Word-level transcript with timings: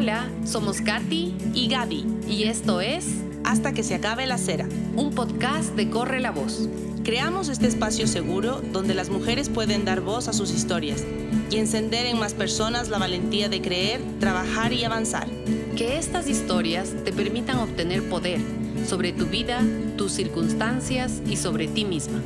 Hola, 0.00 0.30
somos 0.46 0.80
Katy 0.80 1.36
y 1.52 1.68
Gaby. 1.68 2.06
Y 2.26 2.44
esto 2.44 2.80
es 2.80 3.04
Hasta 3.44 3.72
que 3.72 3.82
se 3.82 3.94
acabe 3.94 4.26
la 4.26 4.38
cera. 4.38 4.66
Un 4.96 5.14
podcast 5.14 5.74
de 5.74 5.90
Corre 5.90 6.20
la 6.20 6.30
Voz. 6.30 6.70
Creamos 7.04 7.50
este 7.50 7.66
espacio 7.66 8.06
seguro 8.06 8.62
donde 8.62 8.94
las 8.94 9.10
mujeres 9.10 9.50
pueden 9.50 9.84
dar 9.84 10.00
voz 10.00 10.26
a 10.28 10.32
sus 10.32 10.52
historias 10.52 11.04
y 11.50 11.58
encender 11.58 12.06
en 12.06 12.18
más 12.18 12.32
personas 12.32 12.88
la 12.88 12.96
valentía 12.96 13.50
de 13.50 13.60
creer, 13.60 14.00
trabajar 14.20 14.72
y 14.72 14.84
avanzar. 14.84 15.28
Que 15.76 15.98
estas 15.98 16.28
historias 16.28 16.94
te 17.04 17.12
permitan 17.12 17.58
obtener 17.58 18.08
poder 18.08 18.40
sobre 18.86 19.12
tu 19.12 19.26
vida, 19.26 19.60
tus 19.98 20.12
circunstancias 20.12 21.20
y 21.26 21.36
sobre 21.36 21.68
ti 21.68 21.84
misma. 21.84 22.22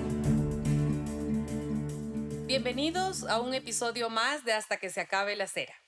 Bienvenidos 2.47 3.25
a 3.25 3.41
un 3.41 3.53
episodio 3.53 4.11
más 4.11 4.45
de 4.45 4.53
Hasta 4.53 4.77
que 4.77 4.91
se 4.91 5.01
acabe 5.01 5.35
la 5.35 5.49
cera. 5.49 5.84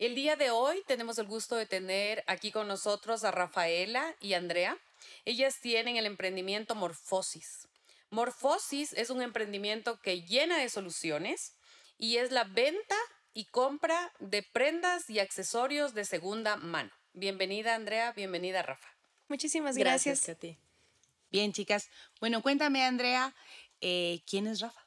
El 0.00 0.14
día 0.14 0.34
de 0.34 0.50
hoy 0.50 0.82
tenemos 0.86 1.18
el 1.18 1.26
gusto 1.26 1.56
de 1.56 1.66
tener 1.66 2.24
aquí 2.26 2.50
con 2.50 2.66
nosotros 2.66 3.22
a 3.22 3.32
Rafaela 3.32 4.16
y 4.18 4.32
Andrea. 4.32 4.78
Ellas 5.26 5.60
tienen 5.60 5.98
el 5.98 6.06
emprendimiento 6.06 6.74
Morfosis. 6.74 7.68
Morfosis 8.08 8.94
es 8.94 9.10
un 9.10 9.20
emprendimiento 9.20 10.00
que 10.00 10.22
llena 10.22 10.56
de 10.56 10.70
soluciones 10.70 11.52
y 11.98 12.16
es 12.16 12.30
la 12.30 12.44
venta 12.44 12.96
y 13.34 13.44
compra 13.44 14.10
de 14.20 14.42
prendas 14.42 15.10
y 15.10 15.18
accesorios 15.18 15.92
de 15.92 16.06
segunda 16.06 16.56
mano. 16.56 16.90
Bienvenida 17.12 17.74
Andrea, 17.74 18.12
bienvenida 18.12 18.62
Rafa. 18.62 18.88
Muchísimas 19.28 19.76
gracias. 19.76 20.26
a 20.30 20.34
ti. 20.34 20.56
Bien, 21.30 21.52
chicas. 21.52 21.90
Bueno, 22.20 22.40
cuéntame, 22.40 22.84
Andrea, 22.84 23.34
eh, 23.82 24.22
¿quién 24.26 24.46
es 24.46 24.60
Rafa? 24.60 24.80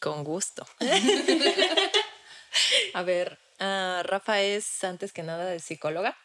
Con 0.00 0.22
gusto. 0.22 0.64
a 2.94 3.02
ver, 3.02 3.45
Uh, 3.58 4.02
Rafa 4.02 4.40
es 4.42 4.84
antes 4.84 5.12
que 5.12 5.22
nada 5.22 5.46
de 5.46 5.60
psicóloga. 5.60 6.16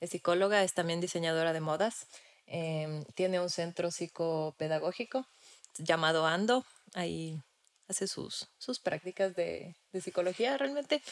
Es 0.00 0.10
psicóloga, 0.10 0.62
es 0.62 0.74
también 0.74 1.00
diseñadora 1.00 1.52
de 1.52 1.60
modas. 1.60 2.06
Eh, 2.46 3.04
tiene 3.14 3.40
un 3.40 3.48
centro 3.48 3.90
psicopedagógico 3.90 5.26
llamado 5.78 6.26
Ando. 6.26 6.64
Ahí 6.92 7.40
hace 7.88 8.06
sus, 8.06 8.48
sus 8.58 8.80
prácticas 8.80 9.34
de, 9.34 9.76
psicología 10.00 10.56
realmente. 10.58 11.02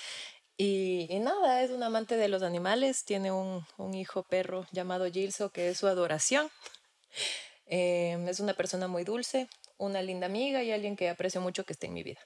Y, 0.59 1.09
nada, 1.21 1.63
es 1.63 1.71
un 1.71 1.83
amante 1.83 2.17
de 2.17 2.29
los 2.29 2.43
animales. 2.43 3.05
Tiene 3.05 3.33
un, 3.33 3.65
hijo 3.95 4.23
perro 4.25 4.67
llamado 4.73 5.11
Gilso 5.11 5.51
que 5.51 5.71
es 5.71 5.79
su 5.79 5.87
adoración. 5.87 6.51
Eh, 7.67 8.23
es 8.29 8.41
una 8.41 8.53
persona 8.53 8.87
muy 8.87 9.03
dulce, 9.03 9.49
una 9.79 10.03
linda 10.03 10.27
amiga 10.27 10.63
y 10.63 10.73
alguien 10.73 10.95
que 10.95 11.09
aprecio 11.09 11.41
mucho 11.41 11.65
que 11.65 11.73
esté 11.73 11.87
en 11.87 11.95
mi 11.95 12.03
vida. 12.03 12.21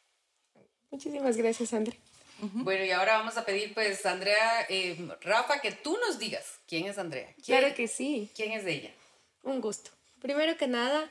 Muchísimas 0.90 1.36
gracias, 1.36 1.72
André. 1.72 2.00
Bueno, 2.38 2.84
y 2.84 2.90
ahora 2.90 3.18
vamos 3.18 3.36
a 3.36 3.44
pedir, 3.44 3.72
pues, 3.74 4.04
Andrea, 4.04 4.66
eh, 4.68 4.96
Rafa, 5.22 5.60
que 5.60 5.72
tú 5.72 5.96
nos 6.06 6.18
digas 6.18 6.44
quién 6.68 6.86
es 6.86 6.98
Andrea. 6.98 7.32
claro 7.44 7.74
que 7.74 7.88
sí. 7.88 8.30
¿Quién 8.34 8.52
es 8.52 8.64
de 8.64 8.74
ella? 8.74 8.90
Un 9.42 9.60
gusto. 9.60 9.90
Primero 10.20 10.56
que 10.56 10.66
nada, 10.66 11.10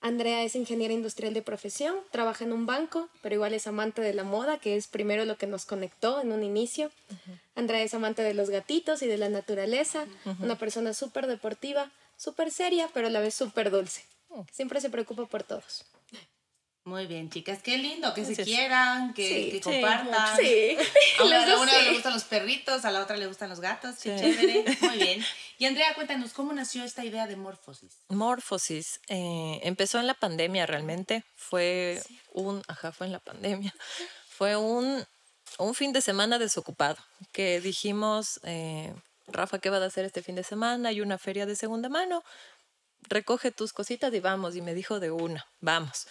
Andrea 0.00 0.42
es 0.42 0.54
ingeniera 0.54 0.92
industrial 0.92 1.32
de 1.32 1.40
profesión, 1.40 1.96
trabaja 2.10 2.44
en 2.44 2.52
un 2.52 2.66
banco, 2.66 3.08
pero 3.22 3.34
igual 3.34 3.54
es 3.54 3.66
amante 3.66 4.02
de 4.02 4.12
la 4.12 4.22
moda, 4.22 4.58
que 4.58 4.76
es 4.76 4.86
primero 4.86 5.24
lo 5.24 5.38
que 5.38 5.46
nos 5.46 5.64
conectó 5.64 6.20
en 6.20 6.30
un 6.30 6.42
inicio. 6.42 6.90
Andrea 7.54 7.82
es 7.82 7.94
amante 7.94 8.22
de 8.22 8.34
los 8.34 8.50
gatitos 8.50 9.00
y 9.00 9.06
de 9.06 9.16
la 9.16 9.30
naturaleza, 9.30 10.06
una 10.40 10.58
persona 10.58 10.92
súper 10.92 11.26
deportiva, 11.26 11.90
súper 12.18 12.50
seria, 12.50 12.90
pero 12.92 13.06
a 13.06 13.10
la 13.10 13.20
vez 13.20 13.34
súper 13.34 13.70
dulce. 13.70 14.04
Oh. 14.28 14.44
Siempre 14.52 14.82
se 14.82 14.90
preocupa 14.90 15.24
por 15.24 15.42
todos. 15.42 15.86
Muy 16.84 17.06
bien, 17.06 17.30
chicas, 17.30 17.62
qué 17.62 17.78
lindo, 17.78 18.12
que 18.12 18.26
se 18.26 18.44
quieran, 18.44 19.14
que, 19.14 19.58
compartan. 19.64 20.36
Sí. 20.36 20.76
A 21.18 21.24
una, 21.24 21.82
le 21.82 21.94
gustan 21.94 22.12
los 22.12 22.24
perritos, 22.24 22.84
a 22.84 22.90
la 22.90 23.00
otra 23.00 23.16
le 23.16 23.26
gustan 23.26 23.48
los 23.48 23.60
gatos, 23.60 23.96
qué 24.02 24.14
chévere. 24.14 24.64
Muy 24.82 24.98
bien. 24.98 25.24
Y 25.56 25.64
Andrea, 25.64 25.94
cuéntanos, 25.94 26.34
¿cómo 26.34 26.52
nació 26.52 26.84
esta 26.84 27.02
idea 27.02 27.26
de 27.26 27.36
Morfosis? 27.36 27.96
Morfosis 28.08 29.00
eh, 29.08 29.60
empezó 29.62 29.98
en 29.98 30.06
la 30.06 30.12
pandemia 30.12 30.66
realmente, 30.66 31.24
fue 31.36 32.02
un, 32.32 32.62
ajá, 32.68 32.92
fue 32.92 33.06
en 33.06 33.12
la 33.12 33.20
pandemia, 33.20 33.74
fue 34.28 34.56
un, 34.56 35.06
un 35.58 35.74
fin 35.74 35.94
de 35.94 36.02
semana 36.02 36.38
desocupado, 36.38 36.98
que 37.32 37.62
dijimos, 37.62 38.40
eh, 38.42 38.92
Rafa, 39.26 39.58
¿qué 39.58 39.70
va 39.70 39.78
a 39.78 39.86
hacer 39.86 40.04
este 40.04 40.22
fin 40.22 40.34
de 40.34 40.44
semana? 40.44 40.90
Hay 40.90 41.00
una 41.00 41.16
feria 41.16 41.46
de 41.46 41.56
segunda 41.56 41.88
mano, 41.88 42.22
recoge 43.08 43.52
tus 43.52 43.72
cositas 43.72 44.12
y 44.12 44.20
vamos, 44.20 44.54
y 44.54 44.60
me 44.60 44.74
dijo 44.74 45.00
de 45.00 45.10
una, 45.10 45.46
vamos. 45.62 46.08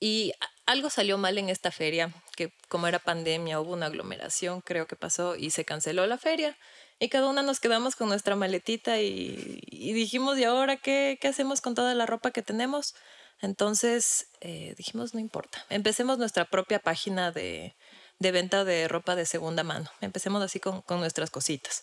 Y 0.00 0.32
algo 0.66 0.90
salió 0.90 1.18
mal 1.18 1.38
en 1.38 1.48
esta 1.48 1.70
feria, 1.70 2.12
que 2.36 2.52
como 2.68 2.86
era 2.86 2.98
pandemia, 2.98 3.60
hubo 3.60 3.72
una 3.72 3.86
aglomeración, 3.86 4.60
creo 4.60 4.86
que 4.86 4.96
pasó, 4.96 5.36
y 5.36 5.50
se 5.50 5.64
canceló 5.64 6.06
la 6.06 6.18
feria. 6.18 6.56
Y 6.98 7.08
cada 7.08 7.28
una 7.28 7.42
nos 7.42 7.60
quedamos 7.60 7.96
con 7.96 8.08
nuestra 8.08 8.36
maletita 8.36 9.00
y, 9.00 9.60
dijimos, 9.70 10.38
¿y 10.38 10.44
ahora 10.44 10.76
qué, 10.76 11.18
qué, 11.20 11.28
hacemos 11.28 11.60
con 11.60 11.74
toda 11.74 11.94
la 11.94 12.06
ropa 12.06 12.30
que 12.30 12.42
tenemos? 12.42 12.94
Entonces 13.40 14.28
eh, 14.40 14.74
dijimos, 14.78 15.12
no 15.12 15.20
importa, 15.20 15.64
empecemos 15.68 16.18
nuestra 16.18 16.44
propia 16.44 16.78
página 16.78 17.32
de, 17.32 17.74
de, 18.20 18.32
venta 18.32 18.64
de 18.64 18.88
ropa 18.88 19.16
de 19.16 19.26
segunda 19.26 19.64
mano. 19.64 19.90
Empecemos 20.00 20.42
así 20.42 20.60
con, 20.60 20.82
con 20.82 21.00
nuestras 21.00 21.30
cositas. 21.30 21.82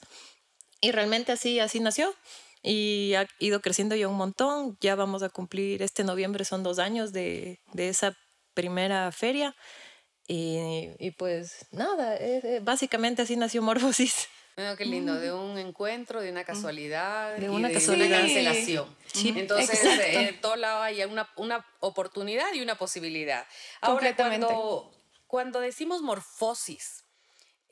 Y 0.80 0.92
realmente 0.92 1.32
así, 1.32 1.60
así 1.60 1.80
nació 1.80 2.16
y 2.62 3.14
ha 3.16 3.28
ido 3.40 3.62
creciendo 3.62 3.96
ya 3.96 4.08
un 4.08 4.18
montón. 4.18 4.78
Ya 4.82 4.96
vamos 4.96 5.24
a 5.24 5.30
cumplir 5.30 5.82
este 5.82 6.04
noviembre, 6.04 6.46
son 6.46 6.64
dos 6.64 6.80
años 6.80 7.14
de, 7.14 7.60
de 7.74 7.90
esa 7.90 8.18
primera 8.54 9.12
feria. 9.12 9.56
Y, 10.28 10.90
y 11.00 11.12
pues 11.12 11.68
nada, 11.72 12.18
básicamente 12.62 13.22
así 13.22 13.36
nació 13.36 13.62
Morfosis. 13.62 14.28
Bueno, 14.56 14.76
qué 14.76 14.86
lindo, 14.86 15.16
de 15.16 15.32
un 15.34 15.58
encuentro, 15.58 16.22
de 16.22 16.30
una 16.30 16.44
casualidad, 16.44 17.38
de 17.38 17.50
una, 17.50 17.72
casualidad. 17.72 18.08
una 18.08 18.18
cancelación. 18.20 18.98
Entonces, 19.16 19.84
en 19.84 20.26
eh, 20.28 20.40
todo 20.42 20.58
lado 20.58 20.82
hay 20.82 21.04
una, 21.04 21.30
una 21.38 21.66
oportunidad 21.80 22.54
y 22.54 22.62
una 22.62 22.76
posibilidad. 22.76 23.48
Ahora, 23.80 24.16
cuando, 24.16 24.92
cuando 25.26 25.62
decimos 25.62 26.02
morfosis, 26.02 27.06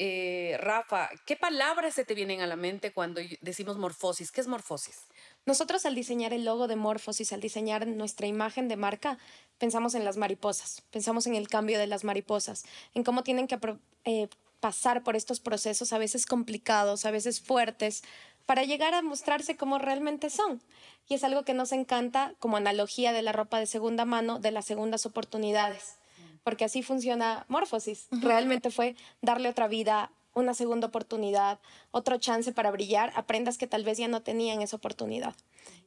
eh, 0.02 0.56
Rafa, 0.62 1.10
¿qué 1.26 1.36
palabras 1.36 1.94
se 1.94 2.06
te 2.06 2.16
vienen 2.16 2.40
a 2.40 2.48
la 2.48 2.56
mente 2.56 2.94
cuando 2.94 3.20
decimos 3.42 3.78
morfosis? 3.78 4.32
¿Qué 4.32 4.40
es 4.40 4.48
morfosis? 4.48 5.02
Nosotros 5.46 5.86
al 5.86 5.94
diseñar 5.94 6.32
el 6.32 6.46
logo 6.46 6.70
de 6.70 6.78
Morfosis, 6.78 7.34
al 7.34 7.42
diseñar 7.42 7.86
nuestra 7.86 8.26
imagen 8.26 8.70
de 8.70 8.78
marca, 8.78 9.18
pensamos 9.58 9.96
en 9.96 10.06
las 10.06 10.16
mariposas, 10.16 10.84
pensamos 10.90 11.28
en 11.28 11.36
el 11.36 11.50
cambio 11.50 11.78
de 11.78 11.88
las 11.88 12.06
mariposas, 12.06 12.64
en 12.94 13.04
cómo 13.04 13.24
tienen 13.24 13.48
que 13.48 13.60
eh, 14.06 14.30
pasar 14.62 15.04
por 15.04 15.18
estos 15.18 15.42
procesos 15.42 15.92
a 15.92 15.98
veces 15.98 16.26
complicados, 16.26 17.06
a 17.06 17.12
veces 17.12 17.42
fuertes, 17.42 18.04
para 18.46 18.64
llegar 18.64 18.94
a 18.94 19.02
mostrarse 19.02 19.58
como 19.58 19.80
realmente 19.80 20.30
son. 20.30 20.62
Y 21.10 21.16
es 21.16 21.26
algo 21.26 21.44
que 21.44 21.54
nos 21.54 21.74
encanta 21.74 22.36
como 22.40 22.56
analogía 22.56 23.12
de 23.12 23.22
la 23.22 23.34
ropa 23.34 23.60
de 23.60 23.66
segunda 23.66 24.06
mano, 24.06 24.40
de 24.40 24.52
las 24.52 24.66
segundas 24.66 25.06
oportunidades 25.06 25.99
porque 26.44 26.66
así 26.66 26.84
funciona 26.84 27.46
Morfosis. 27.48 28.08
Realmente 28.12 28.72
fue 28.72 28.96
darle 29.22 29.50
otra 29.50 29.68
vida, 29.68 30.12
una 30.34 30.54
segunda 30.54 30.88
oportunidad, 30.88 31.60
otro 31.92 32.18
chance 32.18 32.52
para 32.52 32.72
brillar 32.72 33.12
aprendas 33.16 33.58
que 33.58 33.68
tal 33.68 33.84
vez 33.84 33.98
ya 33.98 34.08
no 34.08 34.22
tenían 34.22 34.62
esa 34.62 34.78
oportunidad. 34.78 35.36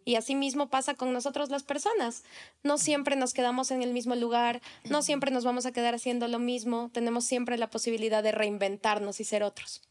Y 0.05 0.17
así 0.17 0.35
mismo 0.35 0.69
pasa 0.69 0.95
con 0.95 1.13
nosotros 1.13 1.51
las 1.51 1.63
personas. 1.63 2.25
No 2.63 2.79
siempre 2.79 3.17
nos 3.17 3.35
quedamos 3.35 3.71
en 3.71 3.83
el 3.83 3.93
mismo 3.93 4.15
lugar, 4.17 4.61
no 4.85 5.03
siempre 5.03 5.31
nos 5.31 5.45
vamos 5.45 5.67
a 5.67 5.73
quedar 5.73 5.95
haciendo 5.95 6.29
lo 6.29 6.39
mismo, 6.39 6.91
tenemos 6.93 7.25
siempre 7.25 7.57
la 7.57 7.71
posibilidad 7.71 8.23
de 8.23 8.33
reinventarnos 8.33 9.21
y 9.21 9.25
ser 9.25 9.43
otros. 9.43 9.83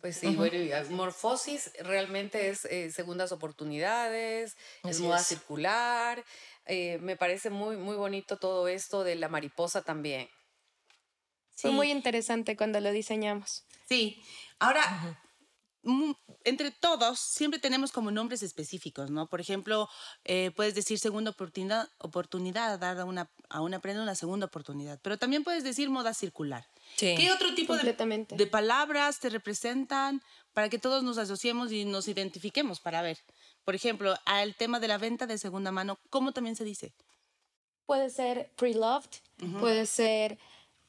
Pues 0.00 0.18
sí, 0.18 0.36
bueno, 0.36 0.56
morfosis 0.90 1.72
realmente 1.80 2.50
es 2.50 2.64
eh, 2.66 2.92
segundas 2.92 3.32
oportunidades, 3.32 4.56
es 4.84 5.00
moda 5.00 5.18
circular, 5.18 6.24
eh, 6.68 6.98
me 7.00 7.16
parece 7.16 7.50
muy, 7.50 7.76
muy 7.76 7.96
bonito 7.96 8.36
todo 8.36 8.68
esto 8.68 9.02
de 9.02 9.16
la 9.16 9.28
mariposa 9.28 9.82
también. 9.82 10.28
Fue 11.56 11.72
muy 11.72 11.90
interesante 11.90 12.56
cuando 12.56 12.78
lo 12.78 12.92
diseñamos. 12.92 13.64
Sí, 13.88 14.22
ahora, 14.60 15.18
entre 16.44 16.70
todos 16.70 17.18
siempre 17.18 17.58
tenemos 17.58 17.90
como 17.90 18.10
nombres 18.10 18.42
específicos, 18.42 19.10
¿no? 19.10 19.28
Por 19.28 19.40
ejemplo, 19.40 19.88
eh, 20.24 20.50
puedes 20.54 20.74
decir 20.74 20.98
segunda 20.98 21.30
oportunidad, 21.30 21.88
oportunidad 21.98 22.78
dar 22.78 22.98
a 22.98 23.04
una, 23.04 23.30
a 23.48 23.60
una 23.60 23.80
prenda 23.80 24.02
una 24.02 24.14
segunda 24.14 24.46
oportunidad, 24.46 25.00
pero 25.02 25.18
también 25.18 25.44
puedes 25.44 25.64
decir 25.64 25.90
moda 25.90 26.14
circular. 26.14 26.66
¿Qué 26.96 27.30
otro 27.32 27.54
tipo 27.54 27.76
de, 27.76 28.26
de 28.30 28.46
palabras 28.46 29.18
te 29.18 29.30
representan 29.30 30.22
para 30.52 30.68
que 30.68 30.78
todos 30.78 31.02
nos 31.02 31.18
asociemos 31.18 31.72
y 31.72 31.84
nos 31.84 32.08
identifiquemos 32.08 32.80
para 32.80 33.02
ver? 33.02 33.18
Por 33.68 33.74
ejemplo, 33.74 34.14
al 34.24 34.54
tema 34.54 34.80
de 34.80 34.88
la 34.88 34.96
venta 34.96 35.26
de 35.26 35.36
segunda 35.36 35.70
mano, 35.70 35.98
¿cómo 36.08 36.32
también 36.32 36.56
se 36.56 36.64
dice? 36.64 36.94
Puede 37.84 38.08
ser 38.08 38.50
pre-loved, 38.56 39.10
puede 39.60 39.84
ser 39.84 40.38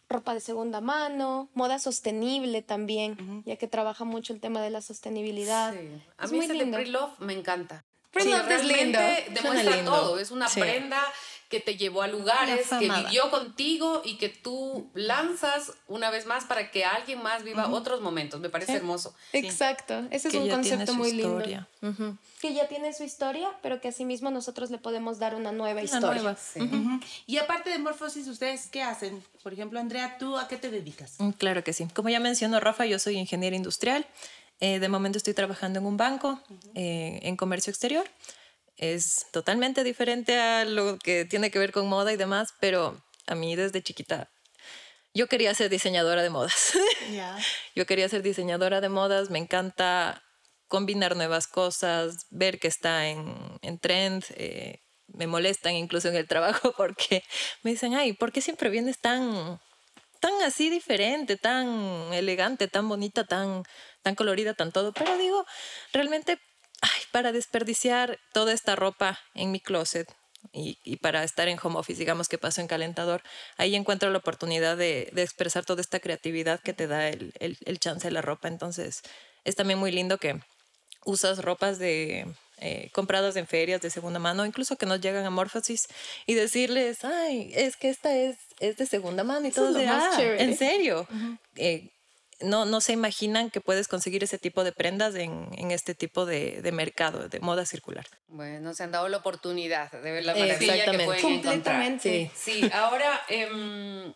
ropa 0.08 0.34
de 0.34 0.40
segunda 0.40 0.80
mano, 0.80 1.50
moda 1.54 1.78
sostenible 1.78 2.62
también, 2.62 3.44
ya 3.46 3.58
que 3.58 3.68
trabaja 3.68 4.06
mucho 4.06 4.32
el 4.32 4.40
tema 4.40 4.62
de 4.62 4.70
la 4.70 4.82
sostenibilidad. 4.82 5.74
Sí. 5.74 6.02
A 6.16 6.28
mí 6.28 6.40
ese 6.40 6.54
de 6.54 6.68
pre-love 6.68 7.20
me 7.20 7.34
encanta. 7.34 7.84
Pre-love 8.12 8.50
es 8.50 8.64
lindo. 8.64 9.00
demuestra 9.32 9.84
todo. 9.84 10.18
Es 10.18 10.32
una 10.32 10.48
prenda 10.48 11.04
que 11.50 11.60
te 11.60 11.78
llevó 11.78 12.04
a 12.04 12.08
lugares, 12.08 12.68
que 12.70 12.88
vivió 12.88 13.32
contigo 13.32 14.04
y 14.06 14.18
que 14.18 14.30
tú 14.30 14.90
lanzas 14.94 15.74
una 15.88 16.12
vez 16.12 16.28
más 16.28 16.46
para 16.46 16.70
que 16.70 16.86
alguien 16.86 17.22
más 17.24 17.44
viva 17.44 17.70
otros 17.70 18.02
momentos. 18.02 18.40
Me 18.40 18.50
parece 18.50 18.74
hermoso. 18.74 19.16
Exacto, 19.34 20.08
ese 20.12 20.28
es 20.28 20.34
un 20.36 20.48
concepto 20.48 20.94
muy 20.94 21.12
lindo. 21.12 21.44
Que 22.40 22.54
ya 22.54 22.68
tiene 22.68 22.94
su 22.94 23.04
historia, 23.04 23.50
pero 23.62 23.82
que 23.82 23.90
asimismo 23.90 24.30
nosotros 24.30 24.70
le 24.70 24.78
podemos 24.78 25.18
dar 25.18 25.36
una 25.36 25.52
nueva 25.52 25.82
historia. 25.82 26.38
Y 27.26 27.38
aparte 27.38 27.72
de 27.72 27.80
Morfosis, 27.80 28.28
¿ustedes 28.28 28.68
qué 28.68 28.84
hacen? 28.84 29.22
Por 29.42 29.52
ejemplo, 29.52 29.80
Andrea, 29.80 30.18
¿tú 30.20 30.38
a 30.38 30.48
qué 30.48 30.58
te 30.58 30.70
dedicas? 30.70 31.16
Mm, 31.18 31.32
claro 31.32 31.64
que 31.64 31.74
sí. 31.74 31.88
Como 31.96 32.10
ya 32.10 32.20
mencionó 32.20 32.60
Rafa, 32.60 32.86
yo 32.86 33.00
soy 33.00 33.18
ingeniera 33.18 33.56
industrial. 33.56 34.06
Eh, 34.62 34.80
de 34.80 34.90
momento 34.90 35.18
estoy 35.18 35.34
trabajando 35.34 35.80
en 35.80 35.86
un 35.86 35.98
banco, 35.98 36.40
eh, 36.76 37.20
en 37.24 37.38
comercio 37.38 37.72
exterior. 37.72 38.06
Es 38.80 39.28
totalmente 39.32 39.84
diferente 39.84 40.40
a 40.40 40.66
lo 40.66 40.98
que 40.98 41.26
tiene 41.26 41.52
que 41.52 41.60
ver 41.60 41.72
con 41.72 41.88
moda 41.88 42.12
y 42.12 42.18
demás, 42.18 42.54
pero 42.60 43.00
a 43.28 43.36
mí 43.36 43.56
desde 43.56 43.84
chiquita 43.84 44.32
yo 45.14 45.28
quería 45.28 45.54
ser 45.54 45.70
diseñadora 45.70 46.24
de 46.24 46.30
modas. 46.30 46.74
Yo 47.76 47.86
quería 47.86 48.08
ser 48.10 48.22
diseñadora 48.22 48.82
de 48.82 48.90
modas, 48.90 49.30
me 49.30 49.40
encanta 49.40 50.24
combinar 50.68 51.16
nuevas 51.16 51.48
cosas, 51.48 52.28
ver 52.30 52.60
que 52.60 52.68
está 52.68 53.08
en, 53.08 53.36
en 53.62 53.80
trend. 53.80 54.24
Eh, 54.36 54.80
me 55.08 55.28
molestan 55.28 55.74
incluso 55.74 56.08
en 56.10 56.16
el 56.16 56.28
trabajo 56.28 56.74
porque 56.78 57.24
me 57.64 57.72
dicen, 57.72 57.96
ay, 57.96 58.14
¿por 58.14 58.32
qué 58.32 58.42
siempre 58.42 58.70
vienes 58.70 59.00
tan, 59.00 59.60
tan 60.20 60.42
así 60.44 60.70
diferente, 60.70 61.38
tan 61.38 62.14
elegante, 62.14 62.68
tan 62.68 62.88
bonita, 62.88 63.26
tan, 63.26 63.64
tan 64.04 64.16
colorida, 64.16 64.54
tan 64.54 64.72
todo? 64.72 64.94
Pero 64.94 65.18
digo, 65.18 65.46
realmente, 65.92 66.40
para 67.12 67.32
desperdiciar 67.32 68.20
toda 68.34 68.54
esta 68.54 68.76
ropa 68.76 69.20
en 69.34 69.52
mi 69.52 69.60
closet, 69.60 70.08
y, 70.54 70.78
y, 70.84 70.96
para 70.98 71.24
estar 71.24 71.50
en 71.50 71.60
home 71.62 71.78
office, 71.78 72.00
digamos 72.00 72.30
que 72.30 72.38
paso 72.38 72.62
en 72.62 72.68
calentador, 72.68 73.22
ahí 73.58 73.76
encuentro 73.76 74.10
la 74.10 74.20
oportunidad 74.20 74.78
de, 74.78 75.10
de 75.12 75.22
expresar 75.22 75.66
toda 75.66 75.82
esta 75.82 76.00
creatividad 76.00 76.62
que 76.62 76.74
te 76.74 76.88
da 76.88 77.10
el, 77.10 77.34
el, 77.40 77.58
el, 77.66 77.80
chance 77.80 78.08
de 78.08 78.12
la 78.12 78.22
ropa. 78.22 78.48
Entonces, 78.48 79.02
es 79.44 79.56
también 79.56 79.80
muy 79.80 79.92
lindo 79.92 80.18
que 80.18 80.40
usas 81.06 81.44
ropas 81.44 81.78
de 81.78 82.26
eh, 82.58 82.90
compradas 82.94 83.36
en 83.36 83.48
ferias 83.48 83.82
de 83.82 83.90
segunda 83.90 84.20
mano, 84.20 84.46
incluso 84.46 84.78
que 84.78 84.86
nos 84.86 85.02
llegan 85.02 85.26
a 85.26 85.30
Morphosis 85.30 85.88
y 86.26 86.34
decirles, 86.34 87.04
ay, 87.04 87.52
es 87.54 87.76
que 87.76 87.90
esta 87.90 88.16
es, 88.16 88.38
es 88.60 88.78
de 88.78 88.86
segunda 88.86 89.24
mano 89.24 89.48
y 89.48 89.52
todo. 89.52 89.74
de, 89.74 89.88
ah, 89.88 90.10
en 90.20 90.58
serio. 90.58 91.08
eh, 91.56 91.90
no, 92.42 92.66
no 92.66 92.82
se 92.82 92.94
imaginan 92.94 93.50
que 93.50 93.62
puedes 93.62 93.88
conseguir 93.88 94.24
ese 94.24 94.38
tipo 94.38 94.64
de 94.64 94.72
prendas 94.72 95.16
en, 95.16 95.50
en 95.58 95.72
este 95.72 95.96
tipo 95.96 96.26
de, 96.26 96.62
de, 96.62 96.72
mercado, 96.72 97.30
de 97.30 97.40
moda 97.40 97.66
circular. 97.66 98.06
Bueno, 98.28 98.74
se 98.74 98.84
han 98.84 98.92
dado 98.92 99.10
la 99.10 99.18
oportunidad 99.18 99.92
de 99.92 100.12
ver 100.12 100.26
la 100.26 100.36
maravilla 100.36 100.92
que 100.92 101.00
pueden 101.06 101.22
Completamente. 101.22 102.22
encontrar. 102.22 102.42
Sí, 102.44 102.62
sí. 102.62 102.72
ahora... 102.74 103.22
Eh, 103.30 104.14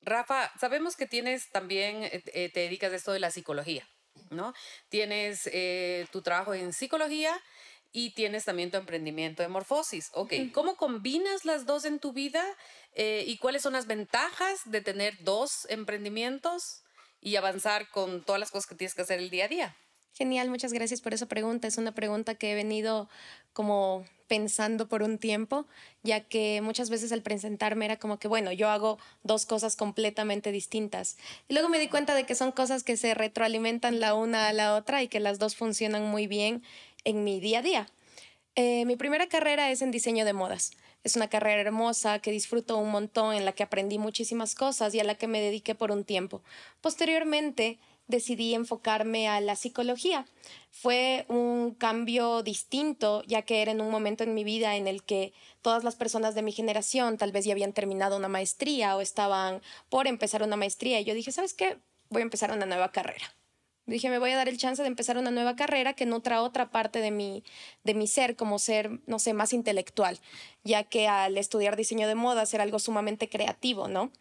Rafa, 0.00 0.50
sabemos 0.58 0.96
que 0.96 1.06
tienes 1.06 1.50
también, 1.50 2.02
eh, 2.02 2.50
te 2.50 2.60
dedicas 2.60 2.92
a 2.92 2.96
esto 2.96 3.12
de 3.12 3.20
la 3.20 3.30
psicología. 3.30 3.86
¿no? 4.30 4.54
Tienes 4.88 5.48
eh, 5.52 6.06
tu 6.10 6.22
trabajo 6.22 6.54
en 6.54 6.72
psicología 6.72 7.38
y 7.92 8.10
tienes 8.14 8.44
también 8.44 8.70
tu 8.70 8.76
emprendimiento 8.76 9.42
de 9.42 9.48
morfosis. 9.48 10.10
Ok, 10.14 10.34
¿cómo 10.52 10.76
combinas 10.76 11.44
las 11.44 11.66
dos 11.66 11.84
en 11.84 11.98
tu 11.98 12.12
vida 12.12 12.44
eh, 12.94 13.24
y 13.26 13.38
cuáles 13.38 13.62
son 13.62 13.72
las 13.72 13.86
ventajas 13.86 14.60
de 14.66 14.80
tener 14.80 15.14
dos 15.20 15.66
emprendimientos 15.70 16.82
y 17.20 17.36
avanzar 17.36 17.90
con 17.90 18.24
todas 18.24 18.40
las 18.40 18.50
cosas 18.50 18.68
que 18.68 18.74
tienes 18.74 18.94
que 18.94 19.02
hacer 19.02 19.18
el 19.18 19.30
día 19.30 19.46
a 19.46 19.48
día? 19.48 19.76
Genial, 20.12 20.50
muchas 20.50 20.72
gracias 20.72 21.00
por 21.00 21.14
esa 21.14 21.26
pregunta. 21.26 21.68
Es 21.68 21.78
una 21.78 21.92
pregunta 21.92 22.34
que 22.34 22.50
he 22.50 22.54
venido 22.54 23.08
como 23.52 24.04
pensando 24.26 24.88
por 24.88 25.02
un 25.02 25.18
tiempo, 25.18 25.66
ya 26.02 26.20
que 26.20 26.60
muchas 26.60 26.90
veces 26.90 27.12
al 27.12 27.22
presentarme 27.22 27.86
era 27.86 27.98
como 27.98 28.18
que, 28.18 28.28
bueno, 28.28 28.52
yo 28.52 28.68
hago 28.68 28.98
dos 29.22 29.46
cosas 29.46 29.74
completamente 29.74 30.52
distintas. 30.52 31.16
Y 31.48 31.54
luego 31.54 31.68
me 31.68 31.78
di 31.78 31.88
cuenta 31.88 32.14
de 32.14 32.24
que 32.24 32.34
son 32.34 32.52
cosas 32.52 32.82
que 32.82 32.96
se 32.96 33.14
retroalimentan 33.14 34.00
la 34.00 34.14
una 34.14 34.48
a 34.48 34.52
la 34.52 34.74
otra 34.74 35.02
y 35.02 35.08
que 35.08 35.20
las 35.20 35.38
dos 35.38 35.56
funcionan 35.56 36.04
muy 36.04 36.26
bien 36.26 36.62
en 37.08 37.24
mi 37.24 37.40
día 37.40 37.60
a 37.60 37.62
día. 37.62 37.88
Eh, 38.54 38.84
mi 38.84 38.96
primera 38.96 39.28
carrera 39.28 39.70
es 39.70 39.80
en 39.80 39.90
diseño 39.90 40.26
de 40.26 40.34
modas. 40.34 40.72
Es 41.04 41.16
una 41.16 41.28
carrera 41.28 41.62
hermosa 41.62 42.18
que 42.18 42.30
disfruto 42.30 42.76
un 42.76 42.90
montón, 42.90 43.34
en 43.34 43.46
la 43.46 43.52
que 43.52 43.62
aprendí 43.62 43.98
muchísimas 43.98 44.54
cosas 44.54 44.94
y 44.94 45.00
a 45.00 45.04
la 45.04 45.14
que 45.14 45.26
me 45.26 45.40
dediqué 45.40 45.74
por 45.74 45.90
un 45.90 46.04
tiempo. 46.04 46.42
Posteriormente, 46.82 47.78
decidí 48.08 48.54
enfocarme 48.54 49.26
a 49.26 49.40
la 49.40 49.56
psicología. 49.56 50.26
Fue 50.70 51.24
un 51.28 51.74
cambio 51.74 52.42
distinto, 52.42 53.22
ya 53.26 53.40
que 53.42 53.62
era 53.62 53.72
en 53.72 53.80
un 53.80 53.90
momento 53.90 54.24
en 54.24 54.34
mi 54.34 54.44
vida 54.44 54.76
en 54.76 54.86
el 54.86 55.02
que 55.02 55.32
todas 55.62 55.84
las 55.84 55.96
personas 55.96 56.34
de 56.34 56.42
mi 56.42 56.52
generación 56.52 57.16
tal 57.16 57.32
vez 57.32 57.46
ya 57.46 57.52
habían 57.52 57.72
terminado 57.72 58.18
una 58.18 58.28
maestría 58.28 58.96
o 58.96 59.00
estaban 59.00 59.62
por 59.88 60.06
empezar 60.06 60.42
una 60.42 60.56
maestría. 60.56 61.00
Y 61.00 61.04
yo 61.04 61.14
dije, 61.14 61.32
¿sabes 61.32 61.54
qué? 61.54 61.78
Voy 62.10 62.20
a 62.20 62.24
empezar 62.24 62.52
una 62.52 62.66
nueva 62.66 62.92
carrera. 62.92 63.37
Dije, 63.88 64.10
me 64.10 64.18
voy 64.18 64.30
a 64.32 64.36
dar 64.36 64.50
el 64.50 64.58
chance 64.58 64.82
de 64.82 64.88
empezar 64.88 65.16
una 65.16 65.30
nueva 65.30 65.56
carrera 65.56 65.94
que 65.94 66.04
nutra 66.04 66.42
otra 66.42 66.70
parte 66.70 67.00
de 67.00 67.10
mi, 67.10 67.42
de 67.84 67.94
mi 67.94 68.06
ser, 68.06 68.36
como 68.36 68.58
ser, 68.58 69.00
no 69.06 69.18
sé, 69.18 69.32
más 69.32 69.54
intelectual, 69.54 70.20
ya 70.62 70.84
que 70.84 71.08
al 71.08 71.38
estudiar 71.38 71.74
diseño 71.74 72.06
de 72.06 72.14
moda 72.14 72.44
era 72.52 72.64
algo 72.64 72.80
sumamente 72.80 73.30
creativo, 73.30 73.88
¿no? 73.88 74.12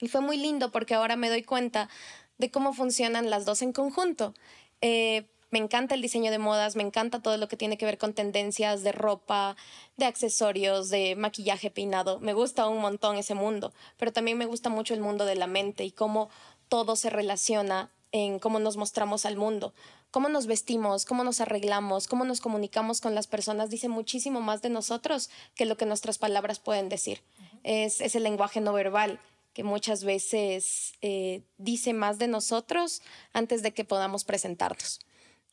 Y 0.00 0.08
fue 0.08 0.22
muy 0.22 0.38
lindo 0.38 0.72
porque 0.72 0.94
ahora 0.94 1.16
me 1.16 1.28
doy 1.28 1.42
cuenta 1.42 1.90
de 2.38 2.50
cómo 2.50 2.72
funcionan 2.72 3.28
las 3.28 3.44
dos 3.44 3.60
en 3.60 3.74
conjunto. 3.74 4.32
Eh, 4.80 5.26
me 5.50 5.58
encanta 5.58 5.94
el 5.94 6.00
diseño 6.00 6.30
de 6.30 6.38
modas, 6.38 6.74
me 6.74 6.82
encanta 6.82 7.20
todo 7.20 7.36
lo 7.36 7.46
que 7.46 7.58
tiene 7.58 7.76
que 7.76 7.84
ver 7.84 7.98
con 7.98 8.14
tendencias 8.14 8.82
de 8.82 8.92
ropa, 8.92 9.54
de 9.98 10.06
accesorios, 10.06 10.88
de 10.88 11.14
maquillaje, 11.14 11.70
peinado. 11.70 12.20
Me 12.20 12.32
gusta 12.32 12.66
un 12.68 12.80
montón 12.80 13.16
ese 13.16 13.34
mundo, 13.34 13.74
pero 13.98 14.14
también 14.14 14.38
me 14.38 14.46
gusta 14.46 14.70
mucho 14.70 14.94
el 14.94 15.00
mundo 15.00 15.26
de 15.26 15.34
la 15.34 15.46
mente 15.46 15.84
y 15.84 15.90
cómo 15.90 16.30
todo 16.70 16.96
se 16.96 17.10
relaciona 17.10 17.90
en 18.12 18.38
cómo 18.38 18.58
nos 18.58 18.76
mostramos 18.76 19.26
al 19.26 19.36
mundo. 19.36 19.74
Cómo 20.10 20.28
nos 20.28 20.46
vestimos, 20.46 21.04
cómo 21.04 21.24
nos 21.24 21.40
arreglamos, 21.40 22.08
cómo 22.08 22.24
nos 22.24 22.40
comunicamos 22.40 23.00
con 23.00 23.14
las 23.14 23.26
personas 23.26 23.70
dice 23.70 23.88
muchísimo 23.88 24.40
más 24.40 24.62
de 24.62 24.70
nosotros 24.70 25.30
que 25.54 25.66
lo 25.66 25.76
que 25.76 25.86
nuestras 25.86 26.18
palabras 26.18 26.58
pueden 26.58 26.88
decir. 26.88 27.22
es, 27.62 28.00
es 28.00 28.14
el 28.14 28.22
lenguaje 28.22 28.60
no 28.60 28.72
verbal 28.72 29.20
que 29.58 29.64
muchas 29.64 30.04
veces 30.04 30.92
eh, 31.02 31.42
dice 31.56 31.92
más 31.92 32.18
de 32.18 32.28
nosotros 32.28 33.02
antes 33.32 33.60
de 33.60 33.72
que 33.72 33.84
podamos 33.84 34.22
presentarnos. 34.22 35.00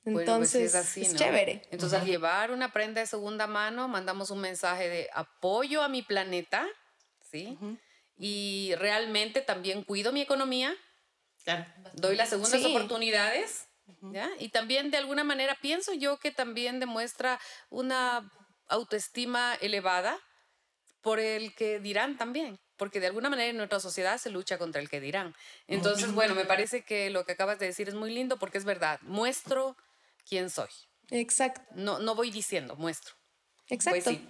Entonces, 0.06 0.72
bueno, 0.72 0.86
pues 0.86 0.98
es, 0.98 1.16
chévere. 1.16 1.64
Entonces, 1.72 2.00
al 2.00 2.06
llevar 2.06 2.52
una 2.52 2.72
prenda 2.72 3.02
de 3.02 3.08
segunda 3.08 3.48
mano, 3.48 3.88
mandamos 3.88 4.30
un 4.30 4.42
mensaje 4.42 4.88
de 4.88 5.10
apoyo 5.12 5.82
a 5.82 5.90
mi 5.90 6.04
planeta, 6.04 6.68
¿sí? 7.32 7.58
Y 8.20 8.74
realmente 8.78 9.42
también 9.42 9.82
cuido 9.84 10.12
mi 10.12 10.22
economía, 10.22 10.76
claro. 11.46 11.66
doy 11.94 12.18
las 12.18 12.30
segundas 12.30 12.62
sí. 12.62 12.76
oportunidades, 12.76 13.70
¿ya? 14.12 14.30
Y 14.40 14.50
también 14.50 14.92
de 14.92 14.98
alguna 14.98 15.24
manera 15.24 15.58
pienso 15.62 15.94
yo 15.94 16.18
que 16.18 16.32
también 16.32 16.82
demuestra 16.82 17.40
una 17.70 18.30
autoestima 18.68 19.56
elevada 19.62 20.20
por 21.02 21.20
el 21.20 21.56
que 21.56 21.80
dirán 21.80 22.18
también 22.18 22.60
porque 22.78 23.00
de 23.00 23.08
alguna 23.08 23.30
manera 23.30 23.50
en 23.50 23.58
nuestra 23.58 23.80
sociedad 23.80 24.18
se 24.18 24.30
lucha 24.30 24.58
contra 24.58 24.82
el 24.82 24.90
que 24.90 25.00
dirán. 25.00 25.36
Entonces, 25.68 26.12
bueno, 26.14 26.36
me 26.36 26.46
parece 26.46 26.84
que 26.84 27.10
lo 27.10 27.26
que 27.26 27.34
acabas 27.34 27.60
de 27.60 27.68
decir 27.68 27.88
es 27.88 27.96
muy 27.96 28.14
lindo 28.14 28.38
porque 28.38 28.58
es 28.58 28.66
verdad, 28.66 29.00
muestro 29.02 29.78
quién 30.28 30.50
soy. 30.50 30.70
Exacto. 31.12 31.62
No, 31.76 32.00
no 32.00 32.16
voy 32.16 32.32
diciendo, 32.32 32.76
muestro. 32.76 33.16
Exacto. 33.70 34.02
Pues 34.04 34.18
sí. 34.18 34.28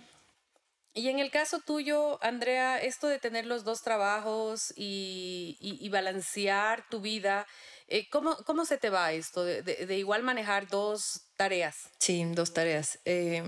Y 0.98 1.10
en 1.10 1.20
el 1.20 1.30
caso 1.30 1.60
tuyo, 1.60 2.24
Andrea, 2.24 2.80
esto 2.80 3.10
de 3.10 3.20
tener 3.20 3.46
los 3.46 3.66
dos 3.66 3.82
trabajos 3.82 4.74
y, 4.78 5.90
balancear 5.92 6.88
tu 6.90 7.02
vida, 7.02 7.46
eh, 7.90 8.10
¿cómo, 8.10 8.38
¿cómo, 8.46 8.64
se 8.64 8.78
te 8.78 8.90
va 8.90 9.12
esto 9.12 9.44
de, 9.44 9.98
igual 9.98 10.24
manejar 10.24 10.70
dos 10.70 11.26
tareas? 11.36 11.90
Sí, 12.00 12.24
dos 12.32 12.54
tareas. 12.54 13.00
Eh, 13.04 13.44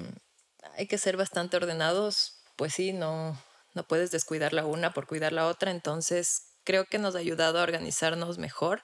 hay 0.75 0.88
que 0.88 0.98
ser 0.98 1.16
bastante 1.16 1.56
ordenados, 1.56 2.44
pues 2.58 2.74
sí, 2.74 2.92
no, 2.92 3.42
no 3.74 3.88
puedes 3.88 4.12
descuidar 4.12 4.51
la 4.51 4.66
una 4.66 4.92
por 4.92 5.08
cuidar 5.08 5.32
la 5.32 5.48
otra, 5.48 5.72
entonces 5.72 6.58
creo 6.66 6.84
que 6.84 7.00
nos 7.00 7.16
ha 7.16 7.20
ayudado 7.20 7.60
a 7.60 7.63
organizarnos 7.63 8.39
mejor, 8.39 8.84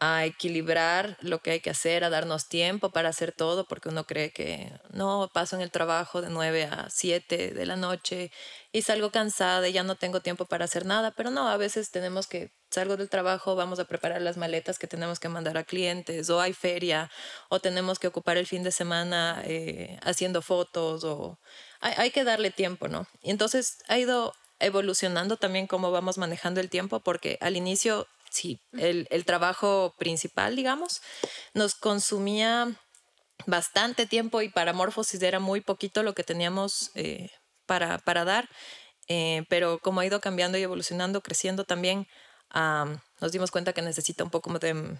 a 0.00 0.24
equilibrar 0.24 1.18
lo 1.20 1.40
que 1.42 1.50
hay 1.50 1.60
que 1.60 1.68
hacer, 1.68 2.04
a 2.04 2.10
darnos 2.10 2.48
tiempo 2.48 2.90
para 2.90 3.10
hacer 3.10 3.32
todo, 3.32 3.66
porque 3.66 3.90
uno 3.90 4.04
cree 4.04 4.32
que 4.32 4.72
no, 4.92 5.30
paso 5.32 5.56
en 5.56 5.62
el 5.62 5.70
trabajo 5.70 6.22
de 6.22 6.30
9 6.30 6.64
a 6.64 6.88
7 6.88 7.52
de 7.52 7.66
la 7.66 7.76
noche 7.76 8.32
y 8.72 8.80
salgo 8.80 9.10
cansada 9.10 9.68
y 9.68 9.72
ya 9.72 9.82
no 9.82 9.96
tengo 9.96 10.20
tiempo 10.20 10.46
para 10.46 10.64
hacer 10.64 10.86
nada, 10.86 11.10
pero 11.10 11.30
no, 11.30 11.48
a 11.48 11.58
veces 11.58 11.90
tenemos 11.90 12.26
que, 12.26 12.50
salgo 12.70 12.96
del 12.96 13.10
trabajo, 13.10 13.56
vamos 13.56 13.78
a 13.78 13.84
preparar 13.84 14.22
las 14.22 14.38
maletas 14.38 14.78
que 14.78 14.86
tenemos 14.86 15.20
que 15.20 15.28
mandar 15.28 15.58
a 15.58 15.64
clientes, 15.64 16.30
o 16.30 16.40
hay 16.40 16.54
feria, 16.54 17.10
o 17.50 17.60
tenemos 17.60 17.98
que 17.98 18.06
ocupar 18.06 18.38
el 18.38 18.46
fin 18.46 18.62
de 18.62 18.72
semana 18.72 19.42
eh, 19.44 19.98
haciendo 20.02 20.40
fotos, 20.40 21.04
o 21.04 21.38
hay, 21.80 21.92
hay 21.98 22.10
que 22.10 22.24
darle 22.24 22.50
tiempo, 22.50 22.88
¿no? 22.88 23.06
Y 23.20 23.30
entonces 23.30 23.82
ha 23.86 23.98
ido 23.98 24.32
evolucionando 24.60 25.36
también 25.36 25.66
cómo 25.66 25.90
vamos 25.90 26.16
manejando 26.16 26.60
el 26.60 26.70
tiempo, 26.70 27.00
porque 27.00 27.36
al 27.42 27.56
inicio 27.56 28.06
sí, 28.30 28.60
el, 28.72 29.06
el 29.10 29.24
trabajo 29.24 29.94
principal, 29.98 30.56
digamos, 30.56 31.00
nos 31.54 31.74
consumía 31.74 32.68
bastante 33.46 34.06
tiempo 34.06 34.42
y 34.42 34.48
para 34.48 34.72
Morphosis 34.72 35.22
era 35.22 35.40
muy 35.40 35.60
poquito 35.60 36.02
lo 36.02 36.14
que 36.14 36.24
teníamos 36.24 36.90
eh, 36.94 37.30
para, 37.66 37.98
para 37.98 38.24
dar, 38.24 38.48
eh, 39.08 39.44
pero 39.48 39.78
como 39.78 40.00
ha 40.00 40.06
ido 40.06 40.20
cambiando 40.20 40.58
y 40.58 40.62
evolucionando, 40.62 41.20
creciendo 41.20 41.64
también, 41.64 42.06
nos 42.52 43.32
dimos 43.32 43.50
cuenta 43.50 43.72
que 43.72 43.82
necesita 43.82 44.24
un 44.24 44.30
poco 44.30 44.58
de, 44.58 44.98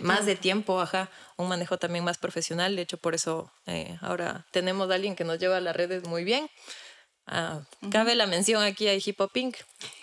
más 0.00 0.26
de 0.26 0.36
tiempo, 0.36 0.80
ajá, 0.80 1.10
un 1.36 1.48
manejo 1.48 1.78
también 1.78 2.04
más 2.04 2.18
profesional. 2.18 2.76
De 2.76 2.82
hecho, 2.82 2.98
por 2.98 3.14
eso 3.14 3.52
eh, 3.66 3.98
ahora 4.00 4.46
tenemos 4.52 4.90
a 4.90 4.94
alguien 4.94 5.16
que 5.16 5.24
nos 5.24 5.38
lleva 5.38 5.58
a 5.58 5.60
las 5.60 5.76
redes 5.76 6.06
muy 6.06 6.24
bien. 6.24 6.48
Ah, 7.30 7.60
cabe 7.90 8.14
la 8.14 8.26
mención 8.26 8.62
aquí 8.62 8.88
a 8.88 8.94
Hip 8.94 9.20
Hop 9.20 9.30
Pink. 9.30 9.56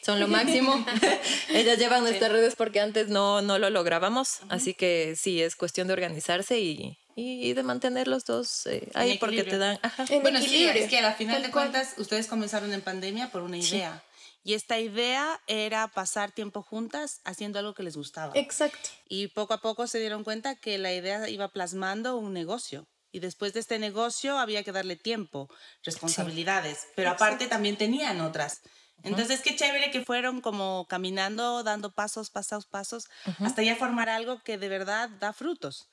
Son 0.03 0.20
lo 0.20 0.27
máximo. 0.27 0.86
Ellas 1.50 1.79
llevan 1.79 2.03
nuestras 2.03 2.32
redes 2.32 2.55
porque 2.55 2.79
antes 2.79 3.10
no, 3.10 3.41
no 3.41 3.58
lo 3.58 3.70
lográbamos. 3.70 4.39
Así 4.50 4.74
que 4.74 5.15
sí, 5.17 5.41
es 5.41 5.55
cuestión 5.55 5.88
de 5.88 5.94
organizarse 5.94 6.60
y, 6.60 6.98
y 7.15 7.53
de 7.53 7.63
mantener 7.63 8.08
los 8.08 8.25
dos 8.25 8.67
eh, 8.67 8.89
ahí 8.94 9.17
porque 9.17 9.44
te 9.44 9.58
dan... 9.58 9.79
Bueno, 10.22 10.39
sí, 10.39 10.67
es 10.67 10.89
que 10.89 11.00
a 11.00 11.01
la 11.01 11.13
final 11.13 11.41
de 11.41 11.50
cuentas 11.50 11.96
ustedes 11.98 12.27
comenzaron 12.27 12.72
en 12.74 12.82
pandemia 12.82 13.32
por 13.32 13.41
una 13.41 13.58
idea. 13.58 14.03
Y 14.44 14.53
esta 14.53 14.79
idea 14.79 15.41
era 15.48 15.88
pasar 15.88 16.32
tiempo 16.32 16.62
juntas 16.62 17.22
haciendo 17.24 17.58
algo 17.58 17.74
que 17.74 17.82
les 17.82 17.98
gustaba. 17.98 18.34
Exacto. 18.36 18.89
Y 19.10 19.29
poco 19.29 19.55
a 19.55 19.62
poco 19.62 19.88
se 19.88 20.00
dieron 20.00 20.24
cuenta 20.24 20.53
que 20.53 20.77
la 20.77 20.94
idea 20.94 21.27
iba 21.29 21.48
plasmando 21.48 22.17
un 22.17 22.34
negocio 22.34 22.86
y 23.15 23.19
después 23.19 23.53
de 23.53 23.62
este 23.62 23.79
negocio 23.79 24.38
había 24.38 24.62
que 24.63 24.74
darle 24.74 24.98
tiempo, 24.98 25.50
responsabilidades, 25.84 26.88
pero 26.98 27.12
aparte 27.12 27.48
también 27.48 27.77
tenían 27.77 28.19
otras. 28.19 28.62
Entonces, 29.03 29.39
qué 29.41 29.55
chévere 29.55 29.89
que 29.89 30.03
fueron 30.03 30.41
como 30.41 30.86
caminando, 30.89 31.63
dando 31.63 31.93
pasos, 31.93 32.29
pasos, 32.29 32.65
pasos, 32.65 33.07
hasta 33.39 33.63
ya 33.63 33.77
formar 33.77 34.10
algo 34.10 34.41
que 34.43 34.57
de 34.57 34.67
verdad 34.67 35.10
da 35.22 35.31
frutos 35.31 35.88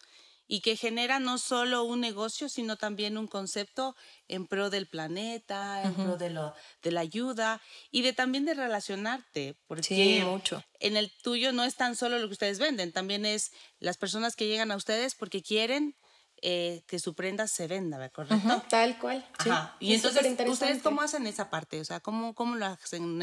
y 0.48 0.62
que 0.62 0.76
genera 0.76 1.20
no 1.20 1.38
solo 1.38 1.84
un 1.84 2.00
negocio, 2.00 2.48
sino 2.48 2.76
también 2.76 3.16
un 3.16 3.28
concepto 3.28 3.94
en 4.26 4.48
pro 4.48 4.68
del 4.68 4.88
planeta, 4.88 5.84
en 5.84 5.94
pro 5.94 6.16
de, 6.16 6.30
lo, 6.30 6.54
de 6.82 6.90
la 6.90 7.02
ayuda 7.02 7.62
y 7.92 8.02
de 8.02 8.14
también 8.14 8.46
de 8.46 8.54
relacionarte, 8.54 9.54
porque 9.68 10.24
mucho. 10.24 10.64
en 10.80 10.96
el 10.96 11.12
tuyo 11.22 11.52
no 11.52 11.62
es 11.62 11.76
tan 11.76 11.94
solo 11.94 12.18
lo 12.18 12.26
que 12.26 12.32
ustedes 12.32 12.58
venden, 12.58 12.90
también 12.90 13.24
es 13.24 13.52
las 13.78 13.96
personas 13.96 14.34
que 14.34 14.48
llegan 14.48 14.72
a 14.72 14.76
ustedes 14.76 15.14
porque 15.14 15.40
quieren 15.40 15.94
eh, 16.44 16.82
que 16.88 16.98
su 16.98 17.14
prenda 17.14 17.46
se 17.46 17.68
venda, 17.68 18.08
¿correcto? 18.08 18.62
tal 18.68 18.98
cual. 18.98 19.24
Ajá. 19.38 19.76
Y 19.78 19.94
entonces, 19.94 20.26
¿ustedes 20.48 20.82
cómo 20.82 21.00
hacen 21.00 21.26
esa 21.28 21.50
parte? 21.50 21.80
O 21.80 21.84
sea, 21.84 22.00
¿cómo, 22.00 22.34
cómo 22.34 22.56
lo 22.56 22.66
hacen? 22.66 23.20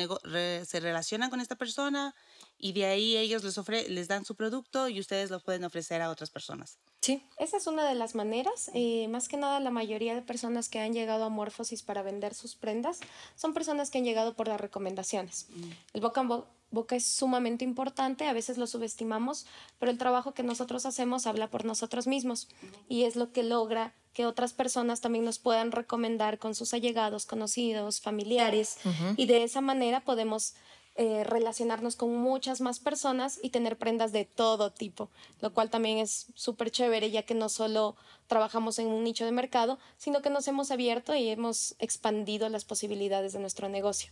¿Se 0.66 0.80
relacionan 0.80 1.30
con 1.30 1.42
esta 1.42 1.58
persona 1.58 2.16
y 2.58 2.72
de 2.72 2.86
ahí 2.86 3.18
ellos 3.18 3.44
les, 3.44 3.90
les 3.90 4.08
dan 4.08 4.24
su 4.24 4.36
producto 4.36 4.88
y 4.88 5.02
ustedes 5.02 5.32
lo 5.32 5.42
pueden 5.42 5.66
ofrecer 5.66 6.02
a 6.02 6.10
otras 6.10 6.30
personas? 6.30 6.78
Sí. 7.02 7.22
Esa 7.38 7.58
es 7.58 7.68
una 7.68 7.88
de 7.88 7.96
las 7.96 8.16
maneras. 8.16 8.72
Eh, 8.74 9.10
más 9.10 9.28
que 9.28 9.36
nada, 9.36 9.60
la 9.60 9.72
mayoría 9.72 10.16
de 10.16 10.22
personas 10.22 10.70
que 10.70 10.80
han 10.80 10.94
llegado 10.94 11.26
a 11.26 11.30
Morphosis 11.30 11.84
para 11.84 12.04
vender 12.04 12.34
sus 12.34 12.56
prendas 12.56 13.02
son 13.36 13.54
personas 13.54 13.92
que 13.92 13.98
han 13.98 14.06
llegado 14.06 14.34
por 14.34 14.48
las 14.48 14.62
recomendaciones. 14.62 15.48
Mm. 15.50 15.72
El 15.94 16.02
boca 16.02 16.22
en 16.22 16.28
boca 16.30 16.59
es 16.92 17.06
sumamente 17.06 17.66
importante, 17.66 18.28
a 18.28 18.34
veces 18.34 18.58
lo 18.58 18.68
subestimamos, 18.68 19.46
pero 19.80 19.92
el 19.92 19.98
trabajo 19.98 20.34
que 20.34 20.44
nosotros 20.44 20.86
hacemos 20.86 21.28
habla 21.28 21.50
por 21.50 21.66
nosotros 21.66 22.08
mismos 22.08 22.48
y 22.88 23.04
es 23.04 23.16
lo 23.16 23.32
que 23.32 23.44
logra 23.44 23.94
que 24.14 24.26
otras 24.26 24.54
personas 24.54 25.02
también 25.02 25.26
nos 25.26 25.40
puedan 25.40 25.72
recomendar 25.72 26.40
con 26.40 26.56
sus 26.56 26.74
allegados, 26.74 27.26
conocidos, 27.26 28.02
familiares 28.02 28.78
y 29.18 29.26
de 29.28 29.44
esa 29.44 29.62
manera 29.62 30.02
podemos 30.02 30.56
eh, 30.96 31.24
relacionarnos 31.24 31.96
con 31.96 32.14
muchas 32.18 32.60
más 32.60 32.80
personas 32.80 33.40
y 33.42 33.52
tener 33.52 33.78
prendas 33.78 34.12
de 34.12 34.26
todo 34.26 34.74
tipo, 34.74 35.10
lo 35.40 35.54
cual 35.54 35.70
también 35.70 35.98
es 36.00 36.28
súper 36.34 36.72
chévere 36.72 37.10
ya 37.10 37.24
que 37.24 37.36
no 37.36 37.48
solo 37.48 37.96
trabajamos 38.28 38.80
en 38.80 38.88
un 38.88 39.06
nicho 39.06 39.24
de 39.24 39.32
mercado, 39.32 39.80
sino 39.98 40.22
que 40.22 40.30
nos 40.30 40.48
hemos 40.50 40.72
abierto 40.72 41.16
y 41.16 41.30
hemos 41.30 41.76
expandido 41.80 42.50
las 42.50 42.66
posibilidades 42.66 43.32
de 43.32 43.40
nuestro 43.40 43.70
negocio. 43.70 44.12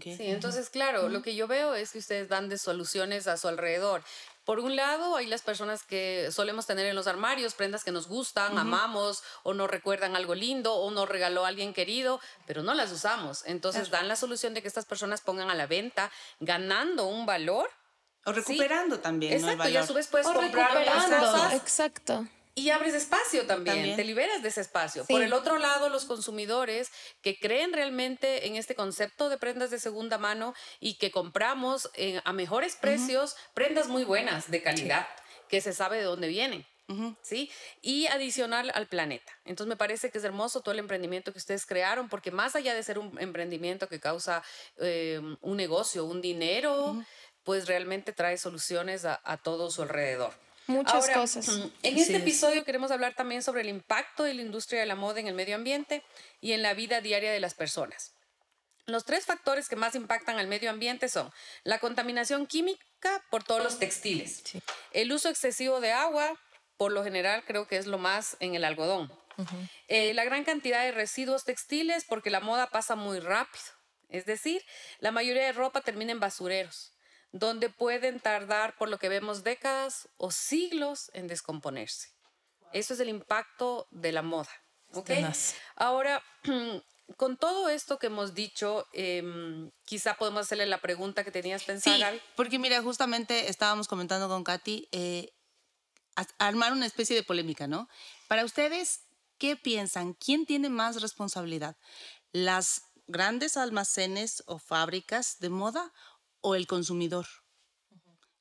Sí, 0.00 0.16
entonces, 0.20 0.70
claro, 0.70 1.08
lo 1.08 1.20
que 1.20 1.34
yo 1.34 1.48
veo 1.48 1.74
es 1.74 1.90
que 1.90 1.98
ustedes 1.98 2.28
dan 2.28 2.48
de 2.48 2.58
soluciones 2.58 3.26
a 3.26 3.36
su 3.36 3.48
alrededor. 3.48 4.02
Por 4.44 4.60
un 4.60 4.76
lado, 4.76 5.16
hay 5.16 5.26
las 5.26 5.42
personas 5.42 5.82
que 5.82 6.28
solemos 6.30 6.66
tener 6.66 6.86
en 6.86 6.94
los 6.94 7.08
armarios, 7.08 7.54
prendas 7.54 7.82
que 7.82 7.90
nos 7.90 8.06
gustan, 8.06 8.56
amamos 8.56 9.22
o 9.42 9.52
nos 9.52 9.68
recuerdan 9.68 10.14
algo 10.14 10.34
lindo 10.34 10.74
o 10.74 10.90
nos 10.90 11.08
regaló 11.08 11.44
alguien 11.44 11.74
querido, 11.74 12.20
pero 12.46 12.62
no 12.62 12.74
las 12.74 12.92
usamos. 12.92 13.42
Entonces 13.46 13.90
dan 13.90 14.06
la 14.06 14.16
solución 14.16 14.54
de 14.54 14.62
que 14.62 14.68
estas 14.68 14.86
personas 14.86 15.20
pongan 15.20 15.50
a 15.50 15.54
la 15.54 15.66
venta 15.66 16.10
ganando 16.38 17.06
un 17.06 17.26
valor. 17.26 17.68
O 18.24 18.32
recuperando 18.32 19.00
también. 19.00 19.32
Exacto, 19.32 19.68
y 19.68 19.76
a 19.76 19.86
su 19.86 19.94
vez 19.94 20.06
puedes 20.06 20.26
comprar 20.26 20.84
cosas. 20.84 21.54
Exacto 21.54 22.26
y 22.54 22.70
abres 22.70 22.94
espacio 22.94 23.46
también, 23.46 23.96
te 23.96 24.04
liberas 24.04 24.42
de 24.42 24.48
ese 24.48 24.60
espacio. 24.60 25.04
Por 25.06 25.22
el 25.22 25.32
otro 25.32 25.58
lado, 25.58 25.88
los 25.88 26.04
consumidores 26.04 26.90
que 27.22 27.38
creen 27.38 27.72
realmente 27.72 28.46
en 28.46 28.56
este 28.56 28.74
concepto 28.74 29.28
de 29.28 29.38
prendas 29.38 29.70
de 29.70 29.78
segunda 29.78 30.18
mano 30.18 30.54
y 30.80 30.94
que 30.94 31.10
compramos 31.10 31.90
a 32.24 32.32
mejores 32.32 32.76
precios, 32.76 33.36
prendas 33.54 33.88
muy 33.88 34.04
buenas, 34.04 34.50
de 34.50 34.62
calidad, 34.62 35.06
que 35.48 35.60
se 35.60 35.72
sabe 35.72 35.98
de 35.98 36.04
dónde 36.04 36.28
vienen. 36.28 36.66
¿Sí? 37.22 37.48
Y 37.82 38.08
adicional 38.08 38.72
al 38.74 38.88
planeta. 38.88 39.32
Entonces 39.44 39.68
me 39.68 39.76
parece 39.76 40.10
que 40.10 40.18
es 40.18 40.24
hermoso 40.24 40.60
todo 40.60 40.72
el 40.72 40.80
emprendimiento 40.80 41.30
que 41.30 41.38
ustedes 41.38 41.64
crearon, 41.64 42.08
porque 42.08 42.32
más 42.32 42.56
allá 42.56 42.74
de 42.74 42.82
ser 42.82 42.98
un 42.98 43.16
emprendimiento 43.20 43.88
que 43.88 44.00
causa 44.00 44.42
em, 44.76 45.36
un 45.40 45.56
negocio, 45.56 46.04
un 46.04 46.20
dinero, 46.20 47.00
pues 47.44 47.68
realmente 47.68 48.12
trae 48.12 48.36
soluciones 48.38 49.04
a 49.04 49.36
todo 49.40 49.70
su 49.70 49.82
alrededor. 49.82 50.34
Muchas 50.70 51.10
cosas. 51.10 51.48
En 51.82 51.98
este 51.98 52.16
episodio 52.16 52.64
queremos 52.64 52.90
hablar 52.90 53.14
también 53.14 53.42
sobre 53.42 53.62
el 53.62 53.68
impacto 53.68 54.22
de 54.22 54.34
la 54.34 54.42
industria 54.42 54.80
de 54.80 54.86
la 54.86 54.94
moda 54.94 55.20
en 55.20 55.26
el 55.26 55.34
medio 55.34 55.56
ambiente 55.56 56.02
y 56.40 56.52
en 56.52 56.62
la 56.62 56.74
vida 56.74 57.00
diaria 57.00 57.32
de 57.32 57.40
las 57.40 57.54
personas. 57.54 58.14
Los 58.86 59.04
tres 59.04 59.26
factores 59.26 59.68
que 59.68 59.76
más 59.76 59.94
impactan 59.94 60.38
al 60.38 60.46
medio 60.46 60.70
ambiente 60.70 61.08
son 61.08 61.30
la 61.64 61.78
contaminación 61.78 62.46
química 62.46 63.22
por 63.30 63.44
todos 63.44 63.62
los 63.62 63.78
textiles, 63.78 64.42
el 64.92 65.12
uso 65.12 65.28
excesivo 65.28 65.80
de 65.80 65.92
agua, 65.92 66.38
por 66.76 66.92
lo 66.92 67.04
general 67.04 67.44
creo 67.44 67.66
que 67.66 67.76
es 67.76 67.86
lo 67.86 67.98
más 67.98 68.36
en 68.40 68.54
el 68.54 68.64
algodón, 68.64 69.12
eh, 69.88 70.14
la 70.14 70.24
gran 70.24 70.44
cantidad 70.44 70.84
de 70.84 70.92
residuos 70.92 71.44
textiles 71.44 72.04
porque 72.08 72.30
la 72.30 72.40
moda 72.40 72.70
pasa 72.70 72.96
muy 72.96 73.20
rápido, 73.20 73.64
es 74.08 74.24
decir, 74.24 74.62
la 74.98 75.12
mayoría 75.12 75.44
de 75.44 75.52
ropa 75.52 75.80
termina 75.82 76.12
en 76.12 76.20
basureros 76.20 76.92
donde 77.32 77.68
pueden 77.70 78.20
tardar, 78.20 78.76
por 78.76 78.88
lo 78.88 78.98
que 78.98 79.08
vemos, 79.08 79.44
décadas 79.44 80.08
o 80.16 80.30
siglos 80.30 81.10
en 81.14 81.26
descomponerse. 81.26 82.08
Eso 82.72 82.94
es 82.94 83.00
el 83.00 83.08
impacto 83.08 83.86
de 83.90 84.12
la 84.12 84.22
moda. 84.22 84.50
¿okay? 84.92 85.24
Ahora, 85.76 86.22
con 87.16 87.36
todo 87.36 87.68
esto 87.68 87.98
que 87.98 88.08
hemos 88.08 88.34
dicho, 88.34 88.86
em, 88.92 89.70
quizá 89.84 90.14
podemos 90.14 90.42
hacerle 90.42 90.66
la 90.66 90.80
pregunta 90.80 91.24
que 91.24 91.30
tenías 91.30 91.64
pensada, 91.64 92.12
sí, 92.12 92.20
Porque 92.36 92.58
mira, 92.58 92.82
justamente 92.82 93.48
estábamos 93.48 93.88
comentando 93.88 94.28
con 94.28 94.44
Katy, 94.44 94.88
eh, 94.92 95.32
armar 96.38 96.72
una 96.72 96.86
especie 96.86 97.16
de 97.16 97.22
polémica, 97.22 97.66
¿no? 97.66 97.88
Para 98.28 98.44
ustedes, 98.44 99.02
¿qué 99.38 99.56
piensan? 99.56 100.14
¿Quién 100.14 100.46
tiene 100.46 100.68
más 100.68 101.00
responsabilidad? 101.00 101.76
¿Las 102.32 102.82
grandes 103.06 103.56
almacenes 103.56 104.42
o 104.46 104.58
fábricas 104.58 105.38
de 105.40 105.48
moda 105.48 105.92
o 106.40 106.54
el 106.54 106.66
consumidor 106.66 107.26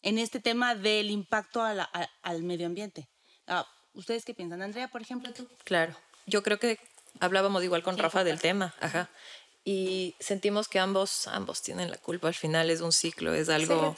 en 0.02 0.18
este 0.18 0.40
tema 0.40 0.76
del 0.76 1.10
impacto 1.12 1.62
al 1.62 2.44
medio 2.44 2.68
ambiente. 2.68 3.10
Ah, 3.48 3.68
¿Ustedes 3.94 4.24
qué 4.24 4.34
piensan? 4.34 4.62
Andrea, 4.62 4.88
por 4.88 5.02
ejemplo, 5.02 5.34
tú. 5.34 5.48
Claro, 5.64 5.96
yo 6.26 6.44
creo 6.44 6.60
que 6.60 6.80
hablábamos 7.20 7.64
igual 7.64 7.84
con 7.84 7.98
Rafa 7.98 8.24
del 8.24 8.40
tema, 8.40 8.74
ajá. 8.80 9.10
Y 9.66 10.16
sentimos 10.20 10.68
que 10.70 10.80
ambos, 10.80 11.28
ambos 11.28 11.62
tienen 11.62 11.92
la 11.92 11.98
culpa. 11.98 12.30
Al 12.30 12.34
final 12.34 12.70
es 12.70 12.82
un 12.82 12.94
ciclo, 12.94 13.34
es 13.34 13.50
algo 13.50 13.94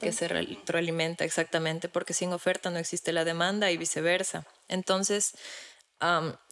que 0.00 0.12
se 0.12 0.26
retroalimenta 0.28 1.24
exactamente, 1.24 1.88
porque 1.88 2.12
sin 2.12 2.32
oferta 2.32 2.70
no 2.70 2.78
existe 2.78 3.12
la 3.12 3.24
demanda 3.24 3.70
y 3.70 3.76
viceversa. 3.76 4.44
Entonces, 4.66 5.34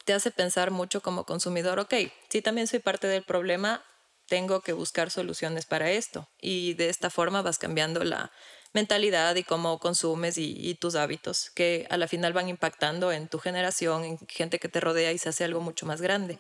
te 0.05 0.13
hace 0.13 0.31
pensar 0.31 0.71
mucho 0.71 1.03
como 1.03 1.25
consumidor, 1.25 1.81
ok, 1.81 1.95
sí 2.29 2.41
también 2.41 2.67
soy 2.67 2.79
parte 2.79 3.09
del 3.09 3.25
problema, 3.25 3.85
tengo 4.27 4.61
que 4.61 4.73
buscar 4.73 5.11
soluciones 5.11 5.67
para 5.67 5.91
esto. 5.91 6.29
Y 6.41 6.75
de 6.75 6.89
esta 6.89 7.11
forma 7.11 7.43
vas 7.43 7.59
cambiando 7.59 8.05
la 8.05 8.33
mentalidad 8.73 9.37
y 9.37 9.45
cómo 9.45 9.79
consumes 9.79 10.39
y, 10.39 10.75
tus 10.77 10.95
hábitos, 10.95 11.51
que 11.51 11.87
a 11.91 11.97
la 11.97 12.09
final 12.09 12.33
van 12.33 12.49
impactando 12.49 13.13
en 13.13 13.29
tu 13.29 13.39
generación, 13.39 14.05
en 14.05 14.19
gente 14.29 14.59
que 14.59 14.69
te 14.69 14.81
rodea 14.81 15.13
y 15.13 15.19
se 15.19 15.29
hace 15.29 15.45
algo 15.45 15.61
mucho 15.61 15.85
más 15.87 16.01
grande, 16.01 16.39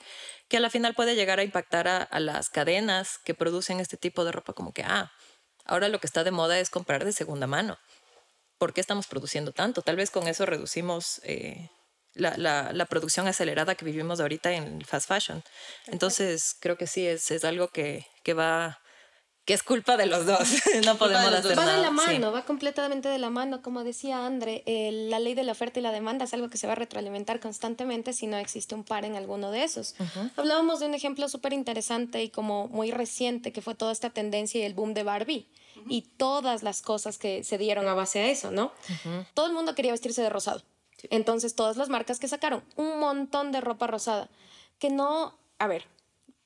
que 0.48 0.56
a 0.56 0.60
la 0.60 0.70
final 0.70 0.94
puede 0.94 1.14
llegar 1.14 1.38
a 1.38 1.44
impactar 1.44 1.88
a, 1.88 2.20
las 2.20 2.48
cadenas 2.48 3.18
que 3.18 3.34
producen 3.34 3.80
este 3.80 3.96
tipo 3.96 4.24
de 4.24 4.32
ropa, 4.32 4.54
como 4.54 4.72
que, 4.72 4.82
ah, 4.82 5.12
ahora 5.66 5.88
lo 5.88 6.00
que 6.00 6.06
está 6.06 6.24
de 6.24 6.30
moda 6.30 6.58
es 6.58 6.70
comprar 6.70 7.04
de 7.04 7.12
segunda 7.12 7.46
mano. 7.46 7.78
¿Por 8.58 8.72
qué 8.72 8.80
estamos 8.80 9.06
produciendo 9.06 9.52
tanto? 9.52 9.82
Tal 9.82 9.96
vez 9.96 10.10
con 10.10 10.28
eso 10.28 10.46
reducimos 10.46 11.20
eh, 11.24 11.68
la, 12.14 12.34
la, 12.36 12.72
la, 12.72 12.86
producción 12.86 13.26
acelerada 13.26 13.74
que 13.74 13.84
vivimos 13.84 14.20
ahorita 14.20 14.52
en 14.52 14.82
fast 14.82 15.08
fashion. 15.08 15.42
Entonces, 15.86 16.56
creo 16.60 16.76
que 16.76 16.86
sí, 16.86 17.06
es, 17.06 17.30
es 17.30 17.44
algo 17.44 17.68
que, 17.68 18.06
que 18.22 18.34
va 18.34 18.82
que 19.44 19.54
es 19.54 19.62
culpa 19.62 19.96
de 19.96 20.06
los 20.06 20.24
dos. 20.24 20.38
no 20.84 20.96
podemos 20.96 21.32
hacer 21.32 21.56
nada. 21.56 21.66
Va 21.66 21.76
de 21.76 21.82
la 21.82 21.88
sí. 21.88 21.94
mano, 21.94 22.32
va 22.32 22.44
completamente 22.44 23.08
de 23.08 23.18
la 23.18 23.30
mano. 23.30 23.60
Como 23.62 23.82
decía 23.82 24.24
André, 24.24 24.62
eh, 24.66 24.90
la 24.92 25.18
ley 25.18 25.34
de 25.34 25.42
la 25.42 25.52
oferta 25.52 25.80
y 25.80 25.82
la 25.82 25.90
demanda 25.90 26.24
es 26.24 26.34
algo 26.34 26.48
que 26.48 26.58
se 26.58 26.66
va 26.66 26.74
a 26.74 26.76
retroalimentar 26.76 27.40
constantemente 27.40 28.12
si 28.12 28.26
no 28.26 28.36
existe 28.36 28.74
un 28.74 28.84
par 28.84 29.04
en 29.04 29.16
alguno 29.16 29.50
de 29.50 29.64
esos. 29.64 29.94
Hablábamos 30.36 30.80
de 30.80 30.86
un 30.86 30.94
ejemplo 30.94 31.28
súper 31.28 31.52
interesante 31.52 32.22
y 32.22 32.30
como 32.30 32.68
muy 32.68 32.92
reciente, 32.92 33.52
que 33.52 33.62
fue 33.62 33.74
toda 33.74 33.92
esta 33.92 34.10
tendencia 34.10 34.60
y 34.60 34.64
el 34.64 34.74
boom 34.74 34.94
de 34.94 35.02
Barbie. 35.02 35.48
Y 35.88 36.02
todas 36.02 36.62
las 36.62 36.80
cosas 36.80 37.18
que 37.18 37.42
se 37.42 37.58
dieron 37.58 37.88
a 37.88 37.94
base 37.94 38.20
a 38.20 38.28
eso, 38.28 38.52
¿no? 38.52 38.72
Todo 39.34 39.46
el 39.46 39.52
mundo 39.52 39.74
quería 39.74 39.90
vestirse 39.90 40.22
de 40.22 40.30
rosado. 40.30 40.62
Entonces, 41.10 41.54
todas 41.54 41.76
las 41.76 41.88
marcas 41.88 42.18
que 42.18 42.28
sacaron, 42.28 42.62
un 42.76 42.98
montón 42.98 43.52
de 43.52 43.60
ropa 43.60 43.86
rosada. 43.86 44.28
Que 44.78 44.90
no, 44.90 45.34
a 45.58 45.66
ver, 45.66 45.86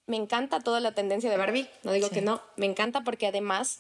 me 0.07 0.17
encanta 0.17 0.61
toda 0.61 0.81
la 0.81 0.93
tendencia 0.93 1.31
de 1.31 1.37
Barbie, 1.37 1.69
no 1.83 1.93
digo 1.93 2.11
que 2.11 2.23
no, 2.23 2.41
me 2.57 2.67
encanta 2.67 3.03
porque 3.03 3.27
además 3.27 3.79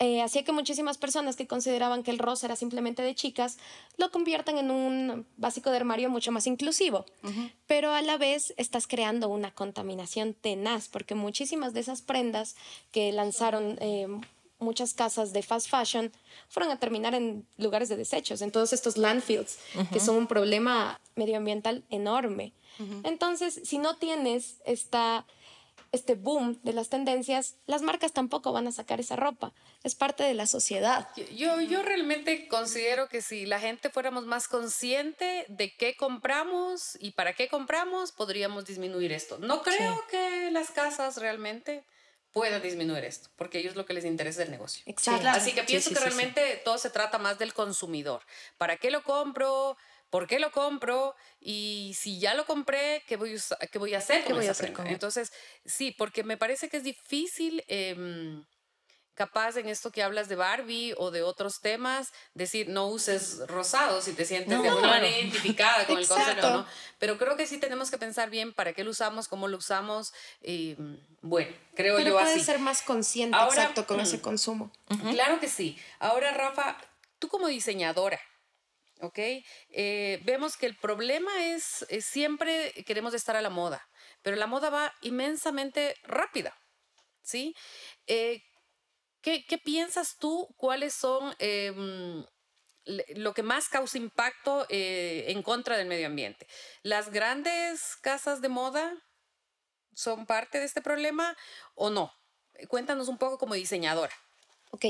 eh, 0.00 0.22
hacía 0.22 0.44
que 0.44 0.52
muchísimas 0.52 0.96
personas 0.96 1.34
que 1.34 1.48
consideraban 1.48 2.04
que 2.04 2.12
el 2.12 2.20
rosa 2.20 2.46
era 2.46 2.54
simplemente 2.54 3.02
de 3.02 3.16
chicas 3.16 3.58
lo 3.96 4.12
conviertan 4.12 4.56
en 4.56 4.70
un 4.70 5.26
básico 5.36 5.70
de 5.70 5.76
armario 5.76 6.08
mucho 6.08 6.30
más 6.30 6.46
inclusivo. 6.46 7.04
Pero 7.66 7.92
a 7.92 8.00
la 8.00 8.16
vez 8.16 8.54
estás 8.56 8.86
creando 8.86 9.28
una 9.28 9.50
contaminación 9.50 10.34
tenaz 10.34 10.86
porque 10.86 11.16
muchísimas 11.16 11.74
de 11.74 11.80
esas 11.80 12.02
prendas 12.02 12.54
que 12.92 13.10
lanzaron 13.10 13.76
eh, 13.80 14.06
muchas 14.58 14.94
casas 14.94 15.32
de 15.32 15.42
fast 15.42 15.68
fashion 15.68 16.12
fueron 16.48 16.72
a 16.72 16.78
terminar 16.78 17.14
en 17.14 17.46
lugares 17.56 17.88
de 17.88 17.96
desechos, 17.96 18.42
en 18.42 18.50
todos 18.50 18.72
estos 18.72 18.96
landfills, 18.96 19.58
que 19.92 20.00
son 20.00 20.16
un 20.16 20.26
problema 20.26 21.00
medioambiental 21.14 21.84
enorme. 21.90 22.52
Entonces, 23.02 23.60
si 23.64 23.78
no 23.78 23.96
tienes 23.96 24.56
esta 24.64 25.26
este 25.92 26.14
boom 26.14 26.58
de 26.62 26.72
las 26.72 26.88
tendencias, 26.88 27.56
las 27.66 27.82
marcas 27.82 28.12
tampoco 28.12 28.52
van 28.52 28.66
a 28.66 28.72
sacar 28.72 29.00
esa 29.00 29.16
ropa. 29.16 29.52
Es 29.82 29.94
parte 29.94 30.22
de 30.22 30.34
la 30.34 30.46
sociedad. 30.46 31.08
Yo, 31.34 31.60
yo 31.60 31.82
realmente 31.82 32.46
considero 32.48 33.08
que 33.08 33.22
si 33.22 33.46
la 33.46 33.58
gente 33.58 33.88
fuéramos 33.88 34.26
más 34.26 34.48
consciente 34.48 35.46
de 35.48 35.74
qué 35.74 35.96
compramos 35.96 36.98
y 37.00 37.12
para 37.12 37.32
qué 37.32 37.48
compramos, 37.48 38.12
podríamos 38.12 38.66
disminuir 38.66 39.12
esto. 39.12 39.38
No 39.38 39.62
creo 39.62 39.94
sí. 39.94 40.00
que 40.10 40.50
las 40.50 40.70
casas 40.70 41.16
realmente 41.16 41.84
puedan 42.32 42.62
disminuir 42.62 43.04
esto, 43.04 43.30
porque 43.36 43.58
a 43.58 43.60
ellos 43.60 43.76
lo 43.76 43.86
que 43.86 43.94
les 43.94 44.04
interesa 44.04 44.42
es 44.42 44.46
el 44.46 44.52
negocio. 44.52 44.82
Exacto. 44.86 45.28
Así 45.28 45.52
que 45.52 45.62
pienso 45.64 45.88
sí, 45.88 45.94
sí, 45.94 46.00
que 46.00 46.04
realmente 46.04 46.60
todo 46.64 46.78
se 46.78 46.90
trata 46.90 47.18
más 47.18 47.38
del 47.38 47.54
consumidor. 47.54 48.22
¿Para 48.56 48.76
qué 48.76 48.90
lo 48.90 49.02
compro? 49.02 49.76
¿Por 50.10 50.26
qué 50.26 50.38
lo 50.38 50.50
compro? 50.52 51.14
Y 51.40 51.94
si 51.98 52.18
ya 52.18 52.34
lo 52.34 52.46
compré, 52.46 53.02
¿qué 53.06 53.16
voy 53.16 53.36
a, 53.36 53.66
qué 53.66 53.78
voy 53.78 53.94
a 53.94 53.98
hacer 53.98 54.22
¿Qué 54.22 54.28
con 54.28 54.36
voy 54.36 54.46
a 54.46 54.52
hacer 54.52 54.72
con 54.72 54.86
Entonces, 54.86 55.32
sí, 55.64 55.94
porque 55.96 56.24
me 56.24 56.36
parece 56.36 56.68
que 56.68 56.78
es 56.78 56.84
difícil, 56.84 57.62
eh, 57.68 57.94
capaz 59.18 59.56
en 59.56 59.68
esto 59.68 59.90
que 59.90 60.04
hablas 60.04 60.28
de 60.28 60.36
Barbie 60.36 60.94
o 60.96 61.10
de 61.10 61.22
otros 61.22 61.60
temas, 61.60 62.12
decir 62.34 62.68
no 62.68 62.86
uses 62.86 63.46
rosado 63.48 64.00
si 64.00 64.12
te 64.12 64.24
sientes 64.24 64.56
No, 64.56 64.62
de 64.62 64.68
alguna 64.68 64.86
claro. 64.86 65.02
manera 65.02 65.18
identificada 65.18 65.86
con 65.86 65.98
el 65.98 66.06
concepto. 66.06 66.50
¿no? 66.50 66.66
Pero 67.00 67.18
creo 67.18 67.36
que 67.36 67.48
sí 67.48 67.58
tenemos 67.58 67.90
que 67.90 67.98
pensar 67.98 68.30
bien 68.30 68.52
para 68.52 68.72
qué 68.74 68.84
lo 68.84 68.92
usamos, 68.92 69.26
cómo 69.26 69.48
lo 69.48 69.56
usamos. 69.56 70.12
Y, 70.40 70.76
bueno, 71.20 71.52
creo 71.74 71.96
Pero 71.96 72.10
yo 72.10 72.14
puedes 72.14 72.36
así. 72.36 72.44
ser 72.44 72.60
más 72.60 72.80
consciente, 72.82 73.36
Ahora, 73.36 73.54
exacto, 73.56 73.86
con 73.88 73.96
mm. 73.96 74.02
ese 74.02 74.20
consumo. 74.20 74.70
Claro 75.10 75.40
que 75.40 75.48
sí. 75.48 75.76
Ahora, 75.98 76.32
Rafa, 76.32 76.78
tú 77.18 77.26
como 77.26 77.48
diseñadora, 77.48 78.20
¿ok? 79.00 79.18
Eh, 79.18 80.20
vemos 80.22 80.56
que 80.56 80.66
el 80.66 80.76
problema 80.76 81.46
es, 81.46 81.84
es 81.88 82.04
siempre 82.04 82.72
queremos 82.86 83.14
estar 83.14 83.34
a 83.34 83.42
la 83.42 83.50
moda, 83.50 83.88
pero 84.22 84.36
la 84.36 84.46
moda 84.46 84.70
va 84.70 84.94
inmensamente 85.00 85.96
rápida, 86.04 86.56
¿sí? 87.22 87.56
Eh, 88.06 88.44
¿qué, 89.20 89.44
qué 89.46 89.58
piensas 89.58 90.16
tú? 90.18 90.48
¿Cuáles 90.56 90.94
son 90.94 91.34
em, 91.38 92.24
lo 93.16 93.34
que 93.34 93.42
más 93.42 93.68
causa 93.68 93.98
impacto 93.98 94.66
eh, 94.68 95.26
en 95.28 95.42
contra 95.42 95.76
del 95.76 95.88
medio 95.88 96.06
ambiente? 96.06 96.46
¿Las 96.82 97.10
grandes 97.10 97.96
casas 97.96 98.40
de 98.40 98.48
moda 98.48 98.94
son 99.94 100.26
parte 100.26 100.58
de 100.58 100.64
este 100.64 100.82
problema 100.82 101.36
o 101.74 101.90
no? 101.90 102.12
Cuéntanos 102.68 103.08
un 103.08 103.18
poco 103.18 103.38
como 103.38 103.54
diseñadora. 103.54 104.14
Ok, 104.70 104.84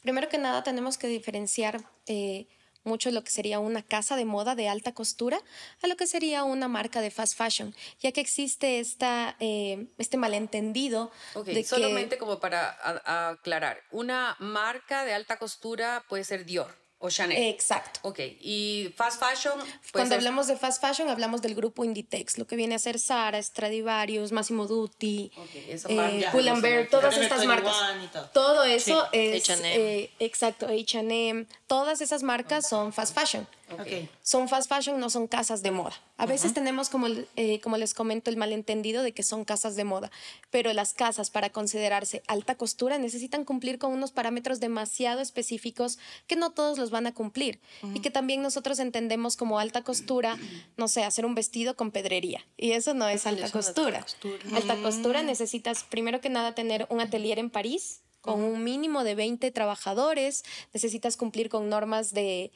primero 0.00 0.28
que 0.28 0.38
nada 0.38 0.62
tenemos 0.62 0.96
que 0.96 1.08
diferenciar 1.08 1.80
eh, 2.06 2.46
mucho 2.84 3.10
lo 3.10 3.24
que 3.24 3.30
sería 3.30 3.58
una 3.58 3.82
casa 3.82 4.16
de 4.16 4.24
moda 4.24 4.54
de 4.54 4.68
alta 4.68 4.92
costura 4.92 5.40
a 5.82 5.86
lo 5.86 5.96
que 5.96 6.06
sería 6.06 6.44
una 6.44 6.68
marca 6.68 7.00
de 7.00 7.10
fast 7.10 7.36
fashion, 7.36 7.74
ya 8.00 8.12
que 8.12 8.20
existe 8.20 8.80
esta, 8.80 9.36
eh, 9.40 9.86
este 9.98 10.16
malentendido 10.16 11.10
Ok, 11.34 11.46
de 11.46 11.64
solamente 11.64 12.16
que... 12.16 12.20
como 12.20 12.38
para 12.38 13.30
aclarar, 13.30 13.82
una 13.90 14.36
marca 14.38 15.04
de 15.04 15.14
alta 15.14 15.38
costura 15.38 16.04
puede 16.08 16.24
ser 16.24 16.44
Dior 16.44 16.83
o 17.04 17.10
Chanel. 17.10 17.36
Exacto. 17.50 18.00
ok, 18.02 18.18
y 18.40 18.92
fast 18.96 19.20
fashion 19.20 19.58
puede 19.58 19.92
Cuando 19.92 20.14
hablamos 20.14 20.46
de 20.46 20.56
fast 20.56 20.80
fashion, 20.80 21.08
hablamos 21.10 21.42
del 21.42 21.54
grupo 21.54 21.84
Inditex, 21.84 22.38
lo 22.38 22.46
que 22.46 22.56
viene 22.56 22.74
a 22.74 22.78
ser 22.78 22.98
Zara, 22.98 23.42
Stradivarius, 23.42 24.32
Massimo 24.32 24.66
Dutti, 24.66 25.30
Ok, 25.36 25.50
esa 25.68 25.88
eh. 25.90 26.26
Pull&Bear, 26.32 26.88
todas 26.88 27.16
estas 27.18 27.46
21 27.46 27.46
marcas. 27.54 28.32
todo. 28.32 28.64
Eso 28.64 29.02
Sí, 29.12 29.18
es... 29.18 29.50
H&M. 29.50 29.74
eh, 29.76 30.10
exacto, 30.18 30.66
H&M. 30.66 31.46
Todas 31.66 32.00
esas 32.00 32.22
marcas 32.22 32.68
son 32.68 32.92
fast 32.92 33.14
fashion. 33.14 33.46
Ok. 33.70 33.80
Ok. 33.80 34.08
Son 34.22 34.48
fast 34.48 34.68
fashion, 34.68 34.98
no 34.98 35.10
son 35.10 35.26
casas 35.26 35.62
de 35.62 35.70
moda. 35.70 35.92
A 36.16 36.26
veces 36.26 36.54
tenemos, 36.54 36.88
como, 36.88 37.08
eh, 37.36 37.60
como 37.60 37.76
les 37.76 37.92
comento, 37.92 38.30
el 38.30 38.36
malentendido 38.36 39.02
de 39.02 39.12
que 39.12 39.22
son 39.22 39.44
casas 39.44 39.74
de 39.74 39.84
moda, 39.84 40.10
pero 40.50 40.72
las 40.72 40.94
casas 40.94 41.30
para 41.30 41.50
considerarse 41.50 42.22
alta 42.28 42.54
costura 42.54 42.98
necesitan 42.98 43.44
cumplir 43.44 43.78
con 43.78 43.92
unos 43.92 44.12
parámetros 44.12 44.60
demasiado 44.60 45.20
específicos 45.20 45.98
que 46.26 46.36
no 46.36 46.52
todos 46.52 46.78
los 46.78 46.90
van 46.90 47.06
a 47.06 47.14
cumplir 47.14 47.60
y 47.94 48.00
que 48.00 48.10
también 48.10 48.42
nosotros 48.42 48.78
entendemos 48.78 49.36
como 49.36 49.58
alta 49.58 49.82
costura, 49.82 50.38
no 50.76 50.88
sé, 50.88 51.04
hacer 51.04 51.26
un 51.26 51.34
vestido 51.34 51.76
con 51.76 51.90
pedrería 51.90 52.44
y 52.56 52.72
eso 52.72 52.94
no 52.94 53.08
es 53.08 53.26
alta 53.26 53.46
es 53.46 53.54
alta 53.54 53.58
costura. 53.58 54.00
costura. 54.02 54.56
Alta 54.56 54.76
costura 54.76 55.22
necesitas 55.22 55.84
primero 55.84 56.20
que 56.20 56.30
nada 56.30 56.54
tener 56.54 56.86
un 56.90 57.00
atelier 57.00 57.38
en 57.38 57.50
París 57.50 58.00
con 58.20 58.42
un 58.42 58.64
mínimo 58.64 59.04
de 59.04 59.14
20 59.14 59.50
trabajadores, 59.50 60.44
necesitas 60.72 61.18
cumplir 61.18 61.50
con 61.50 61.68
normas 61.68 62.14
de 62.14 62.52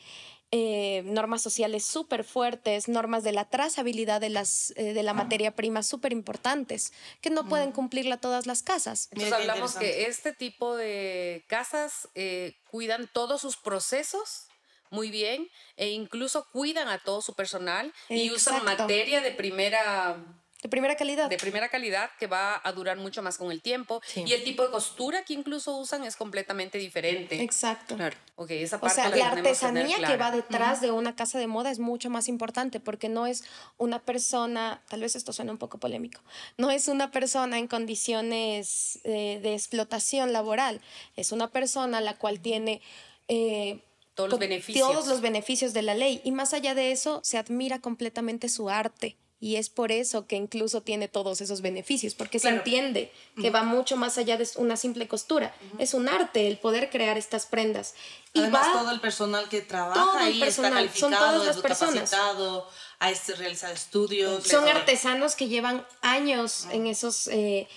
eh, 0.51 1.03
normas 1.05 1.43
sociales 1.43 1.85
súper 1.85 2.25
fuertes, 2.25 2.89
normas 2.89 3.23
de 3.23 3.33
la 3.33 3.45
trazabilidad 3.45 4.21
de, 4.21 4.31
las, 4.31 4.73
eh, 4.77 4.95
de 4.95 5.03
la 5.03 5.13
materia 5.13 5.55
prima 5.55 5.83
súper 5.83 6.13
importantes, 6.13 6.93
que 7.21 7.29
no 7.29 7.47
pueden 7.49 7.73
cumplirla 7.73 8.17
todas 8.17 8.47
las 8.47 8.63
casas. 8.63 9.09
Entonces 9.11 9.27
Mira 9.27 9.37
hablamos 9.37 9.75
que 9.77 10.07
este 10.07 10.33
tipo 10.33 10.75
de 10.75 11.45
casas 11.49 12.09
eh, 12.15 12.57
cuidan 12.71 13.11
todos 13.13 13.43
sus 13.43 13.57
procesos 13.57 14.47
muy 14.91 15.11
bien 15.11 15.49
e 15.77 15.91
incluso 15.91 16.47
cuidan 16.51 16.89
a 16.89 16.99
todo 16.99 17.21
su 17.21 17.35
personal 17.35 17.93
y 18.09 18.31
usan 18.31 18.65
materia 18.65 19.21
de 19.21 19.33
primera 19.33 20.17
De 20.61 20.68
primera 20.68 20.97
calidad. 20.97 21.31
de 21.31 21.37
primera 21.38 21.68
calidad 21.68 22.11
que 22.18 22.27
va 22.27 22.61
a 22.64 22.73
durar 22.73 22.97
mucho 22.97 23.23
más 23.23 23.38
con 23.38 23.53
el 23.53 23.62
tiempo 23.62 24.01
Sí. 24.05 24.25
y 24.27 24.33
el 24.33 24.42
tipo 24.42 24.64
de 24.64 24.71
costura 24.71 25.23
que 25.25 25.33
incluso 25.33 25.77
usan 25.77 26.03
es 26.03 26.16
completamente 26.16 26.79
diferente. 26.79 27.40
Exacto. 27.42 27.94
Claro. 27.94 28.16
Ok, 28.35 28.51
esa 28.51 28.77
O 28.77 28.81
parte 28.81 28.97
sea, 28.97 29.09
la, 29.11 29.29
artesanía 29.31 29.97
que 29.99 30.03
clara. 30.03 30.16
va 30.16 30.31
detrás 30.33 30.81
de 30.81 30.90
una 30.90 31.14
casa 31.14 31.38
de 31.38 31.47
moda 31.47 31.71
es 31.71 31.79
mucho 31.79 32.11
más 32.11 32.27
importante 32.27 32.81
porque 32.81 33.09
no 33.09 33.29
es 33.29 33.44
una 33.77 34.01
persona, 34.01 34.83
tal 34.88 35.01
vez 35.03 35.14
esto 35.14 35.33
suena 35.33 35.53
un 35.53 35.59
poco 35.59 35.79
polémico, 35.79 36.21
no 36.57 36.71
es 36.73 36.88
una 36.88 37.12
persona 37.12 37.59
en 37.59 37.68
condiciones 37.68 38.99
eh, 39.05 39.38
de 39.42 39.55
explotación 39.55 40.33
laboral, 40.33 40.81
es 41.16 41.31
una 41.33 41.51
persona 41.51 42.01
la 42.01 42.16
cual 42.16 42.40
tiene... 42.40 42.81
eh, 43.29 43.81
Todos 44.14 44.31
los 44.31 44.38
beneficios. 44.40 44.88
Todos 44.90 45.07
los 45.07 45.21
beneficios 45.21 45.73
de 45.73 45.83
la 45.83 45.94
ley. 45.94 46.21
Y 46.25 46.33
más 46.33 46.53
allá 46.53 46.75
de 46.75 46.90
eso, 46.90 47.21
se 47.23 47.38
admira 47.38 47.79
completamente 47.79 48.49
su 48.49 48.68
arte. 48.71 49.16
Y 49.40 49.55
es 49.57 49.68
por 49.70 49.92
eso 49.92 50.27
que 50.27 50.35
incluso 50.35 50.81
tiene 50.83 51.07
todos 51.07 51.40
esos 51.40 51.61
beneficios, 51.61 52.14
porque 52.14 52.40
Claro. 52.40 52.57
se 52.57 52.59
entiende 52.59 53.12
que 53.40 53.51
va 53.51 53.62
mucho 53.62 53.96
más 53.96 54.18
allá 54.18 54.37
de 54.37 54.48
una 54.57 54.77
simple 54.77 55.07
costura. 55.07 55.55
Es 55.79 55.94
un 55.94 56.09
arte 56.09 56.48
el 56.48 56.59
poder 56.59 56.90
crear 56.90 57.16
estas 57.16 57.46
prendas. 57.46 57.94
Y 58.33 58.40
Además, 58.40 58.66
va 58.68 58.81
todo 58.81 58.90
el 58.90 59.01
personal 59.01 59.48
que 59.48 59.61
trabaja 59.61 59.94
todo 60.01 60.18
el 60.18 60.24
ahí 60.24 60.40
personal, 60.40 60.85
está 60.87 60.98
son 60.98 61.11
calificado, 61.12 61.33
todas 61.40 61.46
las 61.46 61.62
personas. 61.62 61.94
capacitado, 62.11 62.68
este- 63.01 63.72
estudios. 63.72 64.44
son 64.44 64.66
artesanos 64.68 65.35
que 65.37 65.48
llevan 65.48 65.87
años 66.03 66.66
en 66.72 66.87
esos 66.87 67.29
eh, 67.29 67.68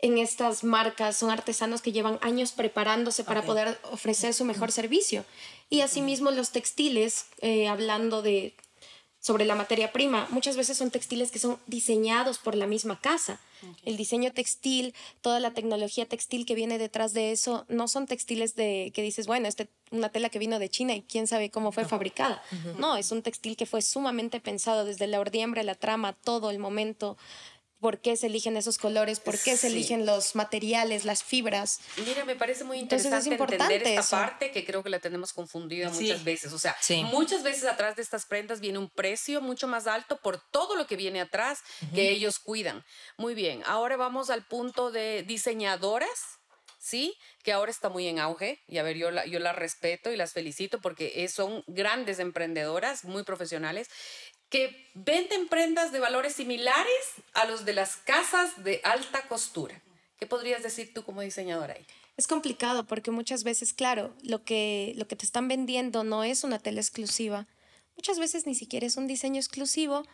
en 0.00 0.18
estas 0.18 0.64
marcas 0.64 1.16
son 1.16 1.30
artesanos 1.30 1.80
que 1.82 1.92
llevan 1.92 2.18
años 2.22 2.50
preparándose 2.52 3.22
para 3.22 3.42
poder 3.42 3.78
ofrecer 3.92 4.34
su 4.34 4.44
mejor 4.44 4.72
servicio 4.72 5.24
y 5.70 5.82
asimismo 5.82 6.30
los 6.32 6.50
textiles 6.50 7.26
eh, 7.40 7.68
hablando 7.68 8.20
de 8.22 8.56
sobre 9.22 9.44
la 9.44 9.54
materia 9.54 9.92
prima 9.92 10.26
muchas 10.30 10.56
veces 10.56 10.76
son 10.76 10.90
textiles 10.90 11.30
que 11.30 11.38
son 11.38 11.56
diseñados 11.66 12.38
por 12.38 12.56
la 12.56 12.66
misma 12.66 13.00
casa. 13.00 13.40
El 13.84 13.96
diseño 13.96 14.32
textil 14.32 14.92
toda 15.20 15.38
la 15.38 15.52
tecnología 15.54 16.04
textil 16.04 16.44
que 16.44 16.56
viene 16.56 16.78
detrás 16.78 17.14
de 17.14 17.30
eso 17.30 17.64
no 17.68 17.86
son 17.86 18.08
textiles 18.08 18.56
de 18.56 18.90
que 18.92 19.02
dices 19.02 19.28
bueno 19.28 19.46
este 19.46 19.68
una 19.92 20.08
tela 20.08 20.30
que 20.30 20.40
vino 20.40 20.58
de 20.58 20.68
China 20.68 20.96
y 20.96 21.02
quién 21.02 21.28
sabe 21.28 21.50
cómo 21.50 21.70
fue 21.70 21.84
fabricada 21.84 22.42
no 22.78 22.96
es 22.96 23.12
un 23.12 23.22
textil 23.22 23.56
que 23.56 23.66
fue 23.66 23.80
sumamente 23.80 24.40
pensado 24.40 24.84
desde 24.84 25.06
la 25.06 25.20
ordiembre 25.20 25.62
la 25.62 25.76
trama 25.76 26.12
todo 26.12 26.50
el 26.50 26.58
momento 26.58 27.16
por 27.82 28.00
qué 28.00 28.16
se 28.16 28.28
eligen 28.28 28.56
esos 28.56 28.78
colores, 28.78 29.18
por 29.20 29.34
qué 29.38 29.56
se 29.58 29.68
Sí. 29.68 29.74
eligen 29.74 30.06
los 30.06 30.34
materiales, 30.36 31.04
las 31.04 31.22
fibras. 31.24 31.80
Mira, 32.06 32.24
me 32.24 32.36
parece 32.36 32.62
muy 32.64 32.76
es 32.78 32.82
interesante 32.84 33.28
importante 33.30 33.64
entender 33.74 33.88
esta 33.98 34.00
eso. 34.00 34.10
parte 34.24 34.52
que 34.52 34.64
creo 34.64 34.82
que 34.84 34.88
la 34.88 35.00
tenemos 35.00 35.32
confundida 35.32 35.92
Sí. 35.92 36.04
muchas 36.04 36.22
veces. 36.24 36.52
O 36.52 36.58
sea, 36.60 36.76
Sí. 36.80 37.02
muchas 37.04 37.42
veces 37.42 37.64
atrás 37.64 37.96
de 37.96 38.02
estas 38.02 38.24
prendas 38.24 38.60
viene 38.60 38.78
un 38.78 38.88
precio 38.88 39.40
mucho 39.42 39.66
más 39.66 39.86
alto 39.88 40.18
por 40.22 40.40
todo 40.50 40.76
lo 40.76 40.86
que 40.86 40.96
viene 40.96 41.20
atrás 41.20 41.58
que 41.94 42.10
ellos 42.10 42.38
cuidan. 42.38 42.84
Muy 43.18 43.34
bien, 43.34 43.62
ahora 43.66 43.96
vamos 43.96 44.30
al 44.30 44.46
punto 44.46 44.90
de 44.92 45.24
diseñadoras. 45.24 46.38
Sí, 46.84 47.14
que 47.44 47.52
ahora 47.52 47.70
está 47.70 47.88
muy 47.90 48.08
en 48.08 48.18
auge. 48.18 48.60
Y 48.66 48.78
a 48.78 48.82
ver, 48.82 48.96
yo, 48.96 49.12
la, 49.12 49.24
yo 49.24 49.38
las 49.38 49.54
respeto 49.54 50.10
y 50.10 50.16
las 50.16 50.32
felicito 50.32 50.80
porque 50.80 51.12
es- 51.22 51.32
son 51.32 51.62
grandes 51.68 52.18
emprendedoras, 52.18 53.04
muy 53.04 53.22
profesionales, 53.22 53.88
que 54.52 54.86
venden 54.92 55.48
prendas 55.48 55.92
de 55.92 55.98
valores 55.98 56.34
similares 56.34 57.04
a 57.32 57.46
los 57.46 57.64
de 57.64 57.72
las 57.72 57.96
casas 57.96 58.62
de 58.62 58.82
alta 58.84 59.26
costura. 59.26 59.82
¿Qué 60.18 60.26
podrías 60.26 60.62
decir 60.62 60.92
tú 60.92 61.04
como 61.04 61.22
diseñadora 61.22 61.72
ahí? 61.72 61.86
Es 62.18 62.26
complicado 62.26 62.86
porque 62.86 63.10
muchas 63.10 63.44
veces, 63.44 63.72
claro, 63.72 64.14
lo 64.22 64.44
que, 64.44 64.92
lo 64.96 65.08
que 65.08 65.16
te 65.16 65.24
están 65.24 65.48
vendiendo 65.48 66.04
no 66.04 66.22
es 66.22 66.44
una 66.44 66.58
tela 66.58 66.82
exclusiva. 66.82 67.48
Muchas 67.96 68.18
veces 68.18 68.46
ni 68.46 68.54
siquiera 68.54 68.86
es 68.86 68.98
un 68.98 69.06
diseño 69.06 69.38
exclusivo, 69.40 70.04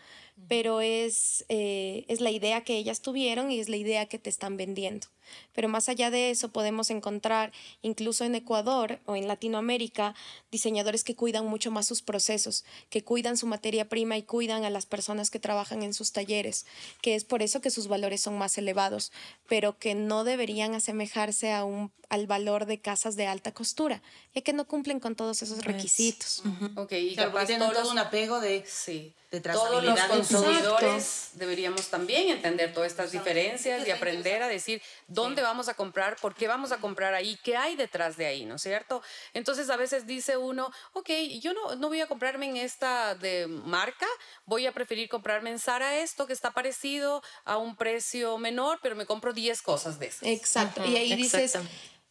pero 0.46 0.80
es, 0.80 1.44
eh, 1.48 2.04
es 2.08 2.20
la 2.20 2.30
idea 2.30 2.62
que 2.62 2.76
ellas 2.76 3.00
tuvieron 3.00 3.50
y 3.50 3.60
es 3.60 3.68
la 3.68 3.76
idea 3.76 4.06
que 4.06 4.18
te 4.18 4.30
están 4.30 4.56
vendiendo. 4.56 5.08
Pero 5.52 5.68
más 5.68 5.88
allá 5.88 6.10
de 6.10 6.30
eso 6.30 6.50
podemos 6.50 6.90
encontrar 6.90 7.52
incluso 7.82 8.24
en 8.24 8.34
Ecuador 8.34 9.00
o 9.06 9.16
en 9.16 9.28
Latinoamérica 9.28 10.14
diseñadores 10.50 11.04
que 11.04 11.16
cuidan 11.16 11.46
mucho 11.46 11.70
más 11.70 11.86
sus 11.86 12.02
procesos, 12.02 12.64
que 12.90 13.04
cuidan 13.04 13.36
su 13.36 13.46
materia 13.46 13.88
prima 13.88 14.16
y 14.16 14.22
cuidan 14.22 14.64
a 14.64 14.70
las 14.70 14.86
personas 14.86 15.30
que 15.30 15.38
trabajan 15.40 15.82
en 15.82 15.94
sus 15.94 16.12
talleres, 16.12 16.66
que 17.02 17.14
es 17.14 17.24
por 17.24 17.42
eso 17.42 17.60
que 17.60 17.70
sus 17.70 17.88
valores 17.88 18.20
son 18.20 18.38
más 18.38 18.56
elevados, 18.58 19.12
pero 19.48 19.78
que 19.78 19.94
no 19.94 20.24
deberían 20.24 20.74
asemejarse 20.74 21.52
a 21.52 21.64
un, 21.64 21.92
al 22.08 22.26
valor 22.26 22.66
de 22.66 22.80
casas 22.80 23.16
de 23.16 23.26
alta 23.26 23.52
costura, 23.52 24.02
ya 24.34 24.42
que 24.42 24.52
no 24.52 24.66
cumplen 24.66 25.00
con 25.00 25.14
todos 25.14 25.42
esos 25.42 25.64
requisitos. 25.64 26.42
Ok, 26.76 26.92
y 26.92 27.14
Claro, 27.14 27.32
capaz 27.32 27.46
tienen 27.46 27.68
todos 27.68 27.82
todo 27.82 27.92
un 27.92 27.98
apego 27.98 28.40
de... 28.40 28.64
sí, 28.66 29.14
de 29.30 29.40
todos 29.40 29.84
los 29.84 29.94
trazabilidad. 29.94 30.27
Consumidores 30.28 31.30
deberíamos 31.34 31.88
también 31.88 32.28
entender 32.28 32.72
todas 32.72 32.90
estas 32.90 33.12
diferencias 33.12 33.86
y 33.86 33.90
aprender 33.90 34.42
a 34.42 34.48
decir 34.48 34.82
dónde 35.06 35.42
vamos 35.42 35.68
a 35.68 35.74
comprar, 35.74 36.16
por 36.16 36.34
qué 36.34 36.48
vamos 36.48 36.72
a 36.72 36.78
comprar 36.78 37.14
ahí, 37.14 37.38
qué 37.42 37.56
hay 37.56 37.76
detrás 37.76 38.16
de 38.16 38.26
ahí, 38.26 38.44
¿no 38.44 38.56
es 38.56 38.62
cierto? 38.62 39.02
Entonces 39.34 39.70
a 39.70 39.76
veces 39.76 40.06
dice 40.06 40.36
uno, 40.36 40.70
ok, 40.92 41.10
yo 41.40 41.52
no, 41.54 41.76
no 41.76 41.88
voy 41.88 42.00
a 42.00 42.06
comprarme 42.06 42.48
en 42.48 42.56
esta 42.56 43.14
de 43.14 43.46
marca, 43.46 44.06
voy 44.44 44.66
a 44.66 44.72
preferir 44.72 45.08
comprarme 45.08 45.50
en 45.50 45.58
Zara 45.58 45.98
esto 45.98 46.26
que 46.26 46.32
está 46.32 46.52
parecido 46.52 47.22
a 47.44 47.56
un 47.56 47.76
precio 47.76 48.38
menor, 48.38 48.80
pero 48.82 48.96
me 48.96 49.06
compro 49.06 49.32
10 49.32 49.62
cosas 49.62 49.98
de 49.98 50.06
esas. 50.06 50.22
Exacto. 50.24 50.84
Y 50.84 50.96
ahí 50.96 51.14
dices, 51.14 51.58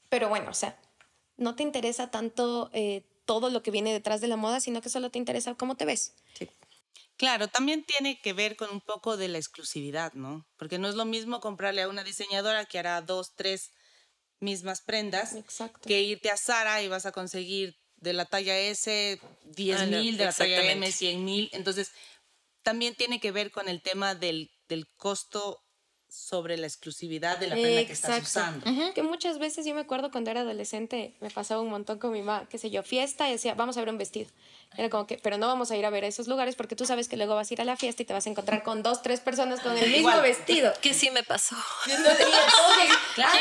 pero 0.09 0.29
bueno, 0.29 0.51
o 0.51 0.53
sea, 0.53 0.77
no 1.37 1.55
te 1.55 1.63
interesa 1.63 2.09
tanto 2.09 2.69
eh, 2.73 3.03
todo 3.25 3.49
lo 3.49 3.61
que 3.61 3.71
viene 3.71 3.93
detrás 3.93 4.21
de 4.21 4.27
la 4.27 4.37
moda, 4.37 4.59
sino 4.59 4.81
que 4.81 4.89
solo 4.89 5.11
te 5.11 5.19
interesa 5.19 5.53
cómo 5.55 5.75
te 5.75 5.85
ves. 5.85 6.13
Claro, 7.17 7.47
también 7.47 7.83
tiene 7.83 8.19
que 8.21 8.33
ver 8.33 8.55
con 8.55 8.69
un 8.71 8.79
poco 8.81 9.17
de 9.17 9.27
la 9.27 9.37
exclusividad, 9.39 10.13
¿no? 10.13 10.45
Porque 10.57 10.77
no 10.77 10.87
es 10.87 10.95
lo 10.95 11.05
mismo 11.05 11.39
comprarle 11.39 11.81
a 11.81 11.89
una 11.89 12.03
diseñadora 12.03 12.65
que 12.65 12.77
hará 12.79 13.01
dos, 13.01 13.33
tres 13.35 13.71
mismas 14.39 14.81
prendas 14.81 15.33
Exacto. 15.33 15.87
que 15.87 16.01
irte 16.01 16.29
a 16.29 16.37
Zara 16.37 16.83
y 16.83 16.87
vas 16.87 17.07
a 17.07 17.11
conseguir 17.11 17.75
de 17.95 18.13
la 18.13 18.25
talla 18.25 18.55
S 18.59 19.19
10 19.45 19.79
Ah, 19.81 19.85
no, 19.87 19.97
mil, 19.97 20.17
de 20.17 20.25
la 20.25 20.31
talla 20.31 20.57
M 20.57 20.85
exactamente. 20.85 20.91
100 20.97 21.25
mil. 21.25 21.49
Entonces, 21.53 21.91
también 22.61 22.93
tiene 22.93 23.19
que 23.19 23.31
ver 23.31 23.49
con 23.49 23.67
el 23.67 23.81
tema 23.81 24.13
del, 24.13 24.51
del 24.67 24.87
costo 24.97 25.63
sobre 26.09 26.55
la 26.57 26.67
exclusividad 26.67 27.37
de 27.39 27.47
la 27.47 27.55
prenda 27.55 27.85
que 27.85 27.93
estás 27.93 28.17
Exacto. 28.19 28.69
usando. 28.69 28.93
Que 28.93 29.03
muchas 29.03 29.39
veces 29.39 29.65
yo 29.65 29.73
me 29.73 29.81
acuerdo 29.81 30.11
cuando 30.11 30.29
era 30.31 30.41
adolescente, 30.41 31.15
me 31.19 31.31
pasaba 31.31 31.61
un 31.61 31.69
montón 31.69 31.97
con 31.99 32.11
mi 32.13 32.21
mamá, 32.21 32.47
qué 32.47 32.57
sé 32.59 32.69
yo, 32.69 32.83
fiesta 32.83 33.27
y 33.27 33.31
decía, 33.33 33.55
vamos 33.55 33.75
a 33.77 33.81
ver 33.81 33.89
un 33.89 33.97
vestido. 33.97 34.29
Era 34.75 34.89
como 34.89 35.07
que, 35.07 35.17
pero 35.17 35.37
no 35.37 35.47
vamos 35.47 35.71
a 35.71 35.77
ir 35.77 35.85
a 35.85 35.89
ver 35.89 36.03
a 36.03 36.07
esos 36.07 36.27
lugares 36.27 36.55
porque 36.55 36.75
tú 36.75 36.85
sabes 36.85 37.07
que 37.07 37.17
luego 37.17 37.35
vas 37.35 37.49
a 37.49 37.53
ir 37.53 37.61
a 37.61 37.65
la 37.65 37.77
fiesta 37.77 38.03
y 38.03 38.05
te 38.05 38.13
vas 38.13 38.27
a 38.27 38.29
encontrar 38.29 38.63
con 38.63 38.83
dos, 38.83 39.01
tres 39.01 39.19
personas 39.19 39.59
con 39.59 39.71
el 39.77 39.85
mismo 39.89 40.09
Igual. 40.09 40.21
vestido. 40.21 40.73
Que 40.81 40.93
sí 40.93 41.09
me 41.09 41.23
pasó. 41.23 41.55
Claro, 43.15 43.39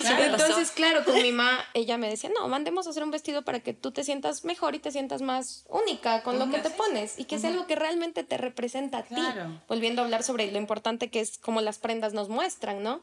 me 0.00 0.30
pasó. 0.30 0.44
Entonces, 0.44 0.70
claro, 0.72 1.04
con 1.04 1.14
mi 1.14 1.30
mamá, 1.30 1.64
ella 1.74 1.96
me 1.98 2.08
decía, 2.08 2.30
no, 2.34 2.48
mandemos 2.48 2.86
a 2.86 2.90
hacer 2.90 3.02
un 3.02 3.10
vestido 3.10 3.42
para 3.42 3.60
que 3.60 3.72
tú 3.72 3.92
te 3.92 4.04
sientas 4.04 4.44
mejor 4.44 4.74
y 4.74 4.78
te 4.78 4.90
sientas 4.90 5.22
más 5.22 5.64
única 5.68 6.22
con 6.22 6.38
lo 6.38 6.50
que 6.50 6.58
te 6.58 6.70
pones 6.70 7.18
y 7.18 7.24
que 7.24 7.36
es 7.36 7.44
algo 7.44 7.66
que 7.66 7.76
realmente 7.76 8.24
te 8.24 8.36
representa 8.36 8.98
a 8.98 9.02
ti. 9.04 9.14
Claro. 9.14 9.62
Volviendo 9.68 10.02
a 10.02 10.04
hablar 10.04 10.22
sobre 10.22 10.50
lo 10.50 10.58
importante 10.58 11.10
que 11.10 11.20
es 11.20 11.38
como 11.38 11.60
las 11.60 11.78
prendas 11.78 12.12
nos 12.12 12.28
muestran, 12.28 12.82
¿no? 12.82 13.00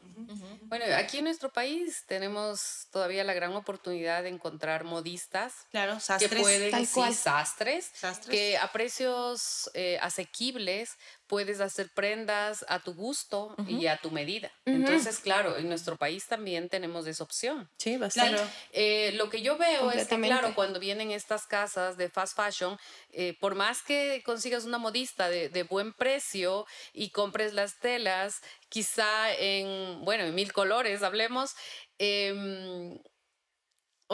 Bueno, 0.62 0.84
aquí 0.96 1.18
en 1.18 1.24
nuestro 1.24 1.50
país 1.50 2.04
tenemos 2.06 2.86
todavía 2.90 3.24
la 3.24 3.34
gran 3.34 3.54
oportunidad 3.54 4.22
de 4.22 4.30
encontrar 4.30 4.84
modistas 4.84 5.52
Claro, 5.70 5.98
que 6.18 6.28
pueden, 6.28 6.71
Tal 6.72 6.86
sí, 6.86 6.94
cual. 6.94 7.14
sastres, 7.14 7.90
Sastres. 7.94 8.30
que 8.30 8.58
a 8.58 8.70
precios 8.72 9.70
eh, 9.74 9.98
asequibles 10.02 10.96
puedes 11.26 11.60
hacer 11.60 11.88
prendas 11.94 12.64
a 12.68 12.80
tu 12.80 12.92
gusto 12.94 13.54
y 13.66 13.86
a 13.86 13.96
tu 13.96 14.10
medida. 14.10 14.52
Entonces, 14.66 15.18
claro, 15.18 15.56
en 15.56 15.66
nuestro 15.68 15.96
país 15.96 16.26
también 16.26 16.68
tenemos 16.68 17.06
esa 17.06 17.24
opción. 17.24 17.70
Sí, 17.78 17.96
bastante. 17.96 18.34
Claro. 18.36 18.50
Eh, 18.72 19.12
lo 19.14 19.30
que 19.30 19.40
yo 19.40 19.56
veo 19.56 19.90
es 19.90 20.06
que, 20.08 20.20
claro, 20.20 20.54
cuando 20.54 20.78
vienen 20.78 21.10
estas 21.10 21.46
casas 21.46 21.96
de 21.96 22.10
fast 22.10 22.36
fashion, 22.36 22.78
eh, 23.12 23.34
por 23.40 23.54
más 23.54 23.82
que 23.82 24.22
consigas 24.26 24.64
una 24.64 24.76
modista 24.76 25.30
de, 25.30 25.48
de 25.48 25.62
buen 25.62 25.94
precio 25.94 26.66
y 26.92 27.08
compres 27.10 27.54
las 27.54 27.78
telas, 27.78 28.42
quizá 28.68 29.32
en, 29.32 30.04
bueno, 30.04 30.24
en 30.24 30.34
mil 30.34 30.52
colores, 30.52 31.02
hablemos, 31.02 31.54
em, 31.98 32.98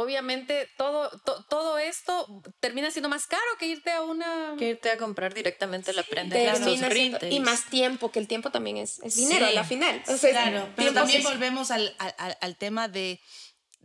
obviamente 0.01 0.69
todo, 0.77 1.11
to- 1.25 1.45
todo 1.49 1.79
esto 1.79 2.43
termina 2.61 2.91
siendo 2.91 3.09
más 3.09 3.27
caro 3.27 3.43
que 3.59 3.67
irte 3.67 3.91
a 3.91 4.03
una... 4.03 4.55
Que 4.59 4.71
irte 4.71 4.91
a 4.91 4.97
comprar 4.99 5.35
directamente 5.35 5.93
la 5.93 6.03
prenda. 6.03 6.37
siendo- 6.57 7.27
y 7.29 7.41
más 7.41 7.65
tiempo, 7.71 8.11
que 8.11 8.19
el 8.19 8.29
tiempo 8.29 8.51
también 8.51 8.77
es, 8.77 8.99
es 9.03 9.17
dinero 9.17 9.47
Sí. 9.47 9.53
a 9.53 9.55
la 9.55 9.65
final. 9.65 10.03
O 10.09 10.17
sea, 10.17 10.31
Claro, 10.31 10.65
pero 10.77 10.91
tiempo 10.93 10.95
también 11.01 11.23
sí- 11.23 11.27
volvemos 11.29 11.71
al, 11.71 11.95
al- 11.99 12.57
tema 12.57 12.89
de, 12.89 13.21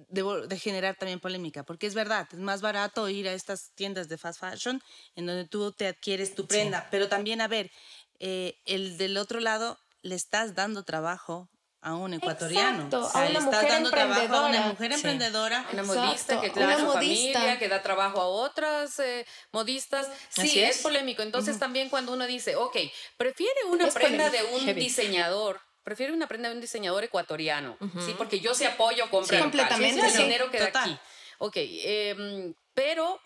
de 0.10 0.60
generar 0.60 0.96
también 0.96 1.20
polémica, 1.20 1.64
porque 1.64 1.88
es 1.88 1.94
verdad, 1.94 2.28
es 2.32 2.40
más 2.40 2.62
barato 2.62 3.08
ir 3.10 3.28
a 3.28 3.34
estas 3.34 3.72
tiendas 3.76 4.10
de 4.10 4.18
fast 4.18 4.40
fashion 4.40 4.82
en 5.16 5.26
donde 5.28 5.46
tú 5.48 5.72
te 5.72 5.88
adquieres 5.88 6.34
tu 6.36 6.48
prenda, 6.48 6.88
pero 6.92 7.08
también, 7.10 7.42
a 7.42 7.48
ver, 7.48 7.72
eh, 8.20 8.56
el 8.66 8.98
del 8.98 9.18
otro 9.18 9.40
lado 9.40 9.78
le 10.02 10.16
estás 10.16 10.56
dando 10.56 10.84
trabajo 10.84 11.50
a 11.84 11.96
un 11.96 12.14
ecuatoriano. 12.14 12.86
Exacto, 12.86 13.06
O 13.06 13.10
sea, 13.12 13.22
a 13.22 13.26
le 13.26 13.30
una 13.32 13.40
estás 13.40 13.56
mujer 13.56 13.70
dando 13.72 13.90
trabajo 13.92 14.22
a 14.22 14.26
una 14.26 14.58
emprendedora. 14.58 14.68
mujer 14.68 14.88
Sí. 14.90 14.96
emprendedora. 14.96 15.66
Una 15.74 15.84
modista 15.84 16.40
que 16.42 16.46
una 16.48 16.54
trae 16.54 16.74
a 16.74 16.80
su 16.80 16.86
modista. 16.86 17.40
familia, 17.40 17.60
que 17.60 17.68
da 17.68 17.82
trabajo 17.82 18.22
a 18.22 18.26
otras 18.28 19.00
eh, 19.00 19.26
modistas. 19.52 20.08
Sí, 20.30 20.42
Así 20.42 20.60
es. 20.64 20.78
es. 20.78 20.82
polémico. 20.82 21.22
Entonces 21.22 21.60
también 21.60 21.90
cuando 21.90 22.14
uno 22.14 22.26
dice, 22.26 22.56
ok, 22.56 22.78
prefiere 23.18 23.66
una 23.70 23.88
Es 23.88 23.94
prenda 23.94 24.30
de 24.30 24.44
un 24.44 24.62
Heavy. 24.66 24.82
diseñador. 24.82 25.60
Prefiere 25.84 26.14
una 26.14 26.28
prenda 26.28 26.48
de 26.48 26.56
un 26.56 26.62
diseñador 26.62 27.04
ecuatoriano, 27.04 27.78
¿sí? 28.06 28.16
Porque 28.18 28.40
yo 28.40 28.56
sí 28.56 28.64
apoyo 28.64 29.10
comprar 29.10 29.42
Sí, 29.42 29.46
local. 29.46 29.68
completamente, 29.68 30.06
el 30.06 30.12
sí. 30.14 30.24
dinero 30.24 30.50
queda 30.50 30.68
Total. 30.68 30.84
aquí. 30.94 31.00
Ok, 31.40 31.54
em, 31.58 32.54
pero 32.74 33.20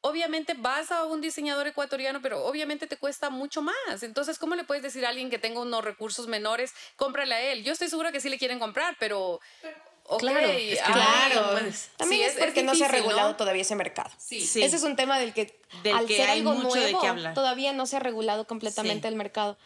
obviamente 0.00 0.54
vas 0.54 0.90
a 0.92 1.04
un 1.04 1.20
diseñador 1.20 1.66
ecuatoriano, 1.66 2.22
pero 2.22 2.44
obviamente 2.44 2.86
te 2.86 2.96
cuesta 2.96 3.30
mucho 3.30 3.62
más. 3.62 4.02
Entonces, 4.02 4.38
¿cómo 4.38 4.54
le 4.54 4.64
puedes 4.64 4.82
decir 4.82 5.04
a 5.04 5.08
alguien 5.08 5.30
que 5.30 5.38
tenga 5.38 5.60
unos 5.60 5.84
recursos 5.84 6.26
menores, 6.28 6.72
cómprale 6.96 7.34
a 7.34 7.40
él? 7.52 7.64
Yo 7.64 7.72
estoy 7.72 7.88
segura 7.88 8.12
que 8.12 8.20
sí 8.20 8.28
le 8.28 8.38
quieren 8.38 8.58
comprar, 8.58 8.96
pero... 8.98 9.40
Claro, 10.18 10.38
es 10.48 10.78
que 10.78 10.80
ah, 10.84 10.92
Claro, 11.30 11.50
también 11.98 12.22
Sí, 12.22 12.22
es, 12.22 12.32
es- 12.32 12.38
es 12.38 12.44
porque 12.46 12.62
no 12.62 12.74
se 12.74 12.82
ha 12.86 12.88
regulado 12.88 13.36
todavía 13.36 13.60
ese 13.60 13.74
mercado. 13.74 14.10
Sí. 14.16 14.40
Sí. 14.40 14.62
Ese 14.62 14.76
es 14.76 14.82
un 14.82 14.96
tema 14.96 15.18
del 15.18 15.34
que 15.34 15.60
Del 15.82 15.96
al 15.98 16.06
que 16.06 16.16
ser 16.16 16.30
hay 16.30 16.38
algo 16.38 16.54
mucho 16.54 16.76
de 16.76 16.80
nuevo 16.92 17.00
qué 17.02 17.08
hablar. 17.08 17.34
todavía 17.34 17.74
no 17.74 17.84
se 17.84 17.96
ha 17.96 18.00
regulado 18.00 18.46
completamente 18.46 19.06
Sí. 19.06 19.12
el 19.12 19.16
mercado. 19.16 19.58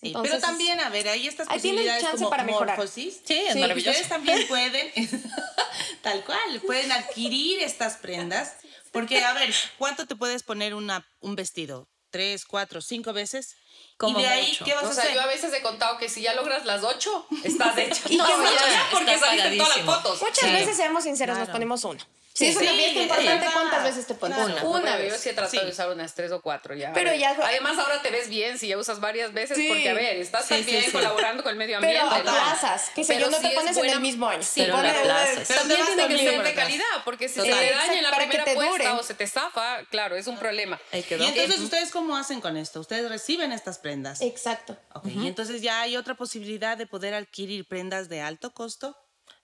Sí, 0.00 0.06
Entonces, 0.08 0.30
pero 0.30 0.40
también, 0.46 0.78
a 0.78 0.90
ver, 0.90 1.08
hay 1.08 1.26
estas 1.26 1.48
ahí 1.50 1.58
tienen 1.60 1.78
posibilidades 1.78 2.02
chance 2.04 2.18
como 2.18 2.30
para 2.30 2.44
mejorar. 2.44 2.88
Sí, 2.88 3.20
es 3.28 3.56
maravilloso. 3.56 3.90
Ustedes 3.90 4.08
también 4.08 4.46
pueden, 4.46 4.92
tal 6.02 6.24
cual, 6.24 6.60
pueden 6.64 6.92
adquirir 6.92 7.60
estas 7.60 7.96
prendas. 7.96 8.54
Porque, 8.92 9.22
a 9.24 9.32
ver, 9.34 9.54
¿cuánto 9.78 10.06
te 10.06 10.16
puedes 10.16 10.42
poner 10.42 10.74
una, 10.74 11.06
un 11.20 11.36
vestido? 11.36 11.88
¿Tres, 12.10 12.44
cuatro, 12.44 12.80
cinco 12.80 13.12
veces? 13.12 13.54
Como 13.96 14.18
y 14.18 14.22
de 14.22 14.28
ahí, 14.28 14.48
mucho. 14.48 14.64
¿qué 14.64 14.74
vas 14.74 14.82
O 14.84 14.88
a 14.88 14.92
sea, 14.94 15.04
hacer? 15.04 15.14
yo 15.14 15.20
a 15.22 15.26
veces 15.26 15.52
he 15.52 15.62
contado 15.62 15.96
que 15.96 16.08
si 16.08 16.22
ya 16.22 16.34
logras 16.34 16.64
las 16.64 16.82
ocho, 16.82 17.24
estás 17.44 17.78
hecha. 17.78 18.02
Y 18.08 18.16
no, 18.16 18.26
no, 18.26 18.38
muchas- 18.38 18.72
ya, 18.72 18.88
porque 18.90 19.18
saliste 19.18 19.48
en 19.48 19.58
todas 19.58 19.76
las 19.76 19.86
fotos. 19.86 20.20
Muchas 20.22 20.38
Sí. 20.44 20.50
veces, 20.50 20.76
seamos 20.76 21.04
sinceros, 21.04 21.36
nos 21.36 21.44
Claro. 21.44 21.52
ponemos 21.56 21.84
uno. 21.84 22.00
Si 22.32 22.46
es 22.46 22.56
una 22.56 22.70
Sí, 22.70 22.76
fiesta 22.76 23.00
es 23.00 23.02
importante. 23.02 23.46
¿cuántas 23.52 23.84
veces 23.84 24.06
te 24.06 24.14
pones? 24.14 24.38
Una, 24.38 24.54
pero 24.82 24.98
vez. 24.98 25.12
Yo 25.12 25.18
sí 25.18 25.28
he 25.30 25.32
tratado 25.32 25.50
Sí. 25.60 25.66
de 25.66 25.72
usar 25.72 25.90
unas 25.90 26.14
tres 26.14 26.30
o 26.30 26.40
cuatro 26.40 26.74
ya. 26.76 26.92
Pero 26.92 27.12
ya- 27.12 27.36
Además, 27.42 27.76
ahora 27.76 28.00
te 28.02 28.10
ves 28.10 28.28
bien 28.28 28.56
si 28.58 28.68
ya 28.68 28.78
usas 28.78 29.00
varias 29.00 29.32
veces, 29.32 29.56
Sí. 29.58 29.66
porque 29.68 29.90
a 29.90 29.94
ver, 29.94 30.16
estás 30.16 30.46
Sí, 30.46 30.54
sí, 30.54 30.60
también 30.62 30.84
sí. 30.84 30.90
colaborando 30.92 31.42
con 31.42 31.50
el 31.52 31.58
medio 31.58 31.78
Pero 31.80 32.00
ambiente. 32.02 32.24
¿no? 32.30 32.30
aplazas, 32.38 32.90
que 32.94 33.02
sé 33.04 33.14
Pero 33.14 33.26
yo, 33.26 33.30
no 33.32 33.36
sí 33.38 33.42
te 33.42 33.48
es 33.48 33.54
pones 33.54 33.76
en 33.76 33.84
el 33.90 34.00
mismo 34.00 34.28
año. 34.28 34.42
Sí, 34.42 34.60
Pero 34.62 34.76
aplazas. 34.76 35.48
Pero 35.48 35.60
también 35.60 35.86
tiene 35.86 36.08
que 36.08 36.18
ser 36.18 36.42
de 36.42 36.54
calidad, 36.54 36.84
porque 37.04 37.28
si 37.28 37.34
se 37.34 37.42
te 37.42 37.50
daña 37.50 37.94
en 37.94 38.02
la 38.04 38.16
primera 38.16 38.44
puesta 38.44 38.64
dure. 38.70 38.88
o 38.90 39.02
se 39.02 39.14
te 39.14 39.26
zafa, 39.26 39.84
claro, 39.90 40.14
es 40.16 40.26
un 40.28 40.38
problema. 40.38 40.80
Y 40.92 40.98
entonces, 41.12 41.58
¿ustedes 41.60 41.90
cómo 41.90 42.16
hacen 42.16 42.40
con 42.40 42.56
esto? 42.56 42.80
Ustedes 42.80 43.08
reciben 43.10 43.50
estas 43.52 43.78
prendas. 43.78 44.20
Exacto. 44.22 44.76
Ok, 44.94 45.06
Y 45.06 45.26
entonces 45.26 45.62
ya 45.62 45.80
hay 45.82 45.96
otra 45.96 46.14
posibilidad 46.14 46.76
de 46.78 46.86
poder 46.86 47.12
adquirir 47.14 47.66
prendas 47.66 48.08
de 48.08 48.20
alto 48.20 48.52
costo. 48.54 48.96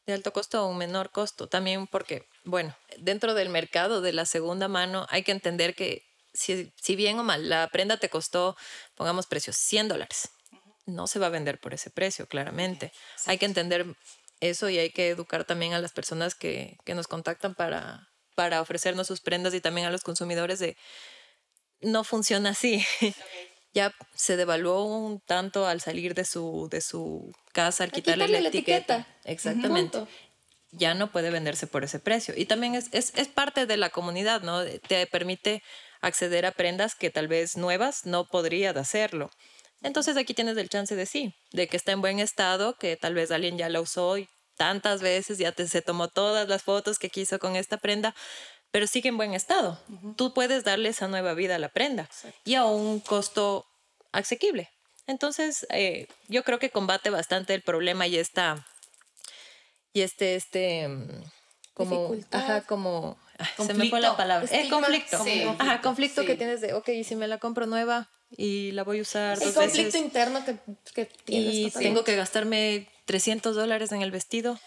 de 0.06 0.12
alto 0.12 0.32
costo 0.32 0.64
o 0.64 0.68
un 0.68 0.78
menor 0.78 1.10
costo. 1.10 1.48
También 1.48 1.88
porque, 1.88 2.28
bueno, 2.46 2.74
dentro 2.98 3.34
del 3.34 3.50
mercado 3.50 4.00
de 4.00 4.12
la 4.12 4.24
segunda 4.24 4.68
mano 4.68 5.06
hay 5.10 5.22
que 5.22 5.32
entender 5.32 5.74
que 5.74 6.02
si, 6.32 6.72
si 6.80 6.96
bien 6.96 7.18
o 7.18 7.24
mal 7.24 7.48
la 7.48 7.68
prenda 7.68 7.96
te 7.98 8.08
costó, 8.08 8.56
pongamos 8.94 9.26
precios, 9.26 9.56
100 9.56 9.88
dólares, 9.88 10.30
no 10.86 11.06
se 11.06 11.18
va 11.18 11.26
a 11.26 11.30
vender 11.30 11.58
por 11.58 11.74
ese 11.74 11.90
precio, 11.90 12.26
claramente. 12.28 12.92
Hay 13.26 13.38
que 13.38 13.46
entender 13.46 13.86
eso 14.40 14.68
y 14.68 14.78
hay 14.78 14.90
que 14.90 15.08
educar 15.08 15.44
también 15.44 15.74
a 15.74 15.80
las 15.80 15.92
personas 15.92 16.34
que, 16.34 16.78
que 16.84 16.94
nos 16.94 17.08
contactan 17.08 17.54
para, 17.54 18.08
para 18.34 18.60
ofrecernos 18.60 19.08
sus 19.08 19.20
prendas 19.20 19.52
y 19.54 19.60
también 19.60 19.86
a 19.86 19.90
los 19.90 20.02
consumidores 20.02 20.58
de 20.58 20.76
no 21.80 22.04
funciona 22.04 22.50
así. 22.50 22.84
Ya 23.74 23.94
se 24.14 24.38
devaluó 24.38 24.84
un 24.86 25.20
tanto 25.20 25.66
al 25.66 25.82
salir 25.82 26.14
de 26.14 26.24
su, 26.24 26.66
de 26.70 26.80
su 26.80 27.30
casa, 27.52 27.84
al 27.84 27.92
quitarle, 27.92 28.24
quitarle 28.24 28.36
la, 28.38 28.42
la 28.44 28.48
etiqueta. 28.48 28.94
etiqueta. 28.94 29.30
Exactamente. 29.30 30.06
Ya 30.78 30.94
no 30.94 31.10
puede 31.10 31.30
venderse 31.30 31.66
por 31.66 31.84
ese 31.84 31.98
precio. 31.98 32.34
Y 32.36 32.46
también 32.46 32.74
es, 32.74 32.88
es, 32.92 33.12
es 33.16 33.28
parte 33.28 33.66
de 33.66 33.76
la 33.76 33.90
comunidad, 33.90 34.42
¿no? 34.42 34.62
Te 34.88 35.06
permite 35.06 35.62
acceder 36.00 36.46
a 36.46 36.52
prendas 36.52 36.94
que 36.94 37.10
tal 37.10 37.28
vez 37.28 37.56
nuevas 37.56 38.06
no 38.06 38.26
podría 38.26 38.72
de 38.72 38.80
hacerlo. 38.80 39.30
Entonces 39.82 40.16
aquí 40.16 40.34
tienes 40.34 40.56
el 40.56 40.68
chance 40.68 40.96
de 40.96 41.06
sí, 41.06 41.34
de 41.52 41.68
que 41.68 41.76
está 41.76 41.92
en 41.92 42.00
buen 42.00 42.18
estado, 42.18 42.76
que 42.76 42.96
tal 42.96 43.14
vez 43.14 43.30
alguien 43.30 43.58
ya 43.58 43.68
la 43.68 43.80
usó 43.80 44.18
y 44.18 44.28
tantas 44.56 45.02
veces, 45.02 45.38
ya 45.38 45.52
te, 45.52 45.68
se 45.68 45.82
tomó 45.82 46.08
todas 46.08 46.48
las 46.48 46.62
fotos 46.62 46.98
que 46.98 47.10
quiso 47.10 47.38
con 47.38 47.56
esta 47.56 47.76
prenda, 47.76 48.14
pero 48.70 48.86
sigue 48.86 49.08
en 49.08 49.16
buen 49.16 49.34
estado. 49.34 49.80
Tú 50.16 50.34
puedes 50.34 50.64
darle 50.64 50.88
esa 50.88 51.08
nueva 51.08 51.34
vida 51.34 51.56
a 51.56 51.58
la 51.58 51.68
prenda 51.68 52.08
y 52.44 52.54
a 52.54 52.64
un 52.64 53.00
costo 53.00 53.66
asequible. 54.12 54.70
Entonces, 55.06 55.66
eh, 55.70 56.08
yo 56.28 56.42
creo 56.42 56.58
que 56.58 56.70
combate 56.70 57.10
bastante 57.10 57.54
el 57.54 57.62
problema 57.62 58.06
y 58.06 58.18
esta 58.18 58.66
y 59.96 60.02
este 60.02 60.34
este 60.36 60.86
mm, 60.88 61.22
como 61.74 62.08
Dificultad. 62.12 62.40
ajá 62.40 62.60
como 62.66 63.18
ay, 63.38 63.66
se 63.66 63.74
me 63.74 63.88
fue 63.88 64.00
la 64.00 64.16
palabra 64.16 64.46
el 64.50 64.54
Estigma. 64.54 64.80
conflicto 64.80 65.24
Sí. 65.24 65.42
ajá 65.58 65.80
conflicto 65.80 66.20
Sí. 66.22 66.26
que 66.26 66.34
tienes 66.36 66.60
de 66.60 66.74
ok, 66.74 66.88
y 66.90 67.04
si 67.04 67.16
me 67.16 67.26
la 67.28 67.38
compro 67.38 67.66
nueva 67.66 68.10
y 68.30 68.72
la 68.72 68.82
voy 68.84 68.98
a 68.98 69.02
usar 69.02 69.34
El 69.38 69.44
dos 69.44 69.54
conflicto 69.54 69.84
veces 69.86 70.00
interno 70.02 70.44
que, 70.44 70.56
que 70.94 71.04
tienes. 71.24 71.54
y 71.54 71.64
totalmente. 71.64 71.78
tengo 71.88 72.04
que 72.04 72.16
gastarme 72.16 72.88
300 73.06 73.54
dólares 73.56 73.92
en 73.92 74.02
el 74.02 74.10
vestido 74.10 74.58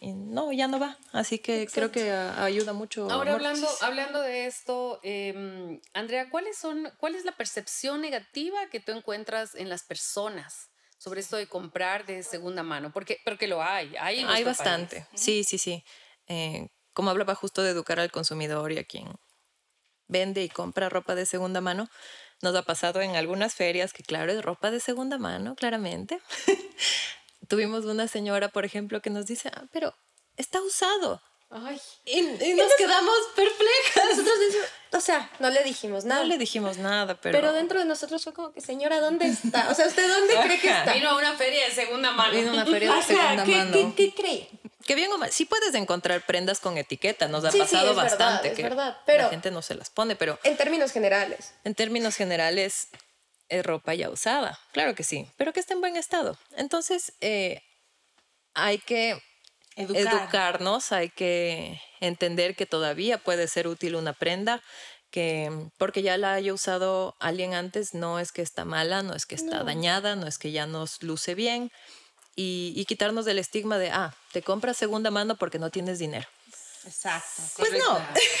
y 0.00 0.12
no 0.12 0.52
ya 0.52 0.68
no 0.68 0.78
va 0.78 0.96
así 1.12 1.38
que 1.40 1.66
creo 1.72 1.90
que 1.90 2.12
a- 2.12 2.44
ayuda 2.44 2.72
mucho 2.72 3.10
Ahora 3.10 3.32
amor. 3.32 3.46
hablando, 3.46 3.68
hablando 3.80 4.20
de 4.20 4.46
esto, 4.46 5.00
em, 5.02 5.80
Andrea, 5.92 6.30
¿cuáles 6.30 6.56
son, 6.56 6.92
¿cuál 6.98 7.16
es 7.16 7.24
la 7.24 7.32
percepción 7.32 8.00
negativa 8.00 8.58
que 8.70 8.78
tú 8.78 8.92
encuentras 8.92 9.54
en 9.56 9.68
las 9.68 9.82
personas 9.82 10.68
sobre 10.98 11.20
esto 11.20 11.36
de 11.36 11.46
comprar 11.46 12.04
de 12.04 12.22
segunda 12.22 12.62
mano? 12.62 12.92
Porque, 12.92 13.18
porque 13.24 13.46
lo 13.46 13.62
hay, 13.62 13.94
hay, 13.98 14.20
en 14.20 14.28
Hay 14.28 14.44
bastante, 14.44 15.06
país. 15.10 15.20
sí, 15.20 15.44
sí, 15.44 15.58
sí. 15.58 15.84
Eh, 16.26 16.68
como 16.92 17.10
hablaba 17.10 17.34
justo 17.34 17.62
de 17.62 17.70
educar 17.70 18.00
al 18.00 18.10
consumidor 18.10 18.72
y 18.72 18.78
a 18.78 18.84
quien 18.84 19.08
vende 20.08 20.42
y 20.42 20.48
compra 20.48 20.88
ropa 20.88 21.14
de 21.14 21.26
segunda 21.26 21.60
mano, 21.60 21.88
nos 22.42 22.54
ha 22.54 22.62
pasado 22.62 23.00
en 23.00 23.16
algunas 23.16 23.54
ferias 23.54 23.92
que, 23.92 24.02
claro, 24.02 24.32
es 24.32 24.42
ropa 24.42 24.70
de 24.70 24.80
segunda 24.80 25.18
mano, 25.18 25.54
claramente. 25.54 26.20
Tuvimos 27.48 27.84
una 27.84 28.08
señora, 28.08 28.48
por 28.48 28.64
ejemplo, 28.64 29.00
que 29.00 29.10
nos 29.10 29.26
dice, 29.26 29.50
"Ah, 29.54 29.64
pero 29.72 29.94
está 30.36 30.60
usado. 30.62 31.22
Ay. 31.50 31.80
Y, 32.04 32.18
y 32.18 32.54
nos 32.54 32.74
quedamos 32.76 33.14
perplejas. 33.34 34.04
Nosotros 34.10 34.38
decimos, 34.40 34.66
o 34.92 35.00
sea, 35.00 35.30
no 35.38 35.48
le 35.48 35.64
dijimos 35.64 36.04
nada. 36.04 36.22
No 36.22 36.28
le 36.28 36.36
dijimos 36.38 36.76
nada, 36.76 37.14
pero... 37.20 37.38
pero, 37.38 37.52
dentro 37.54 37.78
de 37.78 37.86
nosotros 37.86 38.22
fue 38.22 38.34
como 38.34 38.52
que, 38.52 38.60
señora, 38.60 39.00
¿dónde 39.00 39.26
está? 39.28 39.68
O 39.70 39.74
sea, 39.74 39.86
¿usted 39.86 40.06
dónde 40.08 40.34
cree 40.46 40.60
que 40.60 40.68
está? 40.68 40.92
Vino 40.92 41.08
a 41.10 41.16
una 41.16 41.34
feria 41.36 41.64
de 41.66 41.70
segunda 41.74 42.10
mano. 42.12 42.32
Vino 42.32 42.50
a 42.50 42.54
una 42.54 42.66
feria 42.66 42.92
de 42.92 42.98
Ajá, 42.98 43.06
segunda 43.06 43.44
¿qué, 43.44 43.56
mano. 43.56 43.72
¿qué, 43.72 43.94
qué 43.96 44.14
cree? 44.14 44.48
Que 44.86 44.94
bien 44.94 45.10
o 45.12 45.18
mal, 45.18 45.30
sí 45.32 45.44
puedes 45.46 45.74
encontrar 45.74 46.24
prendas 46.24 46.60
con 46.60 46.76
etiqueta, 46.78 47.28
nos 47.28 47.44
ha 47.44 47.50
Sí, 47.50 47.58
sí, 47.58 47.62
pasado 47.64 47.90
es 47.90 47.96
verdad, 47.96 48.10
bastante 48.18 48.48
es 48.48 48.54
que 48.56 48.62
verdad, 48.62 48.98
pero- 49.06 49.24
la 49.24 49.28
gente 49.30 49.50
no 49.50 49.60
se 49.62 49.74
las 49.74 49.90
pone, 49.90 50.16
pero 50.16 50.38
En 50.44 50.56
términos 50.56 50.92
generales. 50.92 51.52
En 51.64 51.74
términos 51.74 52.14
generales, 52.16 52.88
es 53.50 53.64
ropa 53.64 53.94
ya 53.94 54.08
usada, 54.10 54.58
claro 54.72 54.94
que 54.94 55.02
sí, 55.04 55.26
pero 55.36 55.52
que 55.54 55.60
esté 55.60 55.72
en 55.74 55.80
buen 55.80 55.96
estado. 55.96 56.38
Entonces, 56.56 57.12
eh, 57.20 57.62
hay 58.54 58.78
que 58.78 59.18
Educar. 59.78 60.14
educarnos, 60.14 60.92
hay 60.92 61.08
que 61.10 61.80
entender 62.00 62.54
que 62.56 62.66
todavía 62.66 63.18
puede 63.18 63.48
ser 63.48 63.68
útil 63.68 63.94
una 63.96 64.12
prenda, 64.12 64.62
que 65.10 65.50
porque 65.78 66.02
ya 66.02 66.18
la 66.18 66.34
haya 66.34 66.52
usado 66.52 67.14
alguien 67.20 67.54
antes, 67.54 67.94
no 67.94 68.18
es 68.18 68.32
que 68.32 68.42
está 68.42 68.64
mala, 68.64 69.02
no 69.02 69.14
es 69.14 69.24
que 69.24 69.34
está 69.34 69.64
dañada, 69.64 70.16
no 70.16 70.26
es 70.26 70.38
que 70.38 70.52
ya 70.52 70.66
nos 70.66 71.02
luce 71.02 71.34
bien. 71.34 71.70
Y, 72.36 72.72
y 72.76 72.84
quitarnos 72.84 73.24
del 73.24 73.38
estigma 73.38 73.78
de, 73.78 73.90
ah, 73.90 74.14
te 74.32 74.42
compras 74.42 74.76
segunda 74.76 75.10
mano 75.10 75.36
porque 75.36 75.58
no 75.58 75.70
tienes 75.70 75.98
dinero. 75.98 76.28
Exacto. 76.84 77.42
Pues 77.56 77.72
no. 77.72 77.98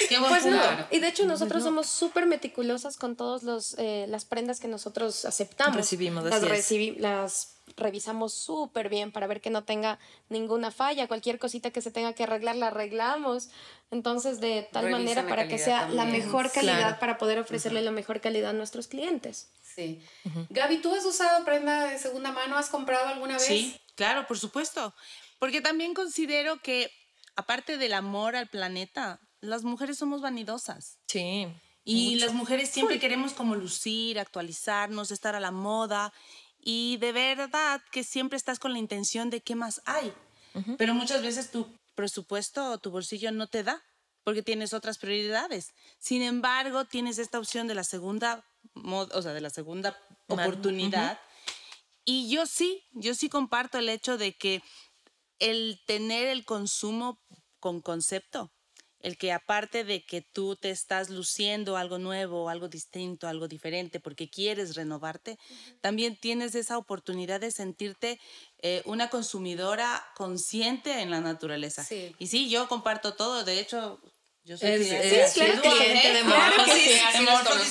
Qué 0.08 0.18
buen 0.20 0.30
Pues 0.30 0.46
no. 0.46 0.60
Y 0.92 1.00
de 1.00 1.08
hecho 1.08 1.26
nosotros 1.26 1.64
somos 1.64 1.88
súper 1.88 2.26
meticulosas 2.26 2.96
con 2.96 3.16
todas 3.16 3.42
las 3.42 4.24
prendas 4.24 4.60
que 4.60 4.68
nosotros 4.68 5.24
aceptamos. 5.24 5.76
Recibimos, 5.76 6.24
las, 6.24 6.42
recibi- 6.42 6.96
las 6.98 7.57
revisamos 7.76 8.32
súper 8.34 8.88
bien 8.88 9.12
para 9.12 9.26
ver 9.26 9.40
que 9.40 9.50
no 9.50 9.64
tenga 9.64 9.98
ninguna 10.28 10.70
falla. 10.70 11.06
Cualquier 11.08 11.38
cosita 11.38 11.70
que 11.70 11.80
se 11.82 11.90
tenga 11.90 12.12
que 12.12 12.24
arreglar, 12.24 12.56
la 12.56 12.68
arreglamos. 12.68 13.48
Entonces, 13.90 14.40
de 14.40 14.68
tal 14.72 14.84
Revisan 14.84 15.02
manera 15.02 15.22
la 15.22 15.28
para 15.28 15.48
que 15.48 15.58
sea 15.58 15.88
la 15.88 16.02
también. 16.04 16.24
mejor 16.24 16.50
calidad 16.52 16.78
Claro. 16.78 16.98
para 17.00 17.18
poder 17.18 17.38
ofrecerle 17.38 17.82
la 17.82 17.90
mejor 17.90 18.20
calidad 18.20 18.50
a 18.50 18.52
nuestros 18.54 18.86
clientes. 18.88 19.50
Sí. 19.62 20.02
Gaby, 20.50 20.78
¿tú 20.78 20.94
has 20.94 21.04
usado 21.04 21.44
prenda 21.44 21.86
de 21.88 21.98
segunda 21.98 22.32
mano? 22.32 22.56
¿Has 22.56 22.68
comprado 22.68 23.06
alguna 23.08 23.34
vez? 23.34 23.44
Sí, 23.46 23.80
claro, 23.94 24.26
por 24.26 24.38
supuesto. 24.38 24.92
Porque 25.38 25.60
también 25.60 25.94
considero 25.94 26.60
que, 26.60 26.90
aparte 27.36 27.76
del 27.78 27.92
amor 27.92 28.34
al 28.34 28.48
planeta, 28.48 29.20
las 29.40 29.62
mujeres 29.62 29.96
somos 29.98 30.20
vanidosas. 30.20 30.98
Sí. 31.06 31.46
Y 31.84 32.16
las 32.16 32.34
mujeres 32.34 32.68
siempre 32.68 32.98
queremos 32.98 33.32
como 33.32 33.54
lucir, 33.54 34.18
actualizarnos, 34.18 35.10
estar 35.10 35.34
a 35.34 35.40
la 35.40 35.52
moda. 35.52 36.12
Y 36.60 36.96
de 36.98 37.12
verdad 37.12 37.82
que 37.92 38.04
siempre 38.04 38.36
estás 38.36 38.58
con 38.58 38.72
la 38.72 38.78
intención 38.78 39.30
de 39.30 39.40
qué 39.40 39.54
más 39.54 39.80
hay. 39.84 40.12
Pero 40.76 40.92
muchas 40.94 41.22
veces 41.22 41.50
tu 41.52 41.66
presupuesto 41.94 42.72
o 42.72 42.78
tu 42.78 42.90
bolsillo 42.90 43.30
no 43.32 43.46
te 43.46 43.62
da 43.62 43.82
porque 44.24 44.42
tienes 44.42 44.72
otras 44.72 44.98
prioridades. 44.98 45.72
Sin 45.98 46.20
embargo, 46.22 46.84
tienes 46.84 47.18
esta 47.18 47.38
opción 47.38 47.66
de 47.68 47.74
la 47.74 47.84
segunda, 47.84 48.44
o 48.74 49.22
sea, 49.22 49.32
de 49.32 49.40
la 49.40 49.50
segunda 49.50 49.96
Man- 50.28 50.40
oportunidad. 50.40 51.18
Y 52.04 52.28
yo 52.30 52.44
sí, 52.46 52.82
yo 52.92 53.14
sí 53.14 53.28
comparto 53.28 53.78
el 53.78 53.88
hecho 53.88 54.18
de 54.18 54.36
que 54.36 54.62
el 55.38 55.80
tener 55.86 56.26
el 56.26 56.44
consumo 56.44 57.20
con 57.60 57.80
concepto, 57.80 58.50
el 59.00 59.16
que 59.16 59.32
aparte 59.32 59.84
de 59.84 60.04
que 60.04 60.22
tú 60.22 60.56
te 60.56 60.70
estás 60.70 61.10
luciendo 61.10 61.76
algo 61.76 61.98
nuevo, 61.98 62.48
algo 62.48 62.68
distinto, 62.68 63.28
algo 63.28 63.48
diferente, 63.48 64.00
porque 64.00 64.28
quieres 64.28 64.74
renovarte, 64.74 65.38
también 65.80 66.16
tienes 66.16 66.54
esa 66.54 66.78
oportunidad 66.78 67.40
de 67.40 67.50
sentirte 67.50 68.20
eh, 68.58 68.82
una 68.84 69.08
consumidora 69.10 70.04
consciente 70.16 71.00
en 71.00 71.10
la 71.10 71.20
naturaleza. 71.20 71.84
Sí. 71.84 72.14
Y 72.18 72.26
sí, 72.26 72.48
yo 72.48 72.68
comparto 72.68 73.14
todo, 73.14 73.44
de 73.44 73.60
hecho... 73.60 74.00
Yo 74.48 74.56
soy 74.56 74.70
Es- 74.70 74.78
cliente 74.88 75.20
es 75.24 75.32
claro 75.34 75.52
sí, 75.52 75.60
cliente 75.68 76.12
de 76.14 76.20
claro 76.22 76.50
que 76.52 76.56
Morphosis. 76.62 77.02
sí, 77.12 77.20
Morphosis, 77.22 77.66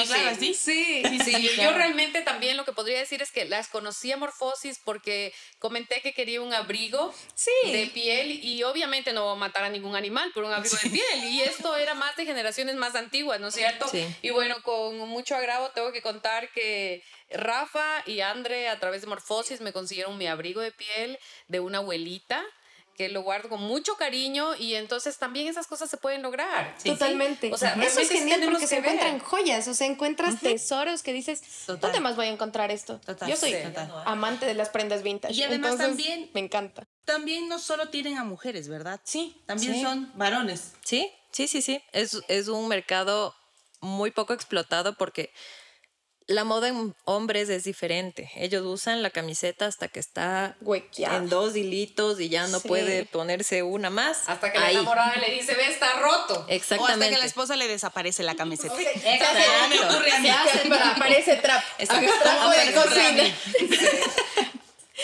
sí, 0.00 0.06
claro, 0.08 0.36
sí. 0.40 0.54
sí. 0.54 1.02
Sí. 1.04 1.18
Sí, 1.24 1.42
yo 1.48 1.52
claro. 1.54 1.76
realmente 1.76 2.22
también 2.22 2.56
lo 2.56 2.64
que 2.64 2.72
podría 2.72 2.98
decir 2.98 3.20
es 3.20 3.30
que 3.30 3.44
las 3.44 3.68
conocí 3.68 4.10
a 4.10 4.16
Morfosis 4.16 4.80
porque 4.82 5.34
comenté 5.58 6.00
que 6.00 6.14
quería 6.14 6.40
un 6.40 6.54
abrigo 6.54 7.12
Sí. 7.34 7.50
de 7.64 7.86
piel 7.92 8.30
y 8.42 8.62
obviamente 8.62 9.12
no 9.12 9.36
matar 9.36 9.64
a 9.64 9.68
ningún 9.68 9.96
animal 9.96 10.30
por 10.32 10.44
un 10.44 10.52
abrigo 10.52 10.76
de 10.82 10.88
piel 10.90 11.24
y 11.24 11.42
esto 11.42 11.76
era 11.76 11.92
más 11.92 12.16
de 12.16 12.24
generaciones 12.24 12.74
más 12.76 12.94
antiguas, 12.94 13.38
¿no 13.38 13.48
es 13.48 13.54
cierto? 13.54 13.86
Sí. 13.88 14.06
Y 14.22 14.30
bueno, 14.30 14.62
con 14.62 14.96
mucho 15.08 15.36
agrado 15.36 15.70
tengo 15.74 15.92
que 15.92 16.00
contar 16.00 16.50
que 16.52 17.02
Rafa 17.30 18.02
y 18.06 18.20
Andre 18.20 18.68
a 18.70 18.78
través 18.80 19.02
de 19.02 19.08
Morfosis 19.08 19.60
me 19.60 19.72
consiguieron 19.74 20.16
mi 20.16 20.26
abrigo 20.26 20.62
de 20.62 20.72
piel 20.72 21.18
de 21.48 21.60
una 21.60 21.78
abuelita 21.78 22.42
que 22.96 23.08
lo 23.08 23.22
guardo 23.22 23.48
con 23.48 23.60
mucho 23.60 23.96
cariño 23.96 24.54
y 24.56 24.74
entonces 24.74 25.18
también 25.18 25.48
esas 25.48 25.66
cosas 25.66 25.90
se 25.90 25.96
pueden 25.96 26.22
lograr. 26.22 26.76
Totalmente. 26.84 27.52
O 27.52 27.56
sea, 27.58 27.74
eso 27.82 28.00
es 28.00 28.08
sí 28.08 28.18
genial 28.18 28.40
porque 28.44 28.66
se 28.66 28.76
que 28.76 28.80
ver. 28.82 28.92
encuentran 28.94 29.18
joyas, 29.20 29.66
o 29.68 29.74
sea, 29.74 29.86
encuentras 29.86 30.40
tesoros 30.40 31.02
que 31.02 31.12
dices, 31.12 31.42
Total. 31.66 31.80
¿dónde 31.80 32.00
más 32.00 32.16
voy 32.16 32.26
a 32.26 32.30
encontrar 32.30 32.70
esto? 32.70 33.00
Total, 33.00 33.28
Yo 33.28 33.36
soy 33.36 33.52
sí. 33.52 33.58
Total. 33.64 33.90
amante 34.06 34.46
de 34.46 34.54
las 34.54 34.68
prendas 34.68 35.02
vintage. 35.02 35.34
Y 35.34 35.42
además 35.42 35.72
entonces, 35.72 35.86
también- 35.88 36.30
Me 36.34 36.40
encanta. 36.40 36.86
También 37.04 37.48
no 37.48 37.58
solo 37.58 37.88
tienen 37.90 38.16
a 38.16 38.24
mujeres, 38.24 38.68
¿verdad? 38.68 39.00
Sí. 39.04 39.42
También 39.46 39.74
Sí. 39.74 39.82
son 39.82 40.10
varones. 40.14 40.72
Sí, 40.84 41.10
sí, 41.32 41.48
sí, 41.48 41.60
sí. 41.62 41.82
Es, 41.92 42.18
es 42.28 42.48
un 42.48 42.66
mercado 42.68 43.34
muy 43.80 44.10
poco 44.12 44.32
explotado 44.32 44.94
porque 44.96 45.30
la 46.26 46.44
moda 46.44 46.68
en 46.68 46.94
hombres 47.04 47.48
es 47.50 47.64
diferente. 47.64 48.30
Ellos 48.36 48.62
usan 48.64 49.02
la 49.02 49.10
camiseta 49.10 49.66
hasta 49.66 49.88
que 49.88 50.00
está 50.00 50.56
Huequeada. 50.62 51.16
en 51.16 51.28
dos 51.28 51.54
hilitos 51.54 52.18
y 52.20 52.30
ya 52.30 52.46
no 52.46 52.60
Sí. 52.60 52.68
puede 52.68 53.04
ponerse 53.04 53.62
una 53.62 53.90
más. 53.90 54.22
Hasta 54.26 54.50
que 54.50 54.58
la 54.58 54.70
enamorada 54.70 55.16
le 55.16 55.34
dice, 55.34 55.54
ve, 55.54 55.66
está 55.66 55.92
roto. 56.00 56.34
O 56.34 56.40
hasta 56.42 56.54
Exactamente. 56.54 57.10
que 57.10 57.14
a 57.16 57.18
la 57.18 57.26
esposa 57.26 57.56
le 57.56 57.68
desaparece 57.68 58.22
la 58.22 58.34
camiseta. 58.36 58.74
Exacto. 58.80 60.02
Se 60.22 60.30
hace, 60.30 60.72
aparece 60.72 61.36
trap. 61.36 61.62
Exacto. 61.78 62.12
Trapo 62.22 62.50
de 62.50 62.60
Aparece 62.60 62.74
cocina. 62.74 63.24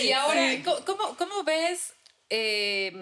Y 0.01 0.13
ahora, 0.13 0.41
¿cómo- 0.65 0.85
¿cómo, 0.87 1.17
cómo 1.17 1.43
ves, 1.45 1.93
eh, 2.31 2.93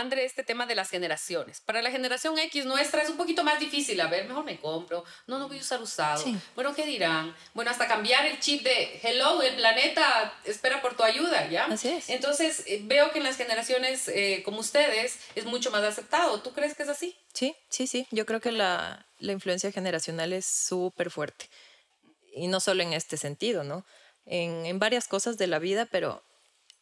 Andre, 0.00 0.24
este 0.24 0.42
tema 0.42 0.66
de 0.66 0.74
las 0.74 0.90
generaciones? 0.90 1.60
Para 1.60 1.82
la 1.82 1.90
generación 1.90 2.38
X 2.38 2.64
nuestra 2.64 3.02
es 3.02 3.10
un 3.10 3.16
poquito 3.16 3.44
más 3.44 3.60
difícil. 3.60 4.00
A 4.00 4.08
ver, 4.08 4.26
mejor 4.26 4.44
me 4.44 4.58
compro. 4.58 5.04
No, 5.26 5.38
no 5.38 5.48
voy 5.48 5.58
a 5.58 5.60
usar 5.60 5.80
usado. 5.80 6.22
Sí. 6.22 6.36
Bueno, 6.54 6.74
¿qué 6.74 6.84
dirán? 6.84 7.34
Bueno, 7.54 7.70
hasta 7.70 7.86
cambiar 7.86 8.26
el 8.26 8.40
chip 8.40 8.62
de 8.62 9.00
hello, 9.02 9.42
el 9.42 9.54
planeta 9.56 10.34
espera 10.44 10.82
por 10.82 10.96
tu 10.96 11.02
ayuda, 11.02 11.48
¿ya? 11.48 11.66
Así 11.66 11.88
es. 11.88 12.10
Entonces, 12.10 12.64
eh, 12.66 12.80
veo 12.82 13.12
que 13.12 13.18
en 13.18 13.24
las 13.24 13.36
generaciones 13.36 14.08
eh, 14.08 14.42
como 14.44 14.60
ustedes 14.60 15.18
es 15.34 15.44
mucho 15.44 15.70
más 15.70 15.84
aceptado. 15.84 16.40
¿Tú 16.40 16.52
crees 16.52 16.74
que 16.74 16.82
es 16.82 16.88
así? 16.88 17.16
Sí, 17.32 17.54
sí, 17.68 17.86
sí. 17.86 18.06
Yo 18.10 18.26
creo 18.26 18.40
que 18.40 18.52
la, 18.52 19.06
la 19.18 19.32
influencia 19.32 19.72
generacional 19.72 20.32
es 20.32 20.46
súper 20.46 21.10
fuerte. 21.10 21.48
Y 22.34 22.48
no 22.48 22.60
solo 22.60 22.82
en 22.82 22.92
este 22.92 23.16
sentido, 23.16 23.64
¿no? 23.64 23.86
En, 24.26 24.66
en 24.66 24.78
varias 24.78 25.06
cosas 25.06 25.38
de 25.38 25.46
la 25.46 25.58
vida, 25.58 25.86
pero 25.86 26.24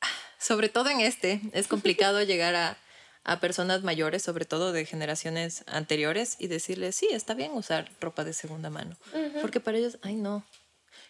ah, 0.01 0.09
sobre 0.39 0.69
todo 0.69 0.89
en 0.89 1.01
este, 1.01 1.41
es 1.53 1.69
complicado 1.69 2.23
llegar 2.23 2.55
a, 2.55 2.79
a 3.25 3.39
personas 3.41 3.83
mayores, 3.83 4.23
sobre 4.23 4.45
todo 4.45 4.73
de 4.73 4.85
generaciones 4.85 5.65
anteriores, 5.67 6.37
y 6.39 6.49
decirles, 6.49 6.97
sí, 6.97 7.09
está 7.13 7.35
bien 7.35 7.53
usar 7.53 7.91
ropa 8.01 8.25
de 8.25 8.33
segunda 8.33 8.69
mano. 8.71 8.97
Porque 9.41 9.61
para 9.61 9.79
ellos, 9.79 9.99
ay 10.03 10.17
no, 10.17 10.45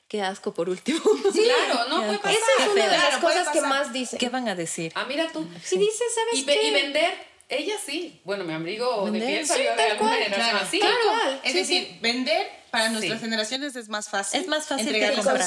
qué 0.09 0.21
asco 0.23 0.53
por 0.55 0.69
último. 0.69 1.01
Claro, 1.33 1.89
no 1.89 2.05
puede 2.05 2.19
pasar. 2.19 2.33
Esa 2.37 2.65
es 2.65 2.69
una 2.73 2.83
de 2.85 2.89
Claro, 2.91 3.11
las 3.13 3.19
cosas 3.21 3.49
que 3.49 3.61
más 3.63 3.93
dicen. 3.93 4.19
¿Qué 4.19 4.29
van 4.29 4.49
a 4.49 4.55
decir? 4.55 4.93
Ah, 4.95 5.05
mira 5.07 5.31
tú. 5.33 5.47
Si 5.65 5.79
dices, 5.79 6.03
¿sabes 6.15 6.41
Y, 6.41 6.45
qué? 6.47 6.69
y 6.69 6.71
vender, 6.73 7.15
ella 7.49 7.75
sí. 7.85 8.21
Bueno, 8.25 8.45
mi 8.45 8.53
amigo 8.53 9.11
de 9.11 9.19
piel 9.19 9.47
Sí, 9.47 9.63
de 9.63 9.69
tal 9.77 9.91
alguna 9.93 10.15
generación 10.17 10.81
Claro, 10.81 11.11
así. 11.15 11.41
Es 11.45 11.53
Sí, 11.53 11.59
decir, 11.59 11.99
vender 12.01 12.47
para 12.71 12.89
nuestras 12.91 13.21
generaciones 13.21 13.75
es 13.77 13.89
más 13.89 14.09
fácil. 14.09 14.41
Es 14.41 14.47
más 14.49 14.67
fácil 14.67 14.87
entregar 14.87 15.11
que 15.11 15.17
comprar. 15.17 15.39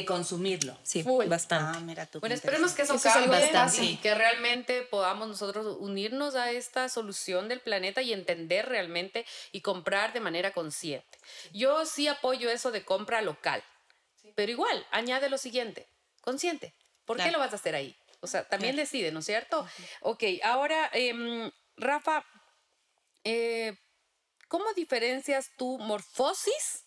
Que 0.00 0.04
consumirlo. 0.04 0.78
Sí, 0.82 1.02
Full. 1.02 1.26
bastante. 1.26 1.78
Ah, 1.78 1.80
mira 1.80 2.06
tú. 2.06 2.20
Bueno, 2.20 2.32
qué 2.34 2.36
esperemos 2.36 2.72
que 2.72 2.82
eso, 2.82 2.94
Eso 2.94 3.08
cambie 3.08 3.28
bastante. 3.28 3.84
y 3.84 3.96
que 3.96 4.14
realmente 4.14 4.82
podamos 4.82 5.28
nosotros 5.28 5.76
unirnos 5.80 6.34
a 6.34 6.50
esta 6.50 6.88
solución 6.88 7.48
del 7.48 7.60
planeta 7.60 8.02
y 8.02 8.12
entender 8.12 8.68
realmente 8.68 9.24
y 9.52 9.60
comprar 9.60 10.12
de 10.12 10.20
manera 10.20 10.52
consciente. 10.52 11.18
Yo 11.52 11.86
sí 11.86 12.08
apoyo 12.08 12.50
eso 12.50 12.70
de 12.70 12.84
compra 12.84 13.22
local, 13.22 13.62
pero 14.34 14.50
igual, 14.52 14.86
añade 14.90 15.28
lo 15.30 15.38
siguiente, 15.38 15.88
consciente. 16.20 16.74
¿Por 17.04 17.16
qué 17.16 17.24
Claro. 17.24 17.38
lo 17.38 17.44
vas 17.44 17.52
a 17.52 17.56
hacer 17.56 17.74
ahí? 17.74 17.96
O 18.20 18.26
sea, 18.26 18.48
también 18.48 18.74
decide, 18.76 19.12
¿no 19.12 19.20
es 19.20 19.26
cierto? 19.26 19.66
Ok, 20.00 20.24
ahora, 20.42 20.90
em, 20.92 21.50
Rafa, 21.76 22.24
eh, 23.24 23.76
¿cómo 24.48 24.64
diferencias 24.74 25.50
tu 25.56 25.78
morfosis 25.78 26.85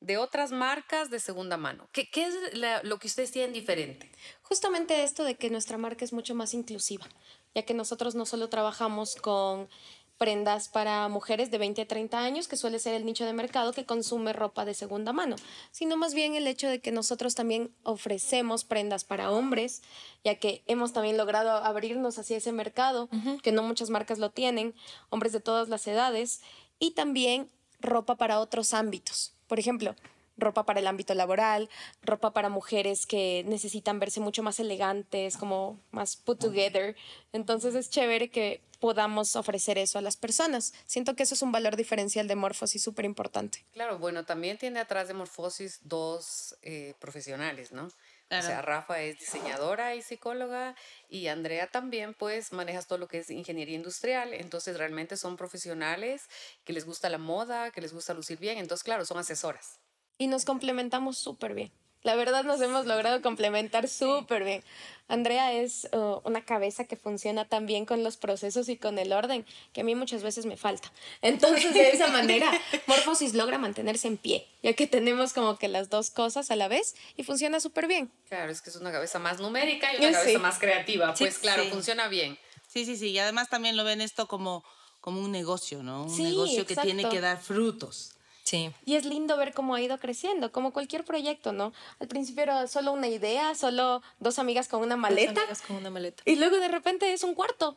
de 0.00 0.16
otras 0.18 0.50
marcas 0.52 1.10
de 1.10 1.20
segunda 1.20 1.56
mano? 1.56 1.88
¿Qué, 1.92 2.10
qué 2.10 2.24
es 2.24 2.34
la- 2.54 2.82
lo 2.82 2.98
que 2.98 3.06
ustedes 3.06 3.30
tienen 3.32 3.52
diferente? 3.52 4.10
Justamente 4.42 5.02
esto 5.02 5.24
de 5.24 5.36
que 5.36 5.50
nuestra 5.50 5.78
marca 5.78 6.04
es 6.04 6.12
mucho 6.12 6.34
más 6.34 6.54
inclusiva, 6.54 7.06
ya 7.54 7.62
que 7.64 7.74
nosotros 7.74 8.14
no 8.14 8.26
solo 8.26 8.48
trabajamos 8.48 9.16
con 9.16 9.68
prendas 10.16 10.68
para 10.68 11.08
mujeres 11.08 11.50
de 11.50 11.56
20 11.56 11.80
a 11.80 11.88
30 11.88 12.18
años, 12.18 12.46
que 12.46 12.58
suele 12.58 12.78
ser 12.78 12.92
el 12.92 13.06
nicho 13.06 13.24
de 13.24 13.32
mercado 13.32 13.72
que 13.72 13.86
consume 13.86 14.34
ropa 14.34 14.66
de 14.66 14.74
segunda 14.74 15.14
mano, 15.14 15.36
sino 15.70 15.96
más 15.96 16.12
bien 16.12 16.34
el 16.34 16.46
hecho 16.46 16.68
de 16.68 16.82
que 16.82 16.92
nosotros 16.92 17.34
también 17.34 17.74
ofrecemos 17.84 18.64
prendas 18.64 19.04
para 19.04 19.30
hombres, 19.30 19.80
ya 20.22 20.34
que 20.34 20.62
hemos 20.66 20.92
también 20.92 21.16
logrado 21.16 21.52
abrirnos 21.52 22.18
hacia 22.18 22.36
ese 22.36 22.52
mercado, 22.52 23.08
que 23.42 23.50
no 23.50 23.62
muchas 23.62 23.88
marcas 23.88 24.18
lo 24.18 24.28
tienen, 24.30 24.74
hombres 25.08 25.32
de 25.32 25.40
todas 25.40 25.70
las 25.70 25.86
edades, 25.86 26.42
y 26.78 26.90
también 26.90 27.50
ropa 27.80 28.16
para 28.16 28.40
otros 28.40 28.74
ámbitos. 28.74 29.32
Por 29.50 29.58
ejemplo, 29.58 29.96
ropa 30.36 30.64
para 30.64 30.78
el 30.78 30.86
ámbito 30.86 31.12
laboral, 31.12 31.68
ropa 32.02 32.32
para 32.32 32.48
mujeres 32.48 33.04
que 33.04 33.42
necesitan 33.48 33.98
verse 33.98 34.20
mucho 34.20 34.44
más 34.44 34.60
elegantes, 34.60 35.36
como 35.36 35.80
más 35.90 36.14
put 36.14 36.38
together. 36.38 36.94
Entonces 37.32 37.74
es 37.74 37.90
chévere 37.90 38.30
que 38.30 38.60
podamos 38.78 39.34
ofrecer 39.34 39.76
eso 39.76 39.98
a 39.98 40.02
las 40.02 40.16
personas. 40.16 40.72
Siento 40.86 41.16
que 41.16 41.24
eso 41.24 41.34
es 41.34 41.42
un 41.42 41.50
valor 41.50 41.74
diferencial 41.74 42.28
de 42.28 42.36
Morphosis 42.36 42.80
súper 42.80 43.04
importante. 43.06 43.64
Claro, 43.72 43.98
bueno, 43.98 44.24
también 44.24 44.56
tiene 44.56 44.78
atrás 44.78 45.08
de 45.08 45.14
Morfosis 45.14 45.80
dos 45.82 46.56
eh, 46.62 46.94
profesionales, 47.00 47.72
¿no? 47.72 47.88
Claro. 48.30 48.44
O 48.44 48.48
sea, 48.48 48.62
Rafa 48.62 49.00
es 49.00 49.18
diseñadora 49.18 49.96
y 49.96 50.02
psicóloga 50.02 50.76
y 51.08 51.26
Andrea 51.26 51.66
también, 51.66 52.14
pues, 52.14 52.52
manejas 52.52 52.86
todo 52.86 52.98
lo 52.98 53.08
que 53.08 53.18
es 53.18 53.30
ingeniería 53.30 53.74
industrial. 53.74 54.32
Entonces, 54.34 54.78
realmente 54.78 55.16
son 55.16 55.36
profesionales 55.36 56.28
que 56.62 56.72
les 56.72 56.86
gusta 56.86 57.08
la 57.10 57.18
moda, 57.18 57.72
que 57.72 57.80
les 57.80 57.92
gusta 57.92 58.14
lucir 58.14 58.38
bien. 58.38 58.58
Entonces, 58.58 58.84
claro, 58.84 59.04
son 59.04 59.18
asesoras. 59.18 59.80
Y 60.16 60.28
nos 60.28 60.44
complementamos 60.44 61.18
súper 61.18 61.54
bien. 61.54 61.72
La 62.02 62.14
verdad 62.16 62.44
nos 62.44 62.60
hemos 62.62 62.86
logrado 62.86 63.20
complementar 63.20 63.88
súper 63.88 64.42
bien. 64.44 64.64
Andrea 65.08 65.52
es 65.52 65.88
uh, 65.92 66.20
una 66.24 66.44
cabeza 66.44 66.84
que 66.84 66.96
funciona 66.96 67.44
tan 67.44 67.66
bien 67.66 67.84
con 67.84 68.04
los 68.04 68.16
procesos 68.16 68.68
y 68.68 68.76
con 68.76 68.98
el 68.98 69.12
orden 69.12 69.44
que 69.72 69.80
a 69.80 69.84
mí 69.84 69.94
muchas 69.94 70.22
veces 70.22 70.46
me 70.46 70.56
falta. 70.56 70.92
Entonces, 71.20 71.74
de 71.74 71.90
esa 71.90 72.06
manera, 72.08 72.50
Morphosis 72.86 73.34
logra 73.34 73.58
mantenerse 73.58 74.06
en 74.08 74.16
pie, 74.16 74.46
ya 74.62 74.72
que 74.72 74.86
tenemos 74.86 75.32
como 75.32 75.58
que 75.58 75.66
las 75.68 75.90
dos 75.90 76.10
cosas 76.10 76.50
a 76.50 76.56
la 76.56 76.68
vez 76.68 76.94
y 77.16 77.24
funciona 77.24 77.58
súper 77.60 77.86
bien. 77.88 78.10
Claro, 78.28 78.50
es 78.52 78.62
que 78.62 78.70
es 78.70 78.76
una 78.76 78.92
cabeza 78.92 79.18
más 79.18 79.40
numérica 79.40 79.92
y 79.92 79.96
una 79.98 80.08
Sí. 80.10 80.14
cabeza 80.14 80.38
más 80.38 80.58
creativa. 80.58 81.14
Sí, 81.16 81.24
Pues, 81.24 81.38
claro, 81.38 81.64
sí. 81.64 81.70
funciona 81.70 82.06
bien. 82.08 82.38
Sí, 82.68 82.84
sí, 82.86 82.96
sí. 82.96 83.08
Y 83.10 83.18
además 83.18 83.48
también 83.50 83.76
lo 83.76 83.82
ven 83.84 84.00
esto 84.00 84.28
como, 84.28 84.64
como 85.00 85.20
un 85.20 85.32
negocio, 85.32 85.82
¿no? 85.82 86.04
Un 86.04 86.16
Sí, 86.16 86.22
negocio 86.22 86.64
que 86.66 86.76
tiene 86.76 87.08
que 87.08 87.20
dar 87.20 87.40
frutos. 87.40 88.12
Sí. 88.50 88.72
Y 88.84 88.96
es 88.96 89.04
lindo 89.04 89.36
ver 89.36 89.54
cómo 89.54 89.76
ha 89.76 89.80
ido 89.80 89.98
creciendo, 89.98 90.50
como 90.50 90.72
cualquier 90.72 91.04
proyecto, 91.04 91.52
¿no? 91.52 91.72
Al 92.00 92.08
principio 92.08 92.42
era 92.42 92.66
solo 92.66 92.92
una 92.92 93.06
idea, 93.06 93.54
solo 93.54 94.02
dos 94.18 94.40
amigas 94.40 94.66
con 94.66 94.82
una 94.82 94.96
maleta. 94.96 95.32
Dos 95.34 95.42
amigas 95.42 95.62
con 95.62 95.76
una 95.76 95.90
maleta. 95.90 96.22
Y 96.26 96.34
luego 96.34 96.56
de 96.56 96.66
repente 96.66 97.12
es 97.12 97.22
un 97.22 97.34
cuarto. 97.36 97.76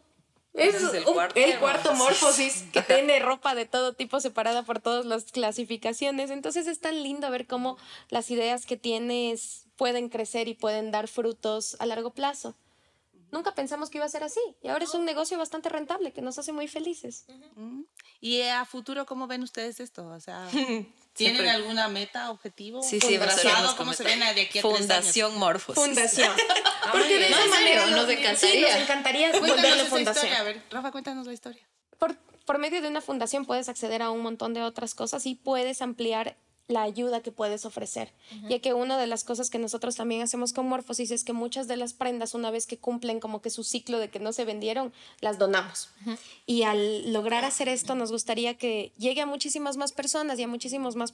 Es 0.56 0.76
el 0.76 1.04
un- 1.08 1.14
cuarto. 1.14 1.40
el 1.40 1.60
cuarto 1.60 1.94
Morphosis, 1.94 2.64
que 2.74 2.82
tiene 2.82 3.20
ropa 3.20 3.54
de 3.54 3.66
todo 3.66 3.94
tipo 3.94 4.20
separada 4.20 4.64
por 4.64 4.80
todas 4.80 5.06
las 5.06 5.26
clasificaciones. 5.26 6.32
Entonces 6.32 6.66
es 6.68 6.80
tan 6.80 7.04
lindo 7.04 7.30
ver 7.30 7.46
cómo 7.46 7.78
las 8.10 8.32
ideas 8.32 8.66
que 8.66 8.78
tienes 8.78 9.66
pueden 9.78 10.10
crecer 10.10 10.48
y 10.48 10.54
pueden 10.56 10.90
dar 10.92 11.08
frutos 11.08 11.76
a 11.80 11.86
largo 11.86 12.12
plazo. 12.12 12.56
Nunca 13.34 13.56
pensamos 13.56 13.90
que 13.90 13.98
iba 13.98 14.06
a 14.06 14.10
ser 14.10 14.24
así. 14.24 14.40
Y 14.62 14.68
ahora 14.68 14.84
es 14.86 14.94
un 14.94 15.06
negocio 15.06 15.40
bastante 15.40 15.68
rentable 15.68 16.14
que 16.14 16.22
nos 16.22 16.38
hace 16.38 16.52
muy 16.54 16.68
felices. 16.68 17.26
¿Mm? 17.56 17.82
Y 18.22 18.42
a 18.44 18.64
futuro, 18.64 19.08
¿cómo 19.08 19.26
ven 19.26 19.42
ustedes 19.42 19.80
esto? 19.80 20.06
O 20.08 20.20
sea, 20.20 20.48
¿tienen 20.52 20.94
Siempre. 21.16 21.50
alguna 21.50 21.88
meta, 21.88 22.30
objetivo? 22.30 22.84
Sí, 22.84 23.00
sí, 23.02 23.18
¿Cómo 23.76 23.94
se 23.94 24.04
ven 24.04 24.20
de 24.20 24.26
aquí 24.42 24.60
a 24.60 24.62
tres 24.62 24.66
años? 24.66 24.78
Fundación. 24.78 25.32
Fundación. 25.60 26.32
Porque 26.92 27.08
de 27.10 27.18
bien. 27.18 27.34
esa 27.34 27.48
manera 27.48 27.86
nos 27.88 28.06
Sí, 28.06 28.14
encantaría. 28.14 28.74
nos 28.74 28.82
encantaría 28.84 29.32
Cuéntanos 29.32 29.56
volverle 29.56 29.86
fundación. 29.86 30.26
historia. 30.28 30.40
A 30.40 30.44
ver, 30.44 30.62
Rafa, 30.70 30.92
cuéntanos 30.92 31.26
la 31.26 31.34
historia. 31.34 31.68
por, 31.98 32.16
por 32.46 32.60
medio 32.60 32.84
de 32.84 32.88
una 32.88 33.02
fundación 33.02 33.46
puedes 33.46 33.68
acceder 33.68 34.04
a 34.04 34.12
un 34.12 34.22
montón 34.22 34.54
de 34.54 34.62
otras 34.62 34.94
cosas 34.94 35.26
y 35.26 35.34
puedes 35.34 35.82
ampliar 35.82 36.38
la 36.70 36.82
ayuda 36.84 37.22
que 37.22 37.32
puedes 37.32 37.66
ofrecer. 37.66 38.14
Ya 38.50 38.60
que 38.60 38.74
una 38.74 38.98
de 38.98 39.06
las 39.06 39.24
cosas 39.26 39.50
que 39.50 39.60
nosotros 39.60 39.96
también 39.98 40.22
hacemos 40.22 40.54
con 40.54 40.66
Morphosis 40.68 41.12
es 41.12 41.24
que 41.26 41.34
muchas 41.34 41.68
de 41.68 41.76
las 41.76 41.94
prendas, 41.94 42.34
una 42.34 42.52
vez 42.52 42.68
que 42.68 42.78
cumplen 42.78 43.20
como 43.20 43.42
que 43.42 43.50
su 43.50 43.64
ciclo 43.66 44.00
de 44.00 44.10
que 44.10 44.20
no 44.20 44.32
se 44.32 44.46
vendieron, 44.46 44.94
las 45.20 45.38
donamos. 45.38 45.90
Y 46.46 46.64
al 46.64 47.12
lograr 47.12 47.44
hacer 47.44 47.68
esto, 47.68 47.96
nos 47.96 48.12
gustaría 48.12 48.58
que 48.58 48.94
llegue 48.98 49.20
a 49.22 49.26
muchísimas 49.26 49.76
más 49.76 49.92
personas 49.92 50.40
y 50.40 50.44
a 50.44 50.48
muchísimas 50.48 50.96
más 50.96 51.14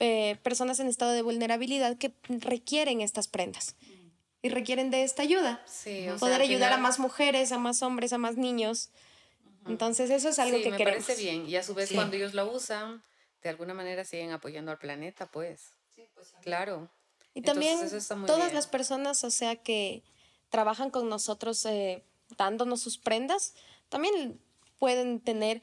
eh, 0.00 0.38
personas 0.42 0.80
en 0.80 0.86
estado 0.88 1.12
de 1.12 1.20
vulnerabilidad 1.22 1.98
que 1.98 2.12
requieren 2.28 3.02
estas 3.02 3.28
prendas 3.28 3.76
y 4.40 4.48
requieren 4.48 4.90
de 4.90 5.02
esta 5.04 5.22
ayuda. 5.22 5.62
Sí, 5.66 6.08
o 6.08 6.16
Poder 6.16 6.40
ayudar 6.40 6.72
a 6.72 6.78
más 6.78 6.98
mujeres, 6.98 7.52
a 7.52 7.58
más 7.58 7.82
hombres, 7.82 8.12
a 8.14 8.18
más 8.18 8.36
niños. 8.38 8.88
Entonces 9.66 10.08
eso 10.10 10.28
es 10.30 10.38
algo 10.38 10.56
sí, 10.56 10.62
que 10.62 10.70
me 10.70 10.76
queremos. 10.76 11.04
parece 11.04 11.22
bien. 11.22 11.46
Y 11.48 11.56
a 11.56 11.62
su 11.62 11.74
vez, 11.74 11.88
Sí. 11.90 11.96
cuando 11.96 12.16
ellos 12.16 12.32
la 12.34 12.44
usan, 12.44 13.02
de 13.46 13.50
alguna 13.50 13.74
manera 13.74 14.04
siguen 14.04 14.32
apoyando 14.32 14.72
al 14.72 14.78
planeta, 14.78 15.26
pues. 15.26 15.70
Claro. 16.42 16.90
Y 17.34 17.42
también 17.42 17.74
Entonces, 17.74 18.08
todas 18.08 18.38
bien. 18.46 18.54
las 18.54 18.66
personas, 18.66 19.22
o 19.24 19.30
sea, 19.30 19.56
que 19.56 20.02
trabajan 20.50 20.90
con 20.90 21.08
nosotros, 21.08 21.64
eh, 21.66 22.02
dándonos 22.36 22.80
sus 22.80 22.98
prendas, 22.98 23.54
también 23.88 24.40
pueden 24.78 25.20
tener 25.20 25.62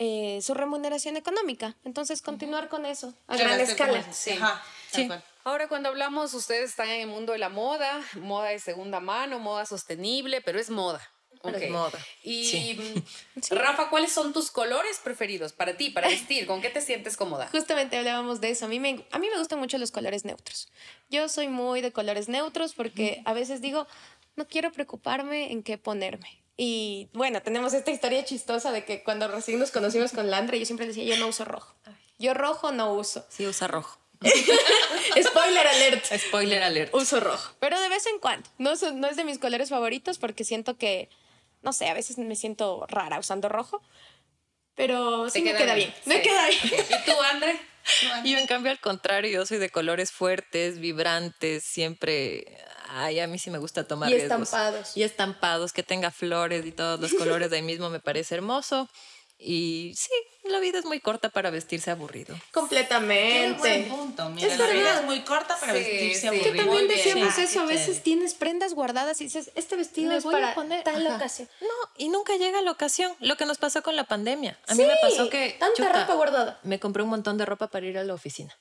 eh, 0.00 0.38
su 0.42 0.54
remuneración 0.54 1.16
económica. 1.16 1.76
Entonces, 1.84 2.22
continuar 2.22 2.68
con 2.68 2.86
eso 2.86 3.14
a 3.26 3.36
gran 3.36 3.58
escala. 3.60 4.00
como- 4.02 4.14
Sí. 4.14 4.30
Ajá, 4.30 4.62
Sí. 4.92 5.08
Ahora, 5.44 5.68
cuando 5.68 5.88
hablamos, 5.88 6.34
ustedes 6.34 6.70
están 6.70 6.88
en 6.88 7.00
el 7.00 7.06
mundo 7.08 7.32
de 7.32 7.38
la 7.38 7.48
moda, 7.48 8.00
moda 8.14 8.50
de 8.50 8.58
segunda 8.60 9.00
mano, 9.00 9.38
moda 9.40 9.66
sostenible, 9.66 10.40
pero 10.40 10.60
es 10.60 10.70
moda. 10.70 11.00
Pero 11.42 11.56
es 11.58 11.64
Ok. 11.64 11.70
moda, 11.70 12.06
Y 12.22 12.44
sí. 12.46 12.78
mm, 12.78 13.40
Rafa, 13.54 13.90
¿cuáles 13.90 14.12
son 14.12 14.32
tus 14.32 14.50
colores 14.50 15.00
preferidos 15.02 15.52
para 15.52 15.76
ti, 15.76 15.90
para 15.90 16.08
vestir? 16.08 16.46
¿Con 16.46 16.60
qué 16.60 16.70
te 16.70 16.80
sientes 16.80 17.16
cómoda? 17.16 17.48
Justamente 17.52 17.96
hablábamos 17.96 18.40
de 18.40 18.50
eso. 18.50 18.64
A 18.64 18.68
mí, 18.68 18.80
me, 18.80 19.04
a 19.10 19.18
mí 19.18 19.28
me 19.30 19.38
gustan 19.38 19.58
mucho 19.58 19.78
los 19.78 19.90
colores 19.92 20.24
neutros. 20.24 20.68
Yo 21.10 21.28
soy 21.28 21.48
muy 21.48 21.80
de 21.80 21.92
colores 21.92 22.28
neutros 22.28 22.74
porque 22.74 23.22
a 23.24 23.32
veces 23.32 23.60
digo, 23.60 23.86
no 24.36 24.46
quiero 24.46 24.72
preocuparme 24.72 25.52
en 25.52 25.62
qué 25.62 25.78
ponerme. 25.78 26.42
Y 26.56 27.08
bueno, 27.12 27.40
tenemos 27.40 27.72
esta 27.72 27.92
historia 27.92 28.24
chistosa 28.24 28.72
de 28.72 28.84
que 28.84 29.04
cuando 29.04 29.28
recién 29.28 29.60
nos 29.60 29.70
conocimos 29.70 30.10
con 30.10 30.28
Landra, 30.30 30.56
yo 30.56 30.66
siempre 30.66 30.86
decía, 30.88 31.04
yo 31.04 31.16
no 31.16 31.28
uso 31.28 31.44
rojo. 31.44 31.72
Yo 32.18 32.34
rojo 32.34 32.72
no 32.72 32.94
uso. 32.94 33.24
Sí, 33.30 33.46
usa 33.46 33.68
rojo. 33.68 34.00
Spoiler 35.22 35.66
alert. 35.66 36.04
Spoiler 36.16 36.62
alert. 36.62 36.94
Uso 36.94 37.20
rojo. 37.20 37.52
Pero 37.60 37.80
de 37.80 37.88
vez 37.88 38.06
en 38.06 38.18
cuando. 38.18 38.48
No, 38.58 38.72
no 38.94 39.06
es 39.08 39.16
de 39.16 39.24
mis 39.24 39.38
colores 39.38 39.68
favoritos 39.70 40.18
porque 40.18 40.42
siento 40.44 40.76
que, 40.76 41.08
no 41.62 41.72
sé, 41.72 41.88
a 41.88 41.94
veces 41.94 42.18
me 42.18 42.36
siento 42.36 42.86
rara 42.88 43.18
usando 43.18 43.48
rojo. 43.48 43.82
Pero 44.74 45.28
sí 45.28 45.42
me 45.42 45.54
queda 45.56 45.74
bien. 45.74 45.92
Me 46.04 46.16
Sí. 46.16 46.22
queda 46.22 46.46
bien. 46.48 46.60
¿Y 47.02 47.04
tú, 47.10 47.20
André? 47.32 47.60
Yo 48.24 48.38
en 48.38 48.46
cambio 48.46 48.70
al 48.70 48.78
contrario, 48.80 49.30
yo 49.30 49.46
soy 49.46 49.58
de 49.58 49.70
colores 49.70 50.12
fuertes, 50.12 50.78
vibrantes, 50.78 51.64
siempre... 51.64 52.58
Ay, 52.90 53.18
a 53.20 53.26
mí 53.26 53.38
sí 53.38 53.50
me 53.50 53.58
gusta 53.58 53.86
tomar 53.86 54.08
Y 54.10 54.14
riesgos. 54.14 54.42
estampados. 54.42 54.96
Y 54.96 55.02
estampados, 55.02 55.72
que 55.72 55.82
tenga 55.82 56.10
flores 56.10 56.64
y 56.64 56.72
todos 56.72 56.98
los 57.00 57.12
colores 57.14 57.50
de 57.50 57.56
ahí 57.56 57.62
mismo 57.62 57.90
me 57.90 58.00
parece 58.00 58.34
hermoso. 58.34 58.88
Y 59.38 59.92
sí, 59.96 60.10
la 60.50 60.58
vida 60.60 60.78
es 60.78 60.84
muy 60.84 61.00
corta 61.00 61.28
para 61.28 61.50
vestirse 61.50 61.90
aburrido. 61.90 62.34
Qué 62.34 62.42
Completamente. 62.52 63.58
buen 63.58 63.88
punto. 63.88 64.28
Mira, 64.30 64.52
Es 64.52 64.58
la 64.58 64.66
vida 64.68 64.98
es 65.00 65.04
muy 65.04 65.20
corta 65.22 65.56
para 65.58 65.72
Sí, 65.74 65.78
vestirse 65.78 66.20
sí. 66.20 66.26
aburrido. 66.28 66.50
Muy 66.66 66.78
También 66.78 66.88
decíamos 66.88 67.34
Ah, 67.38 67.42
eso, 67.42 67.60
a 67.62 67.66
qué 67.66 67.74
veces 67.74 68.02
tienes 68.02 68.34
prendas 68.34 68.74
guardadas 68.74 69.20
y 69.20 69.24
dices, 69.24 69.50
este 69.54 69.76
vestido 69.76 70.10
Me 70.10 70.16
es 70.16 70.24
voy 70.24 70.34
a 70.34 70.38
para 70.38 70.54
poner- 70.54 70.84
tal 70.84 71.06
ajá. 71.06 71.16
ocasión. 71.16 71.48
No, 71.60 71.68
y 71.96 72.08
nunca 72.08 72.36
llega 72.36 72.60
la 72.62 72.70
ocasión. 72.70 73.12
Lo 73.20 73.36
que 73.36 73.46
nos 73.46 73.58
pasó 73.58 73.82
con 73.82 73.96
la 73.96 74.04
pandemia. 74.04 74.58
A 74.66 74.74
Sí, 74.74 74.80
mí 74.82 74.86
me 74.86 74.94
pasó 75.00 75.28
que... 75.30 75.56
tanta 75.58 75.74
chuta, 75.76 76.00
ropa 76.02 76.14
guardada. 76.14 76.60
Me 76.62 76.78
compré 76.80 77.02
un 77.02 77.10
montón 77.10 77.38
de 77.38 77.46
ropa 77.46 77.68
para 77.68 77.86
ir 77.86 77.98
a 77.98 78.04
la 78.04 78.14
oficina. 78.14 78.56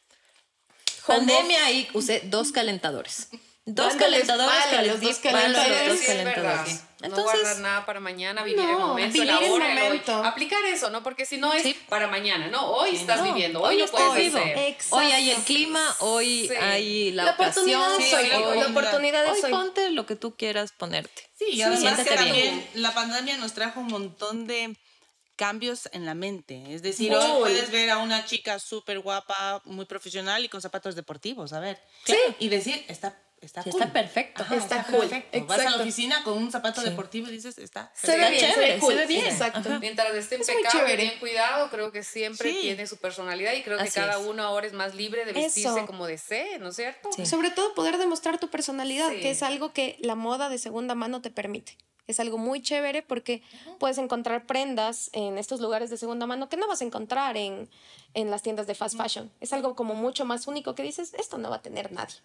Home 1.08 1.20
Pandemia 1.20 1.72
y 1.72 1.88
usé 1.94 2.22
dos 2.26 2.52
calentadores. 2.52 3.30
Dos 3.70 3.96
calentadores 3.96 4.64
palo 4.72 4.88
los 4.88 5.02
dos 5.02 5.18
calentadores. 5.20 5.88
dos 5.90 6.00
Sí, 6.00 6.06
es 6.08 6.24
verdad. 6.24 6.34
calentadores. 6.34 6.82
no 7.02 7.08
Entonces, 7.08 7.42
guardar 7.42 7.58
nada 7.60 7.86
para 7.86 8.00
mañana, 8.00 8.44
vivir 8.44 8.62
el 8.62 8.72
No, 8.72 8.80
momento, 8.88 9.14
vivir 9.14 9.30
el 9.30 9.38
el 9.44 9.50
ahora, 9.52 9.72
el 9.74 9.78
hoy. 9.78 9.84
momento. 9.84 10.24
Aplicar 10.24 10.64
eso, 10.66 10.90
¿no? 10.90 11.04
Porque 11.04 11.26
si 11.26 11.38
no 11.38 11.52
es 11.54 11.64
Sí. 11.64 11.74
para 11.90 12.08
mañana, 12.08 12.48
¿no? 12.48 12.66
Hoy 12.66 12.96
estás 12.96 13.18
no, 13.20 13.26
viviendo, 13.26 13.62
hoy, 13.62 13.78
lo 13.78 13.84
estoy 13.84 14.02
puedes 14.08 14.24
vivo. 14.34 14.38
hacer. 14.40 14.58
Exacto. 14.58 14.96
Hoy 14.96 15.06
hay 15.12 15.30
el 15.32 15.42
clima, 15.44 15.96
hoy 16.00 16.48
Sí. 16.48 16.56
hay 16.56 17.12
la, 17.12 17.24
La 17.26 17.32
oportunidad 17.32 17.94
ocasión. 17.94 18.22
Sí, 18.22 18.26
hoy. 18.26 18.30
la 18.30 18.38
La 18.38 18.46
oportunidad. 18.46 18.70
oportunidad 18.72 19.26
es 19.26 19.32
Hoy 19.32 19.42
hoy. 19.44 19.52
ponte 19.52 19.92
lo 19.92 20.06
que 20.06 20.16
tú 20.16 20.36
quieras 20.38 20.72
ponerte. 20.72 21.30
Sí, 21.38 21.46
y 21.52 21.56
Sí, 21.58 21.62
además 21.64 22.00
que 22.00 22.16
también 22.16 22.70
la 22.76 22.94
pandemia 22.94 23.36
nos 23.36 23.52
trajo 23.54 23.82
un 23.82 23.88
montón 23.88 24.48
de 24.48 24.78
cambios 25.36 25.88
en 25.92 26.06
la 26.06 26.16
mente. 26.16 26.74
Es 26.74 26.82
decir, 26.82 27.14
hoy 27.14 27.32
puedes 27.42 27.70
ver 27.70 27.90
a 27.92 27.98
una 28.00 28.26
chica 28.26 28.60
súper 28.60 29.00
guapa, 29.00 29.62
muy 29.66 29.86
profesional 29.86 30.44
y 30.46 30.50
con 30.50 30.62
zapatos 30.62 30.96
deportivos, 30.96 31.52
a 31.54 31.60
ver. 31.60 31.80
Sí. 32.06 32.18
Y 32.40 32.48
decir, 32.50 32.84
está, 32.88 33.22
está, 33.42 33.64
Sí, 33.64 33.70
cool. 33.72 33.82
está 33.82 33.94
perfecto. 33.94 34.44
Ajá, 34.44 34.56
Está 34.56 34.80
está, 34.82 34.92
cool. 34.92 35.00
perfecto. 35.08 35.46
Vas 35.46 35.60
a 35.60 35.70
la 35.70 35.76
oficina 35.78 36.24
con 36.24 36.38
un 36.38 36.52
zapato 36.52 36.82
Sí. 36.82 36.90
deportivo 36.90 37.28
y 37.28 37.32
dices, 37.32 37.58
está 37.58 37.92
Se 37.96 38.08
ve 38.08 38.14
Está 38.18 38.30
bien, 38.30 38.42
se 38.42 38.52
chévere, 38.54 38.74
ve 38.74 38.80
cool. 38.80 38.94
se 38.94 39.00
ve 39.00 39.06
bien. 39.08 39.26
Exacto. 39.26 39.70
Mientras 39.80 40.14
esté 40.16 40.36
Es 40.36 40.48
muy 40.48 40.58
impecable, 40.58 40.80
chévere. 40.86 41.04
bien 41.04 41.20
cuidado, 41.20 41.70
creo 41.70 41.92
que 41.92 42.04
siempre 42.04 42.52
Sí. 42.52 42.58
tiene 42.62 42.88
su 42.88 42.98
personalidad 42.98 43.54
y 43.54 43.64
creo 43.64 43.78
que 43.78 43.84
Así 43.84 43.94
cada 43.94 44.20
es. 44.20 44.26
uno 44.26 44.44
ahora 44.44 44.68
es 44.68 44.74
más 44.74 44.96
libre 44.96 45.26
de 45.26 45.34
vestirse 45.34 45.70
Eso. 45.70 45.86
como 45.86 46.08
desee, 46.08 46.60
¿no 46.60 46.70
es 46.70 46.76
cierto? 46.76 47.10
Sí. 47.16 47.26
Sobre 47.26 47.52
todo 47.52 47.74
poder 47.74 47.98
demostrar 47.98 48.40
tu 48.40 48.50
personalidad, 48.50 49.10
Sí. 49.12 49.20
que 49.22 49.32
es 49.32 49.44
algo 49.44 49.74
que 49.74 49.98
la 50.00 50.16
moda 50.16 50.50
de 50.50 50.58
segunda 50.58 50.96
mano 50.96 51.22
te 51.22 51.30
permite. 51.32 51.78
Es 52.08 52.20
algo 52.20 52.38
muy 52.38 52.62
chévere 52.62 53.02
porque 53.02 53.44
puedes 53.80 53.98
encontrar 53.98 54.46
prendas 54.46 55.10
en 55.14 55.38
estos 55.38 55.60
lugares 55.60 55.90
de 55.90 55.98
segunda 55.98 56.26
mano 56.26 56.50
que 56.50 56.58
no 56.58 56.68
vas 56.68 56.82
a 56.82 56.86
encontrar 56.86 57.36
en, 57.38 57.70
en 58.14 58.32
las 58.32 58.42
tiendas 58.44 58.66
de 58.66 58.76
fast 58.76 58.96
fashion. 58.98 59.32
Es 59.42 59.54
algo 59.54 59.76
como 59.76 59.94
mucho 59.94 60.26
más 60.26 60.48
único 60.48 60.74
que 60.74 60.84
dices, 60.84 61.14
esto 61.16 61.38
no 61.38 61.50
va 61.50 61.58
a 61.58 61.62
tener 61.62 61.92
nadie. 61.92 62.16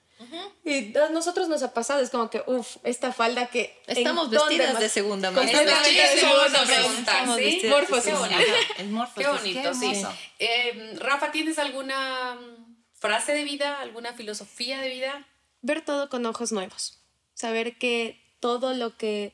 Y 0.65 0.97
a 0.97 1.09
nosotros 1.09 1.49
nos 1.49 1.63
ha 1.63 1.75
pasado, 1.75 2.01
es 2.01 2.11
como 2.11 2.31
que, 2.31 2.43
uff, 2.47 2.77
esta 2.85 3.13
falda 3.13 3.47
que... 3.47 3.77
¿en 3.87 3.99
Estamos 3.99 4.31
vestidas 4.31 4.75
más? 4.75 4.83
de 4.83 4.89
segunda 4.89 5.31
mano. 5.31 5.49
Segunda 5.51 5.73
Estamos 5.83 7.37
¿sí? 7.37 7.45
vestidas 7.45 7.59
de 7.59 8.85
Morfosis. 8.85 9.15
Qué 9.17 9.29
bonito. 9.29 9.75
Sí. 9.75 10.03
Eh, 10.39 10.95
Rafa, 10.99 11.33
¿tienes 11.33 11.59
alguna 11.59 12.37
mm, 12.37 12.77
frase 12.95 13.33
de 13.33 13.43
vida, 13.45 13.81
alguna 13.81 14.13
filosofía 14.13 14.81
de 14.81 14.89
vida? 14.89 15.27
ver 15.63 15.85
todo 15.85 16.09
con 16.09 16.27
ojos 16.27 16.53
nuevos, 16.53 16.99
saber 17.35 17.79
que 17.79 18.21
todo 18.41 18.75
lo 18.75 18.97
que... 18.97 19.33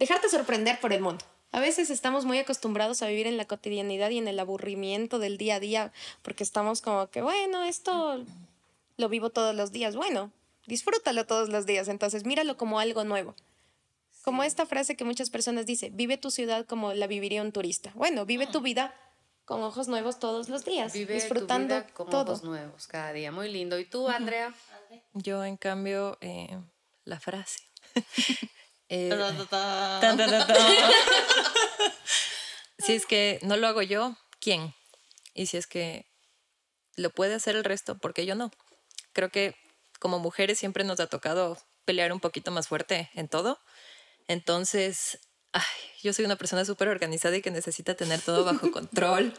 dejarte 0.00 0.28
sorprender 0.28 0.80
por 0.80 0.92
el 0.92 1.00
mundo. 1.00 1.24
A 1.52 1.60
veces 1.60 1.90
estamos 1.90 2.24
muy 2.24 2.38
acostumbrados 2.38 3.02
a 3.02 3.06
vivir 3.06 3.26
en 3.26 3.36
la 3.36 3.44
cotidianidad 3.44 4.10
y 4.10 4.18
en 4.18 4.28
el 4.28 4.38
aburrimiento 4.40 5.18
del 5.18 5.36
día 5.36 5.56
a 5.56 5.60
día 5.60 5.92
porque 6.22 6.42
estamos 6.42 6.80
como 6.80 7.08
que, 7.10 7.22
bueno, 7.22 7.62
esto 7.64 8.24
lo 8.96 9.08
vivo 9.08 9.30
todos 9.30 9.54
los 9.54 9.72
días. 9.72 9.94
Bueno, 9.94 10.32
disfrútalo 10.66 11.26
todos 11.26 11.48
los 11.48 11.66
días, 11.66 11.88
entonces 11.88 12.24
míralo 12.24 12.56
como 12.56 12.80
algo 12.80 13.04
nuevo. 13.04 13.34
Como 14.22 14.42
esta 14.42 14.66
frase 14.66 14.96
que 14.96 15.04
muchas 15.04 15.30
personas 15.30 15.66
dicen, 15.66 15.96
vive 15.96 16.16
tu 16.16 16.30
ciudad 16.30 16.66
como 16.66 16.94
la 16.94 17.06
viviría 17.06 17.42
un 17.42 17.52
turista. 17.52 17.92
Bueno, 17.94 18.26
vive 18.26 18.46
tu 18.46 18.60
vida 18.60 18.94
con 19.44 19.62
ojos 19.62 19.88
nuevos 19.88 20.18
todos 20.20 20.48
los 20.48 20.64
días, 20.64 20.92
Vive 20.92 21.14
disfrutando 21.14 21.74
tu 21.74 21.82
vida 21.82 21.94
con 21.94 22.10
todo. 22.10 22.32
ojos 22.32 22.44
nuevos 22.44 22.86
cada 22.86 23.12
día. 23.12 23.32
Muy 23.32 23.50
lindo. 23.50 23.78
¿Y 23.78 23.84
tú, 23.84 24.08
Andrea? 24.08 24.54
Yo, 25.14 25.44
en 25.44 25.56
cambio, 25.56 26.16
eh, 26.20 26.56
la 27.04 27.18
frase. 27.18 27.64
Eh, 28.90 29.08
Ta, 29.50 30.16
ta, 30.16 30.46
ta. 30.46 30.66
si 32.78 32.94
es 32.94 33.06
que 33.06 33.38
no 33.42 33.56
lo 33.56 33.68
hago 33.68 33.82
yo, 33.82 34.16
¿quién? 34.40 34.74
Y 35.32 35.46
si 35.46 35.56
es 35.56 35.66
que 35.66 36.06
lo 36.96 37.10
puede 37.10 37.34
hacer 37.34 37.56
el 37.56 37.64
resto, 37.64 37.96
¿por 37.96 38.12
qué 38.12 38.26
yo 38.26 38.34
no? 38.34 38.50
Creo 39.12 39.30
que 39.30 39.54
como 40.00 40.18
mujeres 40.18 40.58
siempre 40.58 40.82
nos 40.84 40.98
ha 40.98 41.06
tocado 41.06 41.56
pelear 41.84 42.12
un 42.12 42.20
poquito 42.20 42.50
más 42.50 42.68
fuerte 42.68 43.10
en 43.14 43.28
todo. 43.28 43.60
Entonces, 44.26 45.20
ay, 45.52 45.62
yo 46.02 46.12
soy 46.12 46.24
una 46.24 46.36
persona 46.36 46.64
súper 46.64 46.88
organizada 46.88 47.36
y 47.36 47.42
que 47.42 47.50
necesita 47.50 47.94
tener 47.94 48.20
todo 48.20 48.44
bajo 48.44 48.70
control. 48.72 49.34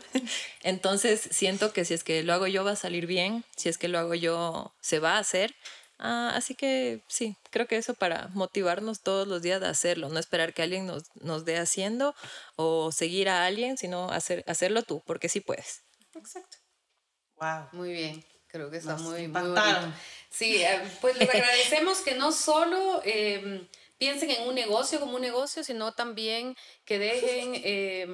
Entonces, 0.62 1.28
siento 1.32 1.74
que 1.74 1.84
si 1.84 1.94
es 1.94 2.04
que 2.04 2.24
lo 2.24 2.34
hago 2.34 2.48
yo 2.48 2.64
va 2.64 2.72
a 2.72 2.76
salir 2.78 3.06
bien, 3.06 3.44
si 3.58 3.70
es 3.70 3.78
que 3.78 3.90
lo 3.90 4.00
hago 4.00 4.16
yo 4.16 4.74
se 4.82 5.00
va 5.00 5.16
a 5.16 5.20
hacer. 5.20 5.56
Ah, 6.04 6.32
así 6.36 6.56
que 6.56 7.04
sí, 7.08 7.38
creo 7.52 7.68
que 7.68 7.78
eso 7.78 7.94
para 7.94 8.28
motivarnos 8.34 9.02
todos 9.02 9.28
los 9.28 9.44
días 9.44 9.62
de 9.62 9.68
hacerlo, 9.68 10.10
no 10.10 10.20
esperar 10.20 10.52
que 10.54 10.64
alguien 10.64 10.88
nos, 10.88 11.16
nos 11.16 11.46
dé 11.46 11.58
haciendo 11.58 12.16
o 12.56 12.92
seguir 12.92 13.30
a 13.30 13.46
alguien, 13.46 13.78
sino 13.78 14.10
hacer, 14.10 14.44
hacerlo 14.48 14.82
tú, 14.82 15.04
porque 15.06 15.30
sí 15.30 15.42
puedes. 15.42 15.84
Exacto. 16.16 16.58
Wow. 17.36 17.68
Muy 17.74 17.92
bien. 17.94 18.26
Creo 18.48 18.70
que 18.72 18.78
está 18.78 18.94
Nos 18.94 19.04
muy, 19.04 19.28
muy 19.28 19.42
bonito. 19.42 19.94
Sí, 20.30 20.62
eh, 20.64 20.82
pues 21.02 21.18
les 21.18 21.30
agradecemos 21.30 22.02
que 22.02 22.16
no 22.16 22.32
solo 22.32 23.02
eh, 23.06 23.68
piensen 23.98 24.32
en 24.32 24.48
un 24.48 24.56
negocio 24.56 25.00
como 25.00 25.16
un 25.16 25.22
negocio, 25.22 25.64
sino 25.64 25.94
también 25.94 26.56
que 26.84 26.98
dejen 26.98 27.54
eh, 27.64 28.08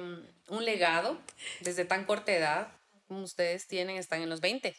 un 0.48 0.64
legado 0.64 1.18
desde 1.60 1.84
tan 1.84 2.04
corta 2.04 2.32
edad 2.32 2.68
como 3.08 3.22
ustedes 3.22 3.66
tienen, 3.66 3.96
están 3.96 4.20
en 4.20 4.28
los 4.28 4.40
20. 4.40 4.76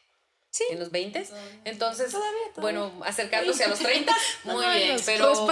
Sí. 0.52 0.64
En 0.72 0.80
los 0.80 0.90
20. 0.90 1.28
Entonces, 1.66 2.12
Todavía, 2.12 2.32
todavía. 2.56 2.62
bueno, 2.82 3.04
acercándose 3.06 3.64
a 3.66 3.68
los 3.68 3.78
30, 3.80 4.16
muy 4.46 4.66
Ay, 4.66 4.84
bien, 4.86 5.02
pero 5.06 5.32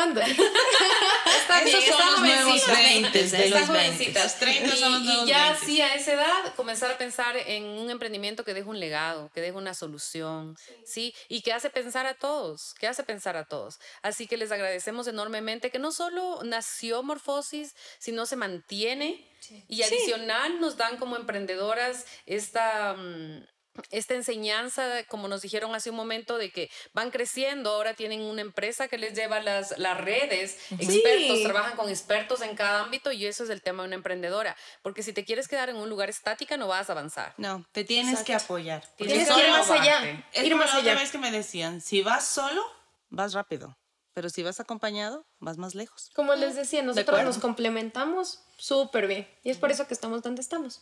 está 1.40 1.64
bien, 1.64 1.78
Esos 1.78 1.96
son 1.96 2.12
los 2.14 2.22
nuevos 2.22 2.64
jovencitas. 2.64 2.84
20, 2.84 3.24
de 3.38 3.50
los 3.50 3.60
20. 3.60 3.66
jovencitas. 3.68 4.24
Los 4.24 4.36
30 4.36 4.66
y, 4.76 4.78
son 4.80 4.94
los 4.94 5.02
y 5.02 5.06
nuevos 5.06 5.28
ya 5.28 5.52
20. 5.52 5.66
sí, 5.68 5.82
a 5.82 5.94
esa 5.94 6.14
edad, 6.14 6.56
comenzar 6.56 6.92
a 6.92 6.98
pensar 6.98 7.38
en 7.38 7.64
un 7.66 7.92
emprendimiento 7.92 8.44
que 8.44 8.56
deje 8.56 8.68
un 8.68 8.80
legado, 8.80 9.30
que 9.34 9.42
deje 9.42 9.54
una 9.56 9.76
solución, 9.76 10.58
¿sí? 10.84 11.14
Y 11.30 11.42
que 11.42 11.54
hace 11.54 11.70
pensar 11.70 12.08
a 12.08 12.16
todos, 12.16 12.74
que 12.80 12.88
hace 12.88 13.04
pensar 13.04 13.38
a 13.38 13.46
todos. 13.46 13.80
Así 14.02 14.26
que 14.26 14.36
les 14.38 14.52
agradecemos 14.52 15.08
enormemente 15.08 15.70
que 15.70 15.78
no 15.80 15.92
solo 15.92 16.40
nació 16.44 17.04
Morfosis, 17.04 17.76
sino 18.00 18.26
se 18.26 18.36
mantiene 18.36 19.30
y 19.68 19.84
adicional 19.84 20.60
nos 20.60 20.76
dan 20.78 20.98
como 20.98 21.16
emprendedoras 21.18 22.06
esta... 22.26 22.94
mm, 22.96 23.46
esta 23.92 24.14
enseñanza, 24.16 25.04
como 25.08 25.28
nos 25.28 25.42
dijeron 25.42 25.74
hace 25.76 25.90
un 25.90 25.96
momento, 25.96 26.38
de 26.38 26.52
que 26.52 26.70
van 26.94 27.12
creciendo, 27.12 27.72
ahora 27.72 27.94
tienen 27.94 28.22
una 28.22 28.42
empresa 28.42 28.88
que 28.88 28.98
les 28.98 29.14
lleva 29.14 29.40
las, 29.40 29.78
las 29.78 29.98
redes, 29.98 30.58
expertos, 30.72 31.38
Sí. 31.38 31.44
trabajan 31.44 31.76
con 31.76 31.90
expertos 31.90 32.42
en 32.42 32.56
cada 32.56 32.82
ámbito 32.82 33.12
y 33.12 33.26
eso 33.26 33.44
es 33.44 33.50
el 33.50 33.62
tema 33.62 33.84
de 33.84 33.88
una 33.88 33.96
emprendedora, 33.96 34.56
porque 34.82 35.04
si 35.04 35.14
te 35.14 35.26
quieres 35.26 35.48
quedar 35.48 35.70
en 35.70 35.76
un 35.78 35.90
lugar 35.90 36.10
estática 36.10 36.58
no 36.58 36.68
vas 36.68 36.90
a 36.90 36.94
avanzar. 36.94 37.34
No, 37.38 37.66
te 37.72 37.84
tienes 37.84 38.24
que 38.24 38.34
apoyar. 38.34 38.84
Tienes 38.96 39.26
Tienes 39.28 39.34
que 39.34 39.42
ir 39.48 39.52
más 39.52 39.70
allá. 39.70 40.26
Es 40.34 40.44
Ir 40.44 40.52
como 40.52 40.64
más 40.64 40.74
la 40.74 40.80
otra 40.80 40.92
allá. 40.94 41.02
vez 41.02 41.12
que 41.12 41.18
me 41.18 41.32
decían, 41.32 41.82
si 41.82 42.02
vas 42.02 42.26
solo, 42.28 42.62
vas 43.10 43.34
rápido. 43.34 43.78
pero 44.14 44.30
si 44.32 44.42
vas 44.42 44.60
acompañado, 44.60 45.28
vas 45.40 45.58
más 45.58 45.76
lejos. 45.76 46.10
Como 46.16 46.34
les 46.34 46.56
decía, 46.56 46.82
nosotros 46.82 47.24
nos 47.24 47.38
complementamos 47.38 48.40
súper 48.58 49.06
bien 49.06 49.28
y 49.44 49.52
es 49.52 49.58
por 49.58 49.70
eso 49.70 49.86
que 49.88 49.94
estamos 49.94 50.24
donde 50.24 50.42
estamos. 50.42 50.82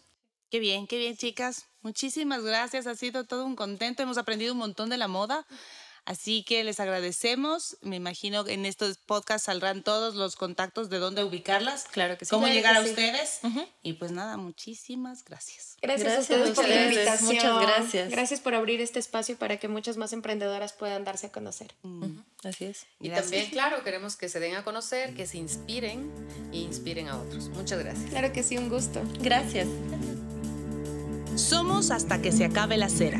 Qué 0.50 0.60
bien, 0.60 0.88
qué 0.88 0.98
bien, 0.98 1.18
chicas. 1.18 1.66
Muchísimas 1.82 2.42
gracias. 2.44 2.88
Ha 2.88 2.96
sido 2.96 3.24
todo 3.26 3.46
un 3.46 3.56
contento. 3.56 4.04
Hemos 4.04 4.18
aprendido 4.18 4.54
un 4.54 4.60
montón 4.60 4.90
de 4.90 4.98
la 4.98 5.08
moda. 5.08 5.46
Así 6.08 6.44
que 6.44 6.64
les 6.64 6.80
agradecemos. 6.80 7.78
Me 7.82 7.96
imagino 7.96 8.44
que 8.46 8.54
en 8.54 8.68
estos 8.68 8.98
podcasts 9.00 9.46
saldrán 9.48 9.82
todos 9.82 10.14
los 10.14 10.36
contactos 10.36 10.88
de 10.92 11.00
dónde 11.00 11.24
ubicarlas. 11.24 11.86
Claro 11.86 12.16
que 12.16 12.26
sí. 12.26 12.30
Cómo 12.30 12.44
Claro 12.46 12.56
llegar 12.56 12.76
a 12.78 12.84
sí. 12.84 12.90
ustedes. 12.92 13.40
Y 13.82 13.94
pues 13.94 14.12
nada, 14.12 14.38
muchísimas 14.38 15.26
gracias. 15.26 15.78
Gracias, 15.82 16.14
Gracias 16.14 16.30
a 16.30 16.36
ustedes 16.36 16.56
por 16.56 16.70
la 16.70 16.84
invitación. 16.86 17.26
muchas 17.36 17.62
gracias. 17.62 18.10
Gracias 18.12 18.40
por 18.40 18.54
abrir 18.54 18.82
este 18.82 19.00
espacio 19.00 19.36
para 19.36 19.58
que 19.58 19.68
muchas 19.68 19.98
más 19.98 20.14
emprendedoras 20.14 20.74
puedan 20.74 21.04
darse 21.06 21.26
a 21.28 21.32
conocer. 21.32 21.74
Así 22.44 22.66
es. 22.66 22.86
Y 23.00 23.08
Gracias. 23.08 23.32
también, 23.32 23.50
claro, 23.50 23.84
queremos 23.84 24.16
que 24.16 24.30
se 24.30 24.40
den 24.40 24.54
a 24.56 24.64
conocer, 24.64 25.16
que 25.16 25.26
se 25.26 25.40
inspiren 25.40 26.12
e 26.54 26.58
inspiren 26.58 27.08
a 27.08 27.20
otros. 27.20 27.50
Muchas 27.50 27.80
gracias. 27.80 28.12
Claro 28.12 28.32
que 28.32 28.44
sí, 28.44 28.58
un 28.60 28.70
gusto. 28.70 29.02
Gracias. 29.22 29.68
Somos 31.36 31.92
hasta 31.92 32.22
que 32.22 32.32
se 32.32 32.46
acabe 32.46 32.78
la 32.78 32.88
cera. 32.88 33.20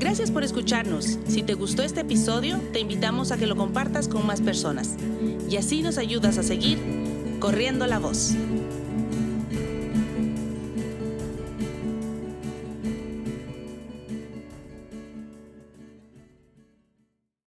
Gracias 0.00 0.32
por 0.32 0.42
escucharnos. 0.42 1.18
Si 1.28 1.44
te 1.44 1.54
gustó 1.54 1.84
este 1.84 2.00
episodio, 2.00 2.60
te 2.72 2.80
invitamos 2.80 3.30
a 3.30 3.36
que 3.36 3.46
lo 3.46 3.54
compartas 3.54 4.08
con 4.08 4.26
más 4.26 4.40
personas. 4.40 4.96
Y 5.48 5.56
así 5.56 5.80
nos 5.82 5.96
ayudas 5.96 6.38
a 6.38 6.42
seguir 6.42 6.78
corriendo 7.38 7.86
la 7.86 8.00
voz. 8.00 8.34